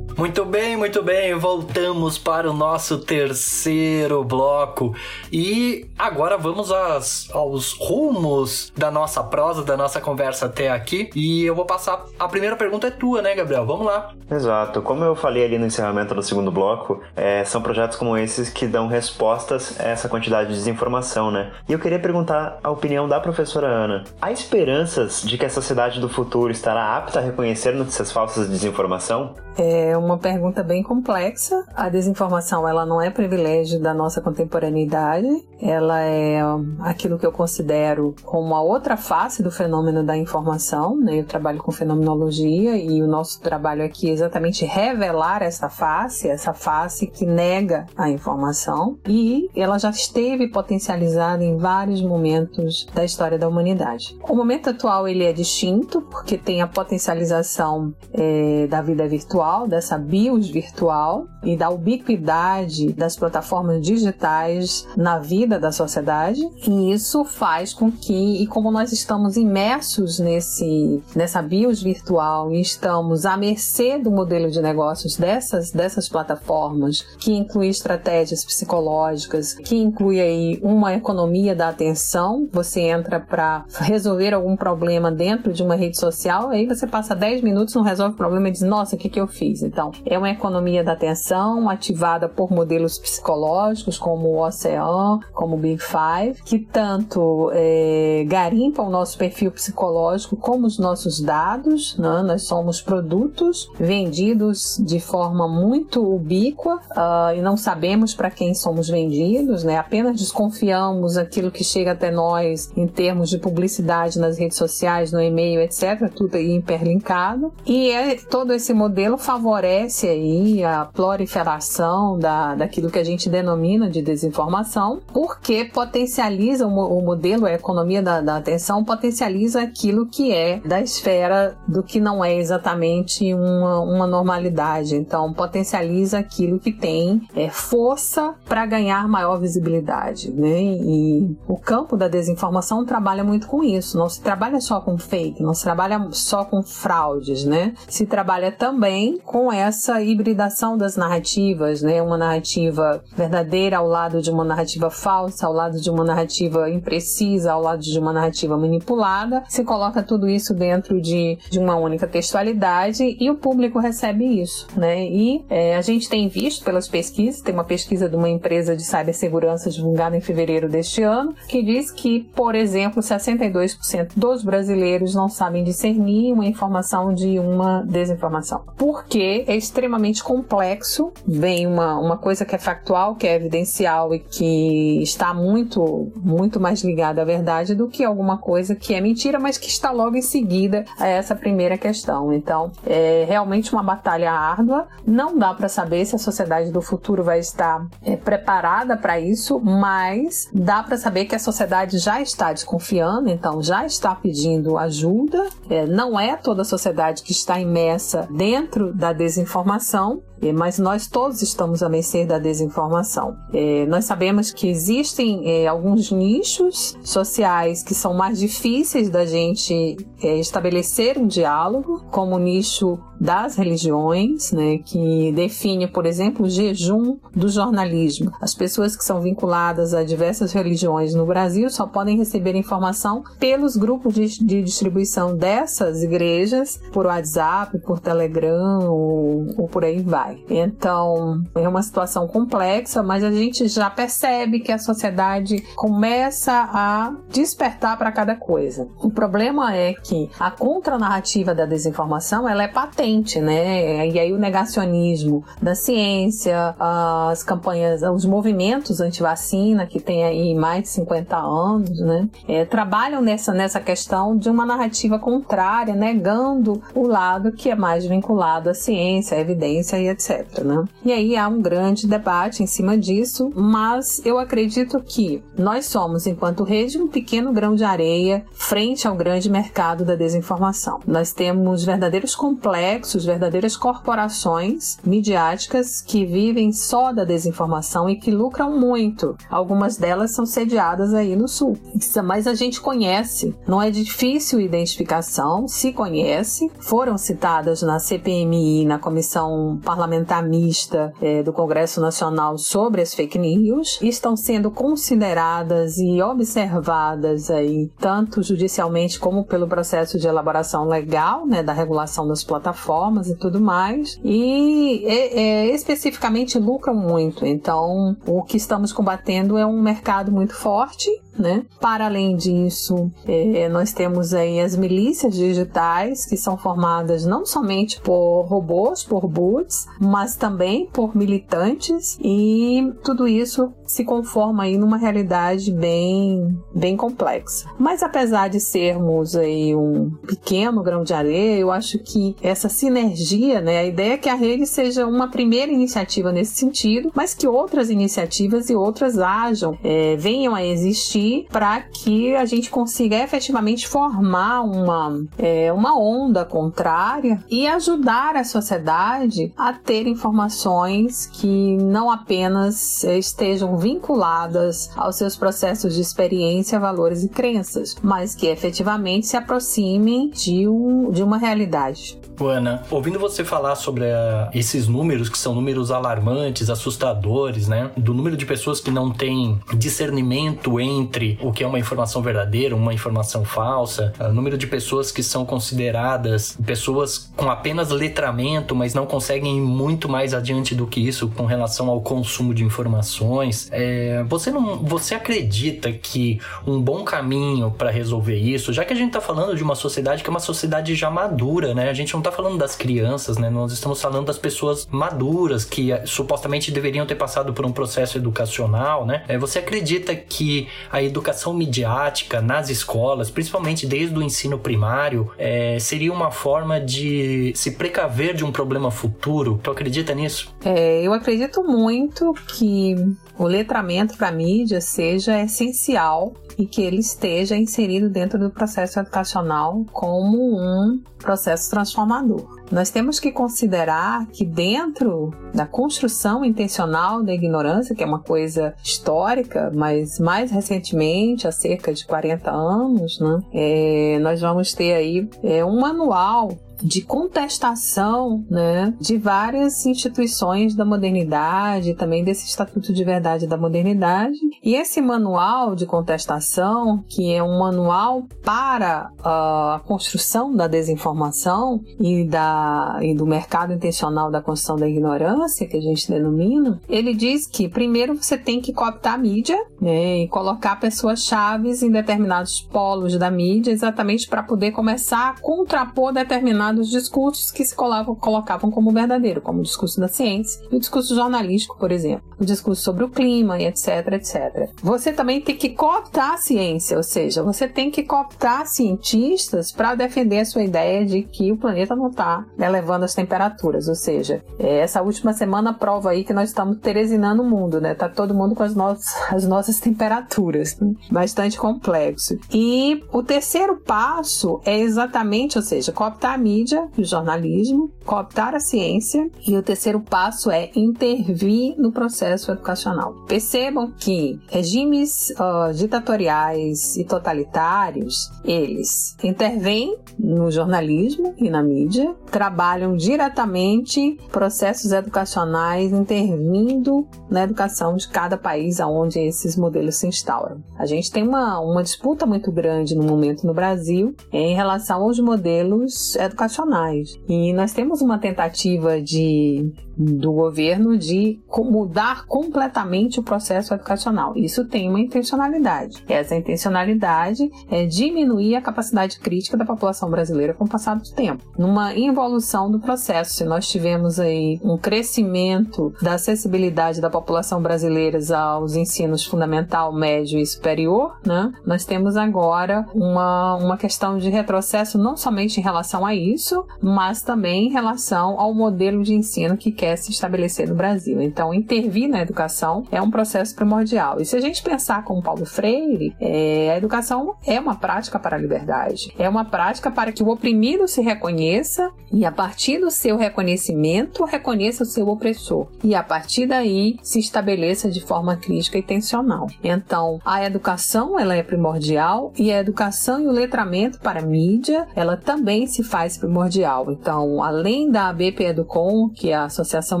Muito 0.16 0.44
bem, 0.44 0.76
muito 0.76 1.02
bem. 1.02 1.34
Voltamos 1.34 2.18
para 2.18 2.48
o 2.48 2.52
nosso 2.52 2.98
terceiro 2.98 4.22
bloco 4.22 4.94
e 5.32 5.88
agora 5.98 6.38
vamos 6.38 6.70
às, 6.70 7.28
aos 7.32 7.72
rumos 7.72 8.72
da 8.76 8.92
nossa 8.92 9.24
prosa, 9.24 9.64
da 9.64 9.76
nossa 9.76 10.00
conversa 10.00 10.46
até 10.46 10.70
aqui. 10.70 11.10
E 11.16 11.44
eu 11.44 11.54
vou 11.54 11.64
passar. 11.64 12.04
A 12.18 12.28
primeira 12.28 12.54
pergunta 12.54 12.86
é 12.86 12.90
tua, 12.90 13.20
né, 13.22 13.34
Gabriel? 13.34 13.66
Vamos 13.66 13.86
lá. 13.86 14.12
Exato. 14.30 14.80
Como 14.82 15.02
eu 15.02 15.16
falei 15.16 15.44
ali 15.44 15.58
no 15.58 15.66
encerramento 15.66 16.14
do 16.14 16.22
segundo 16.22 16.50
bloco, 16.50 17.02
é, 17.16 17.44
são 17.44 17.60
projetos 17.60 17.96
como 17.96 18.16
esses 18.16 18.48
que 18.48 18.66
dão 18.66 18.86
respostas 18.86 19.78
a 19.80 19.84
essa 19.84 20.08
quantidade 20.08 20.50
de 20.50 20.54
desinformação, 20.54 21.30
né? 21.30 21.52
E 21.68 21.72
eu 21.72 21.78
queria 21.78 21.98
perguntar 21.98 22.58
a 22.62 22.70
opinião 22.70 23.08
da 23.08 23.18
professora 23.18 23.66
Ana. 23.66 24.04
Há 24.22 24.30
esperanças 24.30 25.22
de 25.22 25.36
que 25.36 25.44
a 25.44 25.50
sociedade 25.50 26.00
do 26.00 26.08
futuro 26.08 26.52
estará 26.52 26.96
apta 26.96 27.18
a 27.18 27.22
reconhecer 27.22 27.74
notícias 27.74 28.12
falsas 28.12 28.46
de 28.46 28.52
desinformação? 28.52 29.34
É 29.56 29.96
uma 30.04 30.18
pergunta 30.18 30.62
bem 30.62 30.82
complexa. 30.82 31.64
A 31.74 31.88
desinformação 31.88 32.68
ela 32.68 32.84
não 32.84 33.00
é 33.00 33.10
privilégio 33.10 33.80
da 33.80 33.94
nossa 33.94 34.20
contemporaneidade, 34.20 35.28
ela 35.60 36.00
é 36.00 36.40
aquilo 36.80 37.18
que 37.18 37.26
eu 37.26 37.32
considero 37.32 38.14
como 38.24 38.54
a 38.54 38.60
outra 38.60 38.96
face 38.96 39.42
do 39.42 39.50
fenômeno 39.50 40.04
da 40.04 40.16
informação. 40.16 40.96
Né? 40.96 41.20
Eu 41.20 41.24
trabalho 41.24 41.58
com 41.58 41.72
fenomenologia 41.72 42.76
e 42.76 43.02
o 43.02 43.06
nosso 43.06 43.40
trabalho 43.40 43.84
aqui 43.84 44.10
é 44.10 44.12
exatamente 44.12 44.64
revelar 44.64 45.42
essa 45.42 45.68
face, 45.68 46.28
essa 46.28 46.52
face 46.52 47.06
que 47.06 47.24
nega 47.24 47.86
a 47.96 48.10
informação 48.10 48.98
e 49.06 49.48
ela 49.56 49.78
já 49.78 49.90
esteve 49.90 50.48
potencializada 50.48 51.42
em 51.42 51.56
vários 51.56 52.02
momentos 52.02 52.86
da 52.94 53.04
história 53.04 53.38
da 53.38 53.48
humanidade. 53.48 54.16
O 54.28 54.34
momento 54.34 54.70
atual 54.70 55.08
ele 55.08 55.24
é 55.24 55.32
distinto 55.32 56.02
porque 56.02 56.36
tem 56.36 56.60
a 56.60 56.66
potencialização 56.66 57.94
é, 58.12 58.66
da 58.66 58.82
vida 58.82 59.06
virtual, 59.08 59.66
dessa 59.66 59.93
bios 59.98 60.48
virtual 60.48 61.26
e 61.42 61.56
da 61.56 61.70
ubiquidade 61.70 62.92
das 62.92 63.16
plataformas 63.16 63.82
digitais 63.82 64.86
na 64.96 65.18
vida 65.18 65.58
da 65.58 65.70
sociedade. 65.70 66.40
E 66.66 66.92
isso 66.92 67.24
faz 67.24 67.72
com 67.74 67.90
que, 67.90 68.42
e 68.42 68.46
como 68.46 68.70
nós 68.70 68.92
estamos 68.92 69.36
imersos 69.36 70.18
nesse, 70.18 71.02
nessa 71.14 71.42
bios 71.42 71.82
virtual 71.82 72.52
e 72.52 72.60
estamos 72.60 73.26
à 73.26 73.36
mercê 73.36 73.98
do 73.98 74.10
modelo 74.10 74.50
de 74.50 74.60
negócios 74.60 75.16
dessas, 75.16 75.70
dessas 75.70 76.08
plataformas, 76.08 77.02
que 77.18 77.32
inclui 77.32 77.68
estratégias 77.68 78.44
psicológicas, 78.44 79.54
que 79.54 79.76
inclui 79.76 80.20
aí 80.20 80.58
uma 80.62 80.94
economia 80.94 81.54
da 81.54 81.68
atenção, 81.68 82.48
você 82.52 82.80
entra 82.80 83.20
para 83.20 83.64
resolver 83.80 84.32
algum 84.32 84.56
problema 84.56 85.10
dentro 85.10 85.52
de 85.52 85.62
uma 85.62 85.74
rede 85.74 85.98
social, 85.98 86.50
aí 86.50 86.66
você 86.66 86.86
passa 86.86 87.14
10 87.14 87.42
minutos, 87.42 87.74
não 87.74 87.82
resolve 87.82 88.14
o 88.14 88.16
problema 88.16 88.48
e 88.48 88.52
diz, 88.52 88.62
nossa, 88.62 88.96
o 88.96 88.98
que, 88.98 89.08
que 89.08 89.20
eu 89.20 89.26
fiz? 89.26 89.62
Então, 89.62 89.83
Então, 89.84 89.92
é 90.06 90.18
uma 90.18 90.30
economia 90.30 90.82
da 90.82 90.92
atenção 90.92 91.68
ativada 91.68 92.28
por 92.28 92.50
modelos 92.50 92.98
psicológicos 92.98 93.98
como 93.98 94.28
o 94.28 94.38
Ocean, 94.38 95.20
como 95.32 95.56
o 95.56 95.58
Big 95.58 95.82
Five, 95.82 96.42
que 96.44 96.58
tanto 96.58 97.50
é, 97.52 98.24
garimpa 98.26 98.82
o 98.82 98.90
nosso 98.90 99.18
perfil 99.18 99.50
psicológico 99.50 100.36
como 100.36 100.66
os 100.66 100.78
nossos 100.78 101.20
dados. 101.20 101.96
Né? 101.98 102.22
Nós 102.22 102.42
somos 102.42 102.80
produtos 102.80 103.70
vendidos 103.78 104.78
de 104.80 105.00
forma 105.00 105.48
muito 105.48 106.02
ubíqua 106.02 106.76
uh, 106.76 107.36
e 107.36 107.42
não 107.42 107.56
sabemos 107.56 108.14
para 108.14 108.30
quem 108.30 108.54
somos 108.54 108.88
vendidos, 108.88 109.64
né? 109.64 109.76
apenas 109.76 110.16
desconfiamos 110.16 111.16
aquilo 111.16 111.50
que 111.50 111.64
chega 111.64 111.92
até 111.92 112.10
nós 112.10 112.70
em 112.76 112.86
termos 112.86 113.28
de 113.28 113.38
publicidade 113.38 114.18
nas 114.18 114.38
redes 114.38 114.56
sociais, 114.56 115.12
no 115.12 115.20
e-mail, 115.20 115.60
etc. 115.60 116.10
Tudo 116.14 116.36
aí 116.36 116.56
hiperlinkado. 116.56 117.52
E 117.66 117.90
é, 117.90 118.16
todo 118.16 118.52
esse 118.52 118.72
modelo 118.72 119.18
favorece 119.18 119.73
aí 120.06 120.64
a 120.64 120.84
proliferação 120.84 122.18
da, 122.18 122.54
daquilo 122.54 122.90
que 122.90 122.98
a 122.98 123.04
gente 123.04 123.28
denomina 123.28 123.88
de 123.88 124.02
desinformação, 124.02 125.00
porque 125.12 125.64
potencializa 125.64 126.66
o, 126.66 126.98
o 126.98 127.02
modelo, 127.02 127.46
a 127.46 127.52
economia 127.52 128.02
da, 128.02 128.20
da 128.20 128.36
atenção, 128.36 128.84
potencializa 128.84 129.62
aquilo 129.62 130.06
que 130.06 130.32
é 130.32 130.60
da 130.60 130.80
esfera 130.80 131.56
do 131.66 131.82
que 131.82 132.00
não 132.00 132.24
é 132.24 132.34
exatamente 132.34 133.32
uma, 133.34 133.80
uma 133.80 134.06
normalidade. 134.06 134.96
Então, 134.96 135.32
potencializa 135.32 136.18
aquilo 136.18 136.58
que 136.58 136.72
tem 136.72 137.22
é, 137.34 137.48
força 137.48 138.34
para 138.46 138.66
ganhar 138.66 139.08
maior 139.08 139.38
visibilidade. 139.38 140.30
Né? 140.30 140.62
E 140.62 141.36
o 141.48 141.56
campo 141.56 141.96
da 141.96 142.08
desinformação 142.08 142.84
trabalha 142.84 143.24
muito 143.24 143.46
com 143.46 143.62
isso. 143.64 143.98
Não 143.98 144.08
se 144.08 144.20
trabalha 144.20 144.60
só 144.60 144.80
com 144.80 144.98
fake, 144.98 145.42
não 145.42 145.54
se 145.54 145.62
trabalha 145.62 146.08
só 146.12 146.44
com 146.44 146.62
fraudes, 146.62 147.44
né? 147.44 147.74
Se 147.88 148.06
trabalha 148.06 148.52
também 148.52 149.18
com 149.18 149.52
essa 149.52 149.63
hibridação 150.02 150.76
das 150.76 150.96
narrativas, 150.96 151.82
né? 151.82 152.02
Uma 152.02 152.16
narrativa 152.16 153.02
verdadeira 153.16 153.78
ao 153.78 153.86
lado 153.86 154.20
de 154.20 154.30
uma 154.30 154.44
narrativa 154.44 154.90
falsa, 154.90 155.46
ao 155.46 155.52
lado 155.52 155.80
de 155.80 155.90
uma 155.90 156.04
narrativa 156.04 156.70
imprecisa, 156.70 157.52
ao 157.52 157.62
lado 157.62 157.82
de 157.82 157.98
uma 157.98 158.12
narrativa 158.12 158.56
manipulada. 158.56 159.42
Se 159.48 159.64
coloca 159.64 160.02
tudo 160.02 160.28
isso 160.28 160.54
dentro 160.54 161.00
de, 161.00 161.38
de 161.50 161.58
uma 161.58 161.76
única 161.76 162.06
textualidade 162.06 163.16
e 163.18 163.30
o 163.30 163.36
público 163.36 163.78
recebe 163.78 164.40
isso, 164.40 164.66
né? 164.76 165.04
E 165.04 165.44
é, 165.48 165.76
a 165.76 165.80
gente 165.80 166.08
tem 166.08 166.28
visto 166.28 166.64
pelas 166.64 166.88
pesquisas, 166.88 167.40
tem 167.40 167.54
uma 167.54 167.64
pesquisa 167.64 168.08
de 168.08 168.16
uma 168.16 168.28
empresa 168.28 168.76
de 168.76 168.82
cibersegurança 168.82 169.70
divulgada 169.70 170.16
em 170.16 170.20
fevereiro 170.20 170.68
deste 170.68 171.02
ano, 171.02 171.34
que 171.48 171.62
diz 171.62 171.90
que, 171.90 172.20
por 172.34 172.54
exemplo, 172.54 173.02
62% 173.02 174.12
dos 174.16 174.42
brasileiros 174.42 175.14
não 175.14 175.28
sabem 175.28 175.64
discernir 175.64 176.32
uma 176.32 176.46
informação 176.46 177.12
de 177.12 177.38
uma 177.38 177.82
desinformação. 177.82 178.62
Porque 178.76 179.44
é 179.54 179.56
extremamente 179.56 180.22
complexo, 180.22 181.12
vem 181.26 181.66
uma, 181.66 181.98
uma 181.98 182.18
coisa 182.18 182.44
que 182.44 182.54
é 182.54 182.58
factual, 182.58 183.14
que 183.14 183.26
é 183.26 183.36
evidencial 183.36 184.12
e 184.14 184.18
que 184.18 185.02
está 185.02 185.32
muito, 185.32 186.12
muito 186.16 186.58
mais 186.58 186.82
ligada 186.82 187.22
à 187.22 187.24
verdade 187.24 187.74
do 187.74 187.88
que 187.88 188.04
alguma 188.04 188.38
coisa 188.38 188.74
que 188.74 188.94
é 188.94 189.00
mentira, 189.00 189.38
mas 189.38 189.56
que 189.56 189.68
está 189.68 189.90
logo 189.90 190.16
em 190.16 190.22
seguida 190.22 190.84
a 190.98 191.06
essa 191.06 191.36
primeira 191.36 191.78
questão. 191.78 192.32
Então, 192.32 192.72
é 192.84 193.24
realmente 193.28 193.72
uma 193.72 193.82
batalha 193.82 194.32
árdua. 194.32 194.88
Não 195.06 195.38
dá 195.38 195.54
para 195.54 195.68
saber 195.68 196.04
se 196.04 196.16
a 196.16 196.18
sociedade 196.18 196.70
do 196.70 196.82
futuro 196.82 197.22
vai 197.22 197.38
estar 197.38 197.86
é, 198.04 198.16
preparada 198.16 198.96
para 198.96 199.20
isso, 199.20 199.60
mas 199.60 200.48
dá 200.52 200.82
para 200.82 200.96
saber 200.96 201.26
que 201.26 201.34
a 201.34 201.38
sociedade 201.38 201.98
já 201.98 202.20
está 202.20 202.52
desconfiando, 202.52 203.28
então 203.28 203.62
já 203.62 203.86
está 203.86 204.14
pedindo 204.14 204.76
ajuda. 204.76 205.48
É, 205.70 205.86
não 205.86 206.18
é 206.18 206.36
toda 206.36 206.62
a 206.62 206.64
sociedade 206.64 207.22
que 207.22 207.32
está 207.32 207.60
imersa 207.60 208.28
dentro 208.30 208.92
da 208.92 209.12
desinformação, 209.34 210.22
mas 210.52 210.78
nós 210.78 211.06
todos 211.06 211.42
estamos 211.42 211.82
à 211.82 211.88
mercê 211.88 212.24
da 212.24 212.38
desinformação. 212.38 213.36
É, 213.52 213.86
nós 213.86 214.04
sabemos 214.04 214.52
que 214.52 214.68
existem 214.68 215.42
é, 215.48 215.66
alguns 215.66 216.10
nichos 216.10 216.96
sociais 217.02 217.82
que 217.82 217.94
são 217.94 218.14
mais 218.14 218.38
difíceis 218.38 219.10
da 219.10 219.24
gente 219.24 219.96
é, 220.22 220.38
estabelecer 220.38 221.18
um 221.18 221.26
diálogo, 221.26 222.04
como 222.10 222.36
o 222.36 222.38
nicho 222.38 222.98
das 223.20 223.56
religiões, 223.56 224.52
né, 224.52 224.78
que 224.78 225.32
define, 225.32 225.86
por 225.86 226.04
exemplo, 226.04 226.46
o 226.46 226.48
jejum 226.48 227.16
do 227.34 227.48
jornalismo. 227.48 228.32
As 228.40 228.54
pessoas 228.54 228.96
que 228.96 229.04
são 229.04 229.20
vinculadas 229.20 229.94
a 229.94 230.02
diversas 230.02 230.52
religiões 230.52 231.14
no 231.14 231.24
Brasil 231.24 231.70
só 231.70 231.86
podem 231.86 232.16
receber 232.16 232.54
informação 232.54 233.22
pelos 233.38 233.76
grupos 233.76 234.14
de, 234.14 234.44
de 234.44 234.62
distribuição 234.62 235.36
dessas 235.36 236.02
igrejas, 236.02 236.80
por 236.92 237.06
WhatsApp, 237.06 237.78
por 237.78 238.00
Telegram 238.00 238.90
ou, 238.90 239.46
ou 239.56 239.68
por 239.68 239.84
aí 239.84 240.02
vai. 240.02 240.33
Então, 240.48 241.42
é 241.54 241.68
uma 241.68 241.82
situação 241.82 242.26
complexa, 242.26 243.02
mas 243.02 243.22
a 243.22 243.30
gente 243.30 243.68
já 243.68 243.88
percebe 243.90 244.60
que 244.60 244.72
a 244.72 244.78
sociedade 244.78 245.60
começa 245.74 246.52
a 246.72 247.14
despertar 247.30 247.96
para 247.98 248.12
cada 248.12 248.36
coisa. 248.36 248.88
O 249.02 249.10
problema 249.10 249.74
é 249.74 249.94
que 249.94 250.30
a 250.38 250.50
contranarrativa 250.50 251.54
da 251.54 251.66
desinformação 251.66 252.48
ela 252.48 252.62
é 252.62 252.68
patente 252.68 253.24
né? 253.40 254.08
E 254.08 254.18
aí 254.18 254.32
o 254.32 254.38
negacionismo 254.38 255.44
da 255.60 255.74
ciência, 255.74 256.74
as 256.78 257.42
campanhas, 257.42 258.02
os 258.02 258.24
movimentos 258.24 259.00
anti-vacina, 259.00 259.86
que 259.86 260.00
tem 260.00 260.24
aí 260.24 260.54
mais 260.54 260.82
de 260.82 260.88
50 260.88 261.36
anos, 261.36 262.00
né? 262.00 262.28
É, 262.48 262.64
trabalham 262.64 263.20
nessa, 263.20 263.52
nessa 263.52 263.80
questão 263.80 264.36
de 264.36 264.48
uma 264.48 264.66
narrativa 264.66 265.18
contrária, 265.18 265.94
negando 265.94 266.82
o 266.94 267.06
lado 267.06 267.52
que 267.52 267.70
é 267.70 267.74
mais 267.74 268.06
vinculado 268.06 268.70
à 268.70 268.74
ciência, 268.74 269.36
à 269.36 269.40
evidência 269.40 269.98
e 269.98 270.08
etc. 270.14 270.60
Né? 270.64 270.84
E 271.04 271.12
aí 271.12 271.36
há 271.36 271.48
um 271.48 271.60
grande 271.60 272.06
debate 272.06 272.62
em 272.62 272.66
cima 272.66 272.96
disso, 272.96 273.52
mas 273.54 274.24
eu 274.24 274.38
acredito 274.38 275.00
que 275.00 275.42
nós 275.58 275.86
somos, 275.86 276.26
enquanto 276.26 276.64
rede, 276.64 276.98
um 276.98 277.08
pequeno 277.08 277.52
grão 277.52 277.74
de 277.74 277.84
areia 277.84 278.44
frente 278.52 279.06
ao 279.06 279.16
grande 279.16 279.50
mercado 279.50 280.04
da 280.04 280.14
desinformação. 280.14 281.00
Nós 281.06 281.32
temos 281.32 281.84
verdadeiros 281.84 282.34
complexos 282.34 283.24
verdadeiras 283.24 283.76
corporações 283.76 284.98
midiáticas 285.04 286.00
que 286.00 286.24
vivem 286.24 286.72
só 286.72 287.12
da 287.12 287.24
desinformação 287.24 288.08
e 288.08 288.16
que 288.16 288.30
lucram 288.30 288.78
muito. 288.78 289.36
Algumas 289.50 289.96
delas 289.96 290.32
são 290.32 290.46
sediadas 290.46 291.12
aí 291.12 291.34
no 291.36 291.48
sul. 291.48 291.76
Mas 292.24 292.46
a 292.46 292.54
gente 292.54 292.80
conhece, 292.80 293.54
não 293.66 293.82
é 293.82 293.90
difícil 293.90 294.60
identificação, 294.60 295.66
se 295.66 295.92
conhece. 295.92 296.70
Foram 296.78 297.18
citadas 297.18 297.82
na 297.82 297.98
CPMI, 297.98 298.84
na 298.84 298.98
Comissão 298.98 299.78
Parlamentar 299.84 300.03
Mista 300.42 301.12
é, 301.20 301.42
do 301.42 301.52
Congresso 301.52 302.00
Nacional 302.00 302.58
sobre 302.58 303.00
as 303.00 303.14
fake 303.14 303.38
news, 303.38 303.98
estão 304.02 304.36
sendo 304.36 304.70
consideradas 304.70 305.98
e 305.98 306.20
observadas 306.22 307.50
aí, 307.50 307.90
tanto 307.98 308.42
judicialmente 308.42 309.18
como 309.18 309.44
pelo 309.44 309.68
processo 309.68 310.18
de 310.18 310.26
elaboração 310.26 310.86
legal, 310.86 311.46
né, 311.46 311.62
da 311.62 311.72
regulação 311.72 312.26
das 312.26 312.42
plataformas 312.42 312.64
plataformas 312.64 313.28
e 313.28 313.34
tudo 313.34 313.60
mais, 313.60 314.18
e 314.24 315.04
é, 315.06 315.40
é, 315.40 315.74
especificamente 315.74 316.58
lucram 316.58 316.94
muito. 316.94 317.44
Então, 317.44 318.16
o 318.26 318.42
que 318.42 318.56
estamos 318.56 318.92
combatendo 318.92 319.56
é 319.56 319.66
um 319.66 319.80
mercado 319.80 320.32
muito 320.32 320.54
forte 320.54 321.10
né? 321.38 321.64
Para 321.80 322.06
além 322.06 322.36
disso, 322.36 323.10
é, 323.26 323.68
nós 323.68 323.92
temos 323.92 324.32
aí 324.32 324.60
as 324.60 324.76
milícias 324.76 325.34
digitais 325.34 326.24
que 326.26 326.36
são 326.36 326.56
formadas 326.56 327.26
não 327.26 327.44
somente 327.44 328.00
por 328.00 328.42
robôs, 328.42 329.02
por 329.02 329.26
bots, 329.26 329.86
mas 330.00 330.36
também 330.36 330.86
por 330.86 331.16
militantes 331.16 332.18
e 332.20 332.92
tudo 333.04 333.28
isso 333.28 333.72
se 333.86 334.04
conforma 334.04 334.64
aí 334.64 334.76
numa 334.76 334.96
realidade 334.96 335.72
bem, 335.72 336.58
bem 336.74 336.96
complexa. 336.96 337.68
Mas 337.78 338.02
apesar 338.02 338.48
de 338.48 338.60
sermos 338.60 339.36
aí 339.36 339.74
um 339.74 340.10
pequeno 340.26 340.82
grão 340.82 341.02
de 341.04 341.12
areia, 341.12 341.58
eu 341.58 341.70
acho 341.70 341.98
que 341.98 342.36
essa 342.42 342.68
sinergia, 342.68 343.60
né, 343.60 343.78
a 343.78 343.84
ideia 343.84 344.14
é 344.14 344.18
que 344.18 344.28
a 344.28 344.34
rede 344.34 344.66
seja 344.66 345.06
uma 345.06 345.28
primeira 345.28 345.70
iniciativa 345.70 346.32
nesse 346.32 346.54
sentido, 346.56 347.10
mas 347.14 347.34
que 347.34 347.46
outras 347.46 347.90
iniciativas 347.90 348.70
e 348.70 348.74
outras 348.74 349.18
hajam, 349.18 349.76
é, 349.82 350.16
venham 350.16 350.54
a 350.54 350.64
existir 350.64 351.46
para 351.50 351.80
que 351.80 352.34
a 352.34 352.44
gente 352.44 352.70
consiga 352.70 353.16
efetivamente 353.16 353.86
formar 353.86 354.62
uma, 354.62 355.24
é, 355.38 355.72
uma 355.72 355.98
onda 355.98 356.44
contrária 356.44 357.42
e 357.50 357.66
ajudar 357.66 358.36
a 358.36 358.44
sociedade 358.44 359.52
a 359.56 359.72
ter 359.72 360.06
informações 360.06 361.26
que 361.26 361.76
não 361.76 362.10
apenas 362.10 363.04
estejam 363.04 363.73
vinculadas 363.76 364.90
aos 364.96 365.16
seus 365.16 365.36
processos 365.36 365.94
de 365.94 366.00
experiência, 366.00 366.78
valores 366.78 367.24
e 367.24 367.28
crenças, 367.28 367.96
mas 368.02 368.34
que 368.34 368.46
efetivamente 368.46 369.26
se 369.26 369.36
aproximem 369.36 370.30
de, 370.30 370.68
um, 370.68 371.10
de 371.10 371.22
uma 371.22 371.38
realidade. 371.38 372.18
Ana, 372.40 372.82
ouvindo 372.90 373.18
você 373.18 373.44
falar 373.44 373.74
sobre 373.76 374.04
uh, 374.04 374.48
esses 374.52 374.88
números, 374.88 375.28
que 375.28 375.38
são 375.38 375.54
números 375.54 375.90
alarmantes, 375.90 376.70
assustadores, 376.70 377.68
né? 377.68 377.90
Do 377.96 378.12
número 378.12 378.36
de 378.36 378.44
pessoas 378.46 378.80
que 378.80 378.90
não 378.90 379.10
têm 379.10 379.60
discernimento 379.76 380.80
entre 380.80 381.38
o 381.40 381.52
que 381.52 381.62
é 381.62 381.66
uma 381.66 381.78
informação 381.78 382.22
verdadeira, 382.22 382.74
uma 382.74 382.92
informação 382.92 383.44
falsa, 383.44 384.12
uh, 384.18 384.32
número 384.32 384.58
de 384.58 384.66
pessoas 384.66 385.12
que 385.12 385.22
são 385.22 385.44
consideradas 385.44 386.56
pessoas 386.64 387.30
com 387.36 387.50
apenas 387.50 387.90
letramento, 387.90 388.74
mas 388.74 388.94
não 388.94 389.06
conseguem 389.06 389.58
ir 389.58 389.60
muito 389.60 390.08
mais 390.08 390.34
adiante 390.34 390.74
do 390.74 390.86
que 390.86 391.00
isso 391.00 391.28
com 391.28 391.44
relação 391.44 391.88
ao 391.88 392.00
consumo 392.00 392.54
de 392.54 392.64
informações. 392.64 393.68
É, 393.70 394.24
você 394.24 394.50
não, 394.50 394.78
você 394.78 395.14
acredita 395.14 395.92
que 395.92 396.40
um 396.66 396.80
bom 396.80 397.04
caminho 397.04 397.70
para 397.70 397.90
resolver 397.90 398.36
isso, 398.36 398.72
já 398.72 398.84
que 398.84 398.92
a 398.92 398.96
gente 398.96 399.08
está 399.08 399.20
falando 399.20 399.54
de 399.54 399.62
uma 399.62 399.74
sociedade 399.74 400.22
que 400.22 400.28
é 400.28 400.32
uma 400.32 400.40
sociedade 400.40 400.94
já 400.94 401.10
madura, 401.10 401.74
né? 401.74 401.90
A 401.90 401.94
gente 401.94 402.14
não 402.14 402.20
está 402.24 402.32
falando 402.32 402.56
das 402.56 402.74
crianças, 402.74 403.36
né? 403.36 403.50
Nós 403.50 403.72
estamos 403.72 404.00
falando 404.00 404.26
das 404.26 404.38
pessoas 404.38 404.88
maduras 404.90 405.64
que 405.64 405.92
eh, 405.92 406.06
supostamente 406.06 406.70
deveriam 406.70 407.06
ter 407.06 407.14
passado 407.14 407.52
por 407.52 407.66
um 407.66 407.72
processo 407.72 408.16
educacional, 408.16 409.04
né? 409.04 409.24
É, 409.28 409.36
você 409.36 409.58
acredita 409.58 410.14
que 410.16 410.68
a 410.90 411.02
educação 411.02 411.52
midiática 411.52 412.40
nas 412.40 412.70
escolas, 412.70 413.30
principalmente 413.30 413.86
desde 413.86 414.18
o 414.18 414.22
ensino 414.22 414.58
primário, 414.58 415.30
é, 415.36 415.78
seria 415.78 416.12
uma 416.12 416.30
forma 416.30 416.80
de 416.80 417.52
se 417.54 417.72
precaver 417.72 418.34
de 418.34 418.44
um 418.44 418.50
problema 418.50 418.90
futuro? 418.90 419.60
Tu 419.62 419.70
acredita 419.70 420.14
nisso? 420.14 420.54
É, 420.64 421.02
eu 421.02 421.12
acredito 421.12 421.62
muito 421.62 422.32
que 422.48 422.94
o 423.38 423.44
letramento 423.44 424.16
para 424.16 424.32
mídia 424.32 424.80
seja 424.80 425.40
essencial 425.42 426.32
e 426.58 426.66
que 426.66 426.82
ele 426.82 426.98
esteja 426.98 427.56
inserido 427.56 428.08
dentro 428.08 428.38
do 428.38 428.50
processo 428.50 428.98
educacional 428.98 429.84
como 429.92 430.38
um 430.56 431.00
processo 431.18 431.70
transformador. 431.70 432.46
Nós 432.70 432.90
temos 432.90 433.18
que 433.18 433.32
considerar 433.32 434.26
que 434.26 434.44
dentro 434.44 435.32
da 435.54 435.66
construção 435.66 436.44
intencional 436.44 437.22
da 437.22 437.32
ignorância, 437.32 437.94
que 437.94 438.02
é 438.02 438.06
uma 438.06 438.20
coisa 438.20 438.74
histórica, 438.82 439.70
mas 439.74 440.18
mais 440.18 440.50
recentemente, 440.50 441.46
há 441.46 441.52
cerca 441.52 441.92
de 441.92 442.06
40 442.06 442.50
anos, 442.50 443.18
né, 443.20 443.40
é, 443.52 444.18
nós 444.20 444.40
vamos 444.40 444.72
ter 444.72 444.94
aí 444.94 445.28
é, 445.42 445.64
um 445.64 445.80
manual 445.80 446.50
de 446.82 447.02
contestação 447.02 448.44
né, 448.50 448.94
de 449.00 449.16
várias 449.16 449.86
instituições 449.86 450.74
da 450.74 450.84
modernidade, 450.84 451.94
também 451.94 452.24
desse 452.24 452.46
Estatuto 452.46 452.92
de 452.92 453.04
Verdade 453.04 453.46
da 453.46 453.56
Modernidade. 453.56 454.36
E 454.62 454.74
esse 454.74 455.00
manual 455.00 455.74
de 455.74 455.86
contestação, 455.86 457.04
que 457.08 457.32
é 457.32 457.42
um 457.42 457.58
manual 457.58 458.24
para 458.42 459.10
uh, 459.20 459.74
a 459.74 459.82
construção 459.84 460.54
da 460.54 460.66
desinformação 460.66 461.80
e, 462.00 462.24
da, 462.24 462.98
e 463.02 463.14
do 463.14 463.26
mercado 463.26 463.72
intencional 463.72 464.30
da 464.30 464.40
construção 464.40 464.76
da 464.76 464.88
ignorância, 464.88 465.66
que 465.66 465.76
a 465.76 465.80
gente 465.80 466.08
denomina, 466.08 466.80
ele 466.88 467.14
diz 467.14 467.46
que 467.46 467.68
primeiro 467.68 468.16
você 468.16 468.36
tem 468.36 468.60
que 468.60 468.72
cooptar 468.72 469.14
a 469.14 469.18
mídia 469.18 469.58
né, 469.80 470.18
e 470.18 470.28
colocar 470.28 470.76
pessoas-chave 470.76 471.70
em 471.82 471.90
determinados 471.90 472.60
polos 472.60 473.16
da 473.18 473.30
mídia, 473.30 473.70
exatamente 473.70 474.28
para 474.28 474.42
poder 474.42 474.72
começar 474.72 475.30
a 475.30 475.40
contrapor 475.40 476.12
determinados 476.12 476.63
determinados 476.64 476.90
discursos 476.90 477.50
que 477.50 477.64
se 477.64 477.74
colocavam, 477.74 478.14
colocavam 478.14 478.70
como 478.70 478.92
verdadeiro, 478.92 479.40
como 479.40 479.60
o 479.60 479.62
discurso 479.62 480.00
da 480.00 480.08
ciência 480.08 480.62
e 480.70 480.76
o 480.76 480.80
discurso 480.80 481.14
jornalístico, 481.14 481.76
por 481.78 481.92
exemplo, 481.92 482.24
o 482.38 482.44
discurso 482.44 482.82
sobre 482.82 483.04
o 483.04 483.08
clima 483.08 483.58
e 483.58 483.66
etc, 483.66 484.12
etc. 484.12 484.70
Você 484.82 485.12
também 485.12 485.40
tem 485.40 485.56
que 485.56 485.70
cooptar 485.70 486.34
a 486.34 486.36
ciência, 486.36 486.96
ou 486.96 487.02
seja, 487.02 487.42
você 487.42 487.68
tem 487.68 487.90
que 487.90 488.02
cooptar 488.02 488.66
cientistas 488.66 489.72
para 489.72 489.94
defender 489.94 490.40
a 490.40 490.44
sua 490.44 490.62
ideia 490.62 491.04
de 491.04 491.22
que 491.22 491.52
o 491.52 491.56
planeta 491.56 491.94
não 491.94 492.08
está 492.08 492.44
elevando 492.58 493.04
as 493.04 493.14
temperaturas, 493.14 493.88
ou 493.88 493.94
seja, 493.94 494.42
é, 494.58 494.78
essa 494.78 495.02
última 495.02 495.32
semana 495.32 495.72
prova 495.72 496.10
aí 496.10 496.24
que 496.24 496.32
nós 496.32 496.50
estamos 496.50 496.78
teresinando 496.78 497.42
o 497.42 497.48
mundo, 497.48 497.80
né? 497.80 497.94
Tá 497.94 498.08
todo 498.08 498.34
mundo 498.34 498.54
com 498.54 498.62
as, 498.62 498.74
nossas, 498.74 499.14
as 499.30 499.46
nossas 499.46 499.80
temperaturas, 499.80 500.78
né? 500.78 500.92
bastante 501.10 501.58
complexo. 501.58 502.36
E 502.52 503.02
o 503.12 503.22
terceiro 503.22 503.76
passo 503.76 504.60
é 504.64 504.78
exatamente, 504.78 505.58
ou 505.58 505.62
seja, 505.62 505.92
cooptar 505.92 506.34
a 506.34 506.38
mídia 506.38 506.53
mídia 506.54 506.88
e 506.96 507.02
o 507.02 507.04
jornalismo, 507.04 507.90
cooptar 508.04 508.54
a 508.54 508.60
ciência 508.60 509.28
e 509.46 509.56
o 509.56 509.62
terceiro 509.62 510.00
passo 510.00 510.50
é 510.50 510.70
intervir 510.76 511.74
no 511.78 511.90
processo 511.90 512.52
educacional. 512.52 513.14
Percebam 513.26 513.90
que 513.90 514.38
regimes 514.48 515.30
uh, 515.30 515.72
ditatoriais 515.74 516.96
e 516.96 517.04
totalitários, 517.04 518.30
eles 518.44 519.16
intervêm 519.22 519.96
no 520.18 520.50
jornalismo 520.50 521.34
e 521.38 521.50
na 521.50 521.62
mídia, 521.62 522.14
trabalham 522.30 522.96
diretamente 522.96 524.18
processos 524.30 524.92
educacionais 524.92 525.92
intervindo 525.92 527.06
na 527.28 527.42
educação 527.42 527.96
de 527.96 528.08
cada 528.08 528.36
país 528.36 528.80
aonde 528.80 529.18
esses 529.18 529.56
modelos 529.56 529.96
se 529.96 530.06
instauram. 530.06 530.62
A 530.78 530.86
gente 530.86 531.10
tem 531.10 531.26
uma, 531.26 531.58
uma 531.58 531.82
disputa 531.82 532.24
muito 532.26 532.52
grande 532.52 532.94
no 532.94 533.02
momento 533.02 533.46
no 533.46 533.54
Brasil 533.54 534.14
em 534.32 534.54
relação 534.54 535.02
aos 535.02 535.18
modelos 535.18 536.14
educacionais 536.16 536.43
educacionais. 536.44 537.18
E 537.28 537.52
nós 537.52 537.72
temos 537.72 538.00
uma 538.00 538.18
tentativa 538.18 539.00
de 539.00 539.72
do 539.96 540.32
governo 540.32 540.96
de 540.96 541.40
mudar 541.58 542.26
completamente 542.26 543.20
o 543.20 543.22
processo 543.22 543.74
educacional. 543.74 544.32
Isso 544.36 544.64
tem 544.66 544.88
uma 544.88 545.00
intencionalidade. 545.00 546.04
Essa 546.08 546.34
intencionalidade 546.34 547.50
é 547.70 547.86
diminuir 547.86 548.56
a 548.56 548.62
capacidade 548.62 549.18
crítica 549.18 549.56
da 549.56 549.64
população 549.64 550.10
brasileira 550.10 550.54
com 550.54 550.64
o 550.64 550.68
passar 550.68 550.96
do 550.96 551.10
tempo. 551.10 551.44
Numa 551.58 551.94
involução 551.94 552.70
do 552.70 552.80
processo, 552.80 553.34
se 553.34 553.44
nós 553.44 553.68
tivemos 553.68 554.18
aí 554.18 554.60
um 554.62 554.76
crescimento 554.76 555.92
da 556.02 556.14
acessibilidade 556.14 557.00
da 557.00 557.10
população 557.10 557.62
brasileira 557.62 558.18
aos 558.36 558.74
ensinos 558.74 559.24
fundamental, 559.24 559.92
médio 559.92 560.38
e 560.38 560.46
superior, 560.46 561.18
né? 561.24 561.52
Nós 561.66 561.84
temos 561.84 562.16
agora 562.16 562.86
uma, 562.94 563.56
uma 563.56 563.76
questão 563.76 564.18
de 564.18 564.28
retrocesso 564.28 564.98
não 564.98 565.16
somente 565.16 565.58
em 565.58 565.62
relação 565.62 566.04
a 566.04 566.14
isso, 566.14 566.64
mas 566.80 567.22
também 567.22 567.66
em 567.68 567.70
relação 567.70 568.38
ao 568.38 568.54
modelo 568.54 569.02
de 569.02 569.14
ensino 569.14 569.56
que 569.56 569.70
quer 569.70 569.83
se 569.96 570.10
estabelecer 570.10 570.68
no 570.68 570.74
Brasil. 570.74 571.20
Então, 571.20 571.52
intervir 571.52 572.08
na 572.08 572.22
educação 572.22 572.84
é 572.90 573.00
um 573.00 573.10
processo 573.10 573.54
primordial. 573.54 574.20
E 574.20 574.24
se 574.24 574.36
a 574.36 574.40
gente 574.40 574.62
pensar 574.62 575.04
como 575.04 575.22
Paulo 575.22 575.44
Freire, 575.44 576.14
é, 576.20 576.70
a 576.72 576.76
educação 576.76 577.34
é 577.46 577.58
uma 577.60 577.74
prática 577.76 578.18
para 578.18 578.36
a 578.36 578.38
liberdade, 578.38 579.12
é 579.18 579.28
uma 579.28 579.44
prática 579.44 579.90
para 579.90 580.12
que 580.12 580.22
o 580.22 580.28
oprimido 580.28 580.88
se 580.88 581.00
reconheça 581.00 581.90
e, 582.12 582.24
a 582.24 582.32
partir 582.32 582.78
do 582.78 582.90
seu 582.90 583.16
reconhecimento, 583.16 584.24
reconheça 584.24 584.82
o 584.82 584.86
seu 584.86 585.08
opressor. 585.08 585.68
E 585.82 585.94
a 585.94 586.02
partir 586.02 586.46
daí 586.46 586.96
se 587.02 587.18
estabeleça 587.18 587.90
de 587.90 588.00
forma 588.00 588.36
crítica 588.36 588.78
e 588.78 588.80
intencional. 588.80 589.46
Então, 589.62 590.20
a 590.24 590.44
educação 590.44 591.18
ela 591.18 591.34
é 591.34 591.42
primordial 591.42 592.32
e 592.36 592.52
a 592.52 592.60
educação 592.60 593.20
e 593.20 593.26
o 593.26 593.32
letramento 593.32 593.98
para 593.98 594.22
mídia 594.22 594.86
ela 594.94 595.16
também 595.16 595.66
se 595.66 595.82
faz 595.82 596.16
primordial. 596.16 596.90
Então, 596.90 597.42
além 597.42 597.90
da 597.90 598.08
ABP 598.08 598.44
Educom, 598.44 599.08
que 599.08 599.30
é 599.30 599.34
a 599.34 599.44
Associação 599.44 599.73
Associação 599.74 600.00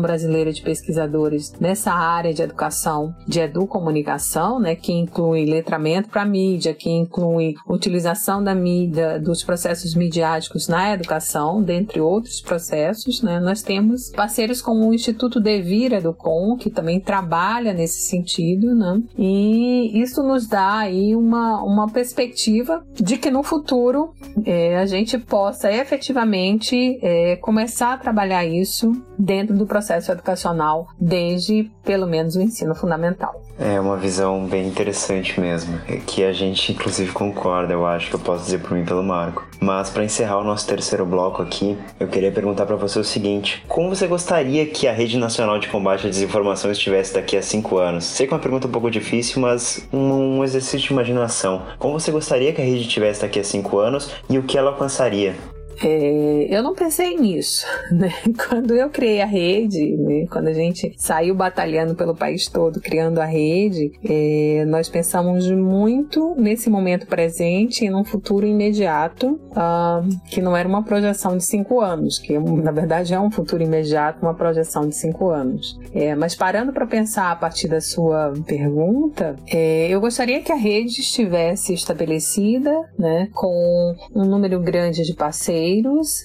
Brasileira 0.00 0.52
de 0.52 0.62
Pesquisadores 0.62 1.52
nessa 1.60 1.92
área 1.92 2.32
de 2.32 2.42
educação, 2.42 3.14
de 3.26 3.40
educomunicação, 3.40 4.60
né, 4.60 4.76
que 4.76 4.92
inclui 4.92 5.44
letramento 5.44 6.08
para 6.08 6.24
mídia, 6.24 6.74
que 6.74 6.88
inclui 6.88 7.54
utilização 7.68 8.42
da 8.42 8.54
mídia, 8.54 9.18
dos 9.18 9.42
processos 9.42 9.94
midiáticos 9.94 10.68
na 10.68 10.92
educação, 10.92 11.62
dentre 11.62 12.00
outros 12.00 12.40
processos, 12.40 13.22
né, 13.22 13.40
nós 13.40 13.62
temos 13.62 14.10
parceiros 14.10 14.62
como 14.62 14.88
o 14.88 14.94
Instituto 14.94 15.40
Devir 15.40 15.92
Educom, 15.92 16.56
que 16.56 16.70
também 16.70 17.00
trabalha 17.00 17.72
nesse 17.72 18.02
sentido, 18.02 18.74
né, 18.74 19.02
e 19.18 20.00
isso 20.00 20.22
nos 20.22 20.46
dá 20.46 20.78
aí 20.78 21.16
uma, 21.16 21.62
uma 21.62 21.88
perspectiva 21.90 22.84
de 22.94 23.16
que 23.16 23.30
no 23.30 23.42
futuro 23.42 24.12
é, 24.44 24.78
a 24.78 24.86
gente 24.86 25.18
possa 25.18 25.72
efetivamente 25.72 26.98
é, 27.02 27.36
começar 27.36 27.94
a 27.94 27.98
trabalhar 27.98 28.44
isso 28.44 28.92
dentro 29.18 29.56
do 29.56 29.63
processo 29.66 30.12
educacional 30.12 30.88
desde 30.98 31.70
pelo 31.84 32.06
menos 32.06 32.36
o 32.36 32.40
ensino 32.40 32.74
fundamental. 32.74 33.42
É 33.58 33.78
uma 33.78 33.96
visão 33.96 34.46
bem 34.46 34.66
interessante 34.66 35.40
mesmo, 35.40 35.80
é 35.88 35.96
que 35.96 36.24
a 36.24 36.32
gente 36.32 36.72
inclusive 36.72 37.12
concorda, 37.12 37.72
eu 37.72 37.86
acho 37.86 38.08
que 38.10 38.16
eu 38.16 38.20
posso 38.20 38.44
dizer 38.44 38.60
por 38.60 38.72
mim 38.72 38.84
pelo 38.84 39.02
Marco. 39.02 39.46
Mas 39.60 39.88
para 39.88 40.04
encerrar 40.04 40.38
o 40.38 40.44
nosso 40.44 40.66
terceiro 40.66 41.06
bloco 41.06 41.40
aqui, 41.40 41.78
eu 41.98 42.08
queria 42.08 42.32
perguntar 42.32 42.66
para 42.66 42.76
você 42.76 42.98
o 42.98 43.04
seguinte: 43.04 43.64
como 43.68 43.88
você 43.88 44.06
gostaria 44.06 44.66
que 44.66 44.86
a 44.88 44.92
Rede 44.92 45.16
Nacional 45.16 45.58
de 45.58 45.68
Combate 45.68 46.06
à 46.06 46.10
Desinformação 46.10 46.70
estivesse 46.70 47.14
daqui 47.14 47.36
a 47.36 47.42
cinco 47.42 47.78
anos? 47.78 48.04
Sei 48.04 48.26
que 48.26 48.34
é 48.34 48.36
uma 48.36 48.42
pergunta 48.42 48.66
um 48.66 48.70
pouco 48.70 48.90
difícil, 48.90 49.40
mas 49.40 49.86
um, 49.92 50.38
um 50.38 50.44
exercício 50.44 50.88
de 50.88 50.92
imaginação. 50.92 51.62
Como 51.78 51.98
você 51.98 52.10
gostaria 52.10 52.52
que 52.52 52.60
a 52.60 52.64
rede 52.64 52.82
estivesse 52.82 53.22
daqui 53.22 53.38
a 53.38 53.44
cinco 53.44 53.78
anos 53.78 54.10
e 54.28 54.36
o 54.36 54.42
que 54.42 54.58
ela 54.58 54.70
alcançaria? 54.70 55.34
É, 55.82 56.46
eu 56.50 56.62
não 56.62 56.74
pensei 56.74 57.16
nisso, 57.16 57.66
né? 57.90 58.12
Quando 58.48 58.74
eu 58.74 58.90
criei 58.90 59.20
a 59.22 59.26
rede, 59.26 59.96
né? 59.96 60.26
quando 60.30 60.48
a 60.48 60.52
gente 60.52 60.94
saiu 60.96 61.34
batalhando 61.34 61.94
pelo 61.94 62.14
país 62.14 62.46
todo, 62.46 62.80
criando 62.80 63.18
a 63.18 63.24
rede, 63.24 63.92
é, 64.04 64.64
nós 64.66 64.88
pensamos 64.88 65.50
muito 65.50 66.34
nesse 66.36 66.68
momento 66.68 67.06
presente 67.06 67.84
e 67.84 67.90
num 67.90 68.04
futuro 68.04 68.46
imediato, 68.46 69.40
uh, 69.50 70.28
que 70.28 70.40
não 70.40 70.56
era 70.56 70.68
uma 70.68 70.82
projeção 70.82 71.36
de 71.36 71.44
cinco 71.44 71.80
anos, 71.80 72.18
que 72.18 72.38
na 72.38 72.70
verdade 72.70 73.14
é 73.14 73.20
um 73.20 73.30
futuro 73.30 73.62
imediato, 73.62 74.22
uma 74.22 74.34
projeção 74.34 74.88
de 74.88 74.94
cinco 74.94 75.30
anos. 75.30 75.78
É, 75.92 76.14
mas 76.14 76.34
parando 76.34 76.72
para 76.72 76.86
pensar 76.86 77.30
a 77.30 77.36
partir 77.36 77.68
da 77.68 77.80
sua 77.80 78.32
pergunta, 78.46 79.36
é, 79.46 79.88
eu 79.88 80.00
gostaria 80.00 80.40
que 80.42 80.52
a 80.52 80.56
rede 80.56 81.00
estivesse 81.00 81.72
estabelecida, 81.72 82.72
né, 82.98 83.28
com 83.32 83.94
um 84.14 84.24
número 84.24 84.60
grande 84.60 85.02
de 85.02 85.14
parceiros 85.14 85.63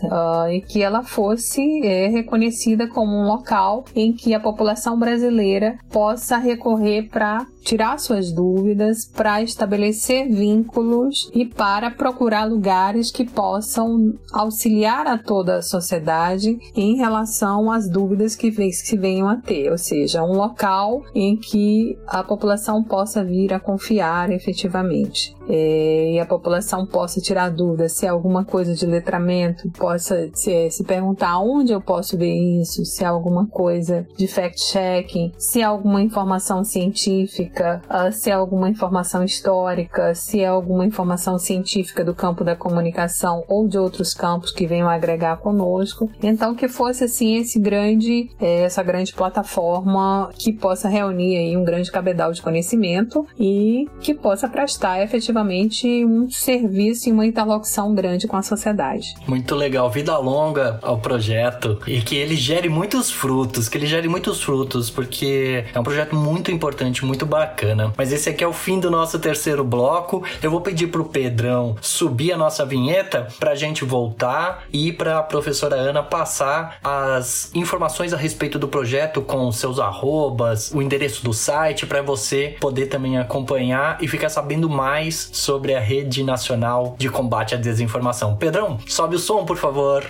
uh, 0.04 0.50
e 0.52 0.62
que 0.62 0.82
ela 0.82 1.04
fosse 1.04 1.62
é, 1.86 2.08
reconhecida 2.08 2.88
como 2.88 3.12
um 3.12 3.28
local 3.28 3.86
em 3.96 4.12
que 4.14 4.34
a 4.34 4.40
população 4.40 4.98
brasileira 4.98 5.78
possa 5.92 6.38
recorrer 6.38 7.10
para 7.10 7.46
tirar 7.62 8.00
suas 8.00 8.32
dúvidas, 8.32 9.06
para 9.06 9.42
estabelecer 9.42 10.28
vínculos 10.28 11.30
e 11.34 11.46
para 11.46 11.92
procurar 11.92 12.46
lugares 12.46 13.12
que 13.12 13.26
possam 13.26 14.14
auxiliar 14.32 15.08
a 15.08 15.18
toda 15.18 15.58
a 15.58 15.62
sociedade 15.62 16.58
em 16.76 16.98
relação 16.98 17.72
às 17.72 17.90
dúvidas 17.90 18.36
que, 18.36 18.50
se 18.72 18.98
venham 18.98 19.28
a 19.28 19.36
ter, 19.36 19.72
ou 19.72 19.78
seja, 19.78 20.24
um 20.24 20.34
local 20.34 21.04
em 21.14 21.36
que 21.36 21.98
a 22.08 22.24
população 22.24 22.84
possa 22.84 23.24
vir 23.24 23.54
a 23.54 23.60
confiar 23.60 24.32
efetivamente 24.32 25.39
é, 25.50 26.12
e 26.14 26.20
a 26.20 26.26
população 26.26 26.86
possa 26.86 27.20
tirar 27.20 27.50
dúvidas 27.50 27.94
se 27.94 28.06
há 28.06 28.12
alguma 28.12 28.46
coisa 28.46 28.76
de 28.76 28.86
letramento, 28.86 29.70
possa 29.72 30.30
se, 30.34 30.70
se 30.70 30.84
perguntar 30.84 31.40
onde 31.40 31.72
eu 31.72 31.82
posso 31.82 32.16
ver 32.16 32.34
isso, 32.62 32.86
se 32.86 33.04
há 33.04 33.10
alguma 33.10 33.48
coisa 33.48 34.08
de 34.16 34.28
fact-checking, 34.28 35.34
se 35.38 35.64
há 35.64 35.68
alguma 35.68 36.02
informação 36.02 36.64
científica, 36.64 37.82
uh, 37.90 38.12
se 38.12 38.32
há 38.32 38.38
alguma 38.38 38.70
informação 38.70 39.24
histórica, 39.24 40.14
se 40.14 40.46
há 40.46 40.52
alguma 40.52 40.86
informação 40.86 41.40
científica 41.40 42.06
do 42.06 42.14
campo 42.14 42.44
da 42.44 42.56
comunicação 42.56 43.44
ou 43.48 43.68
de 43.68 43.78
outros 43.78 44.14
campos 44.14 44.52
que 44.52 44.68
venham 44.68 44.88
agregar 44.88 45.38
conosco. 45.38 46.10
Então 46.22 46.54
que 46.54 46.68
fosse 46.68 47.06
assim 47.06 47.38
esse 47.38 47.60
grande, 47.60 48.30
é, 48.40 48.62
essa 48.62 48.84
grande 48.84 49.14
plataforma 49.14 50.30
que 50.38 50.54
possa 50.54 50.88
reunir 50.88 51.38
aí 51.38 51.58
um 51.58 51.64
grande 51.64 51.92
cabedal 51.92 52.32
de 52.32 52.42
conhecimento 52.42 53.26
e 53.40 53.88
que 54.00 54.14
possa 54.14 54.48
prestar 54.48 55.02
efetivamente 55.02 55.39
efetivamente 55.40 56.06
um 56.06 56.30
serviço 56.30 57.10
e 57.10 57.12
uma 57.12 57.26
interlocução 57.26 57.94
grande 57.94 58.28
com 58.28 58.36
a 58.36 58.42
sociedade. 58.42 59.16
Muito 59.28 59.56
legal, 59.56 59.90
vida 59.90 60.18
longa 60.18 60.80
ao 60.82 60.98
projeto 60.98 61.80
e 61.88 62.02
que 62.02 62.16
ele 62.16 62.36
gere 62.36 62.70
muitos 62.70 63.10
frutos, 63.10 63.70
que 63.70 63.78
ele 63.78 63.88
gere 63.88 64.08
muitos 64.08 64.42
frutos, 64.42 64.90
porque 64.90 65.66
é 65.74 65.80
um 65.80 65.84
projeto 65.84 66.16
muito 66.16 66.52
importante, 66.52 67.06
muito 67.06 67.26
bacana. 67.26 67.94
Mas 67.98 68.12
esse 68.12 68.30
aqui 68.30 68.44
é 68.44 68.48
o 68.48 68.54
fim 68.54 68.80
do 68.80 68.92
nosso 68.92 69.20
terceiro 69.20 69.64
bloco. 69.64 70.24
Eu 70.42 70.52
vou 70.52 70.62
pedir 70.62 70.88
pro 70.88 71.06
Pedrão 71.06 71.76
subir 71.82 72.34
a 72.34 72.38
nossa 72.38 72.66
vinheta 72.66 73.28
pra 73.40 73.56
gente 73.56 73.86
voltar 73.86 74.64
e 74.72 74.92
pra 74.92 75.24
professora 75.24 75.76
Ana 75.76 76.04
passar 76.04 76.78
as 76.84 77.52
informações 77.54 78.14
a 78.14 78.18
respeito 78.18 78.60
do 78.60 78.68
projeto 78.68 79.22
com 79.22 79.52
seus 79.52 79.80
arrobas, 79.80 80.72
o 80.74 80.82
endereço 80.82 81.24
do 81.24 81.34
site 81.34 81.86
para 81.86 82.02
você 82.02 82.56
poder 82.60 82.88
também 82.88 83.18
acompanhar 83.18 83.98
e 84.02 84.08
ficar 84.08 84.30
sabendo 84.30 84.70
mais 84.70 85.29
sobre 85.32 85.76
a 85.76 85.80
Rede 85.80 86.24
Nacional 86.24 86.96
de 86.98 87.10
Combate 87.10 87.56
à 87.56 87.58
Desinformação. 87.58 88.36
Pedrão, 88.36 88.80
sobe 88.88 89.16
o 89.16 89.20
som, 89.20 89.46
por 89.46 89.58
favor. 89.58 90.06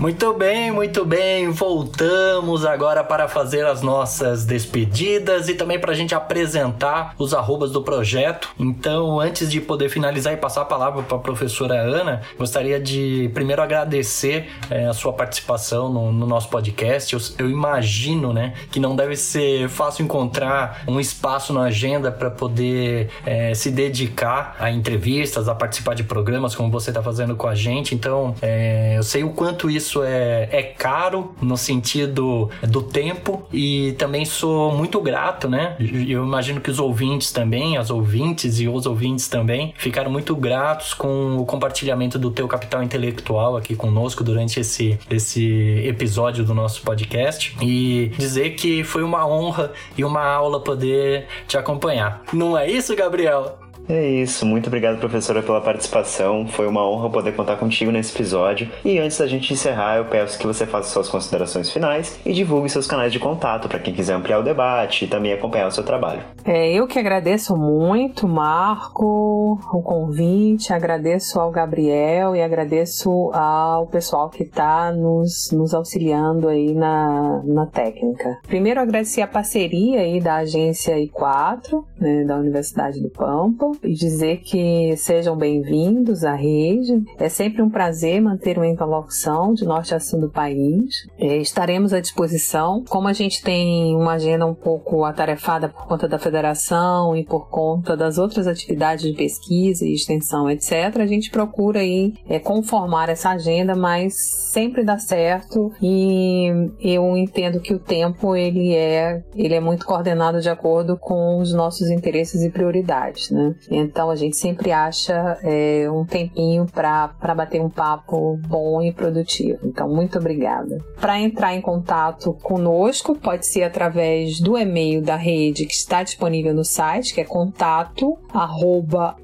Muito 0.00 0.32
bem, 0.32 0.70
muito 0.70 1.04
bem. 1.04 1.50
Voltamos 1.50 2.64
agora 2.64 3.04
para 3.04 3.28
fazer 3.28 3.66
as 3.66 3.82
nossas 3.82 4.46
despedidas 4.46 5.46
e 5.46 5.54
também 5.54 5.78
para 5.78 5.92
a 5.92 5.94
gente 5.94 6.14
apresentar 6.14 7.14
os 7.18 7.34
arrobas 7.34 7.70
do 7.70 7.82
projeto. 7.82 8.48
Então, 8.58 9.20
antes 9.20 9.50
de 9.50 9.60
poder 9.60 9.90
finalizar 9.90 10.32
e 10.32 10.38
passar 10.38 10.62
a 10.62 10.64
palavra 10.64 11.02
para 11.02 11.18
a 11.18 11.20
professora 11.20 11.74
Ana, 11.74 12.22
gostaria 12.38 12.80
de 12.80 13.30
primeiro 13.34 13.60
agradecer 13.60 14.48
é, 14.70 14.86
a 14.86 14.94
sua 14.94 15.12
participação 15.12 15.92
no, 15.92 16.10
no 16.10 16.26
nosso 16.26 16.48
podcast. 16.48 17.12
Eu, 17.12 17.20
eu, 17.38 17.50
imagino, 17.50 18.32
né, 18.32 18.54
que 18.70 18.80
não 18.80 18.96
deve 18.96 19.16
ser 19.16 19.68
fácil 19.68 20.02
encontrar 20.02 20.82
um 20.88 20.98
espaço 20.98 21.52
na 21.52 21.64
agenda 21.64 22.10
para 22.10 22.30
poder 22.30 23.10
é, 23.26 23.52
se 23.52 23.70
dedicar 23.70 24.56
a 24.58 24.70
entrevistas, 24.70 25.46
a 25.46 25.54
participar 25.54 25.94
de 25.94 26.04
programas 26.04 26.54
como 26.54 26.70
você 26.70 26.88
está 26.88 27.02
fazendo 27.02 27.36
com 27.36 27.46
a 27.46 27.54
gente. 27.54 27.94
Então, 27.94 28.34
é, 28.40 28.94
eu 28.96 29.02
sei 29.02 29.22
o 29.22 29.28
quanto 29.34 29.68
isso 29.68 29.89
isso 29.90 30.04
é, 30.04 30.48
é 30.52 30.62
caro 30.62 31.34
no 31.42 31.56
sentido 31.56 32.48
do 32.62 32.80
tempo 32.80 33.46
e 33.52 33.92
também 33.98 34.24
sou 34.24 34.72
muito 34.72 35.00
grato, 35.00 35.48
né? 35.48 35.76
Eu 35.80 36.24
imagino 36.24 36.60
que 36.60 36.70
os 36.70 36.78
ouvintes 36.78 37.32
também, 37.32 37.76
as 37.76 37.90
ouvintes 37.90 38.60
e 38.60 38.68
os 38.68 38.86
ouvintes 38.86 39.26
também, 39.26 39.74
ficaram 39.76 40.10
muito 40.10 40.36
gratos 40.36 40.94
com 40.94 41.36
o 41.38 41.44
compartilhamento 41.44 42.18
do 42.18 42.30
teu 42.30 42.46
capital 42.46 42.82
intelectual 42.82 43.56
aqui 43.56 43.74
conosco 43.74 44.22
durante 44.22 44.60
esse, 44.60 44.98
esse 45.10 45.82
episódio 45.84 46.44
do 46.44 46.54
nosso 46.54 46.82
podcast 46.82 47.56
e 47.60 48.12
dizer 48.16 48.50
que 48.50 48.84
foi 48.84 49.02
uma 49.02 49.26
honra 49.26 49.72
e 49.98 50.04
uma 50.04 50.24
aula 50.24 50.60
poder 50.60 51.26
te 51.48 51.58
acompanhar. 51.58 52.22
Não 52.32 52.56
é 52.56 52.70
isso, 52.70 52.94
Gabriel? 52.94 53.69
É 53.88 54.06
isso, 54.06 54.46
muito 54.46 54.68
obrigado, 54.68 54.98
professora, 54.98 55.42
pela 55.42 55.60
participação. 55.60 56.46
Foi 56.46 56.66
uma 56.66 56.88
honra 56.88 57.10
poder 57.10 57.34
contar 57.34 57.56
contigo 57.56 57.90
nesse 57.90 58.14
episódio. 58.14 58.68
E 58.84 58.98
antes 58.98 59.18
da 59.18 59.26
gente 59.26 59.52
encerrar, 59.52 59.96
eu 59.96 60.04
peço 60.04 60.38
que 60.38 60.46
você 60.46 60.66
faça 60.66 60.90
suas 60.90 61.08
considerações 61.08 61.70
finais 61.70 62.18
e 62.24 62.32
divulgue 62.32 62.68
seus 62.68 62.86
canais 62.86 63.12
de 63.12 63.18
contato 63.18 63.68
para 63.68 63.78
quem 63.78 63.92
quiser 63.92 64.14
ampliar 64.14 64.38
o 64.38 64.42
debate 64.42 65.04
e 65.04 65.08
também 65.08 65.32
acompanhar 65.32 65.68
o 65.68 65.72
seu 65.72 65.82
trabalho. 65.82 66.22
É, 66.44 66.72
eu 66.72 66.86
que 66.86 66.98
agradeço 66.98 67.56
muito, 67.56 68.28
Marco, 68.28 69.58
o 69.72 69.82
convite, 69.82 70.72
agradeço 70.72 71.40
ao 71.40 71.50
Gabriel 71.50 72.36
e 72.36 72.42
agradeço 72.42 73.30
ao 73.32 73.86
pessoal 73.86 74.30
que 74.30 74.44
está 74.44 74.92
nos, 74.92 75.50
nos 75.52 75.74
auxiliando 75.74 76.48
aí 76.48 76.74
na, 76.74 77.42
na 77.44 77.66
técnica. 77.66 78.38
Primeiro, 78.46 78.80
agradecer 78.80 79.22
a 79.22 79.26
parceria 79.26 80.00
aí 80.00 80.20
da 80.20 80.36
agência 80.36 80.94
I4, 80.94 81.84
né, 81.98 82.24
da 82.24 82.36
Universidade 82.36 83.00
do 83.00 83.10
Pampa, 83.10 83.69
e 83.82 83.92
dizer 83.94 84.38
que 84.38 84.96
sejam 84.96 85.36
bem-vindos 85.36 86.24
à 86.24 86.34
rede. 86.34 87.02
É 87.18 87.28
sempre 87.28 87.62
um 87.62 87.70
prazer 87.70 88.20
manter 88.20 88.56
uma 88.56 88.66
interlocução 88.66 89.52
de 89.54 89.64
norte 89.64 89.94
a 89.94 90.00
sul 90.00 90.20
do 90.20 90.30
país. 90.30 91.06
É, 91.18 91.36
estaremos 91.36 91.92
à 91.92 92.00
disposição. 92.00 92.84
Como 92.88 93.08
a 93.08 93.12
gente 93.12 93.42
tem 93.42 93.94
uma 93.96 94.12
agenda 94.12 94.46
um 94.46 94.54
pouco 94.54 95.04
atarefada 95.04 95.68
por 95.68 95.86
conta 95.86 96.08
da 96.08 96.18
federação 96.18 97.16
e 97.16 97.24
por 97.24 97.48
conta 97.48 97.96
das 97.96 98.18
outras 98.18 98.46
atividades 98.46 99.04
de 99.04 99.16
pesquisa 99.16 99.84
e 99.84 99.94
extensão, 99.94 100.50
etc., 100.50 100.96
a 100.98 101.06
gente 101.06 101.30
procura 101.30 101.80
aí 101.80 102.14
é, 102.28 102.38
conformar 102.38 103.08
essa 103.08 103.30
agenda, 103.30 103.74
mas 103.74 104.14
sempre 104.52 104.84
dá 104.84 104.98
certo 104.98 105.72
e 105.82 106.48
eu 106.80 107.16
entendo 107.16 107.60
que 107.60 107.74
o 107.74 107.78
tempo 107.78 108.34
ele 108.36 108.74
é, 108.74 109.22
ele 109.34 109.54
é 109.54 109.60
muito 109.60 109.86
coordenado 109.86 110.40
de 110.40 110.48
acordo 110.48 110.96
com 110.96 111.38
os 111.38 111.52
nossos 111.52 111.90
interesses 111.90 112.42
e 112.42 112.50
prioridades, 112.50 113.30
né? 113.30 113.54
Então 113.70 114.10
a 114.10 114.16
gente 114.16 114.36
sempre 114.36 114.72
acha 114.72 115.38
é, 115.42 115.88
um 115.90 116.04
tempinho 116.04 116.66
para 116.66 117.08
bater 117.34 117.60
um 117.60 117.68
papo 117.68 118.38
bom 118.46 118.80
e 118.82 118.92
produtivo. 118.92 119.58
Então, 119.64 119.88
muito 119.88 120.18
obrigada. 120.18 120.78
Para 121.00 121.20
entrar 121.20 121.54
em 121.54 121.60
contato 121.60 122.32
conosco, 122.42 123.16
pode 123.16 123.46
ser 123.46 123.62
através 123.64 124.40
do 124.40 124.56
e-mail 124.56 125.02
da 125.02 125.16
rede 125.16 125.66
que 125.66 125.74
está 125.74 126.02
disponível 126.02 126.54
no 126.54 126.64
site, 126.64 127.14
que 127.14 127.20
é 127.20 127.24
contato 127.24 128.18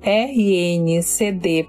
rncd.org. 0.02 1.66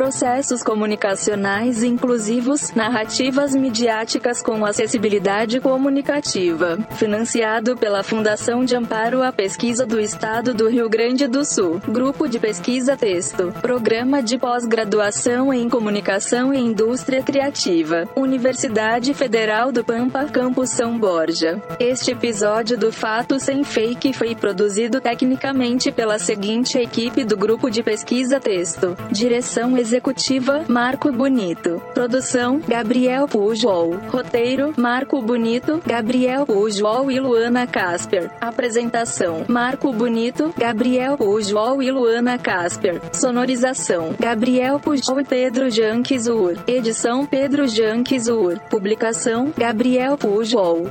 Processos 0.00 0.62
comunicacionais 0.62 1.82
inclusivos, 1.82 2.72
narrativas 2.72 3.54
midiáticas 3.54 4.40
com 4.40 4.64
acessibilidade 4.64 5.60
comunicativa. 5.60 6.78
Financiado 6.92 7.76
pela 7.76 8.02
Fundação 8.02 8.64
de 8.64 8.74
Amparo 8.74 9.22
à 9.22 9.30
Pesquisa 9.30 9.84
do 9.84 10.00
Estado 10.00 10.54
do 10.54 10.70
Rio 10.70 10.88
Grande 10.88 11.26
do 11.26 11.44
Sul. 11.44 11.82
Grupo 11.86 12.26
de 12.26 12.38
Pesquisa 12.38 12.96
Texto. 12.96 13.52
Programa 13.60 14.22
de 14.22 14.38
Pós-Graduação 14.38 15.52
em 15.52 15.68
Comunicação 15.68 16.54
e 16.54 16.58
Indústria 16.58 17.22
Criativa. 17.22 18.08
Universidade 18.16 19.12
Federal 19.12 19.70
do 19.70 19.84
Pampa, 19.84 20.24
Campus 20.24 20.70
São 20.70 20.98
Borja. 20.98 21.62
Este 21.78 22.12
episódio 22.12 22.78
do 22.78 22.90
Fato 22.90 23.38
Sem 23.38 23.62
Fake 23.62 24.14
foi 24.14 24.34
produzido 24.34 24.98
tecnicamente 24.98 25.92
pela 25.92 26.18
seguinte 26.18 26.78
equipe 26.78 27.22
do 27.22 27.36
Grupo 27.36 27.68
de 27.68 27.82
Pesquisa 27.82 28.40
Texto. 28.40 28.96
Direção 29.12 29.76
Executiva, 29.90 30.64
Marco 30.68 31.10
Bonito. 31.10 31.82
Produção, 31.92 32.60
Gabriel 32.60 33.26
Pujol. 33.26 33.96
Roteiro, 34.08 34.72
Marco 34.76 35.20
Bonito, 35.20 35.82
Gabriel 35.84 36.46
Pujol 36.46 37.10
e 37.10 37.18
Luana 37.18 37.66
Casper. 37.66 38.30
Apresentação, 38.40 39.44
Marco 39.48 39.92
Bonito, 39.92 40.54
Gabriel 40.56 41.18
Pujol 41.18 41.82
e 41.82 41.90
Luana 41.90 42.38
Casper. 42.38 43.00
Sonorização, 43.12 44.14
Gabriel 44.16 44.78
Pujol 44.78 45.22
e 45.22 45.24
Pedro 45.24 45.68
Janquizur. 45.68 46.56
Edição 46.68 47.26
Pedro 47.26 47.66
Janquizur. 47.66 48.60
Publicação, 48.70 49.52
Gabriel 49.58 50.16
Pujol. 50.16 50.86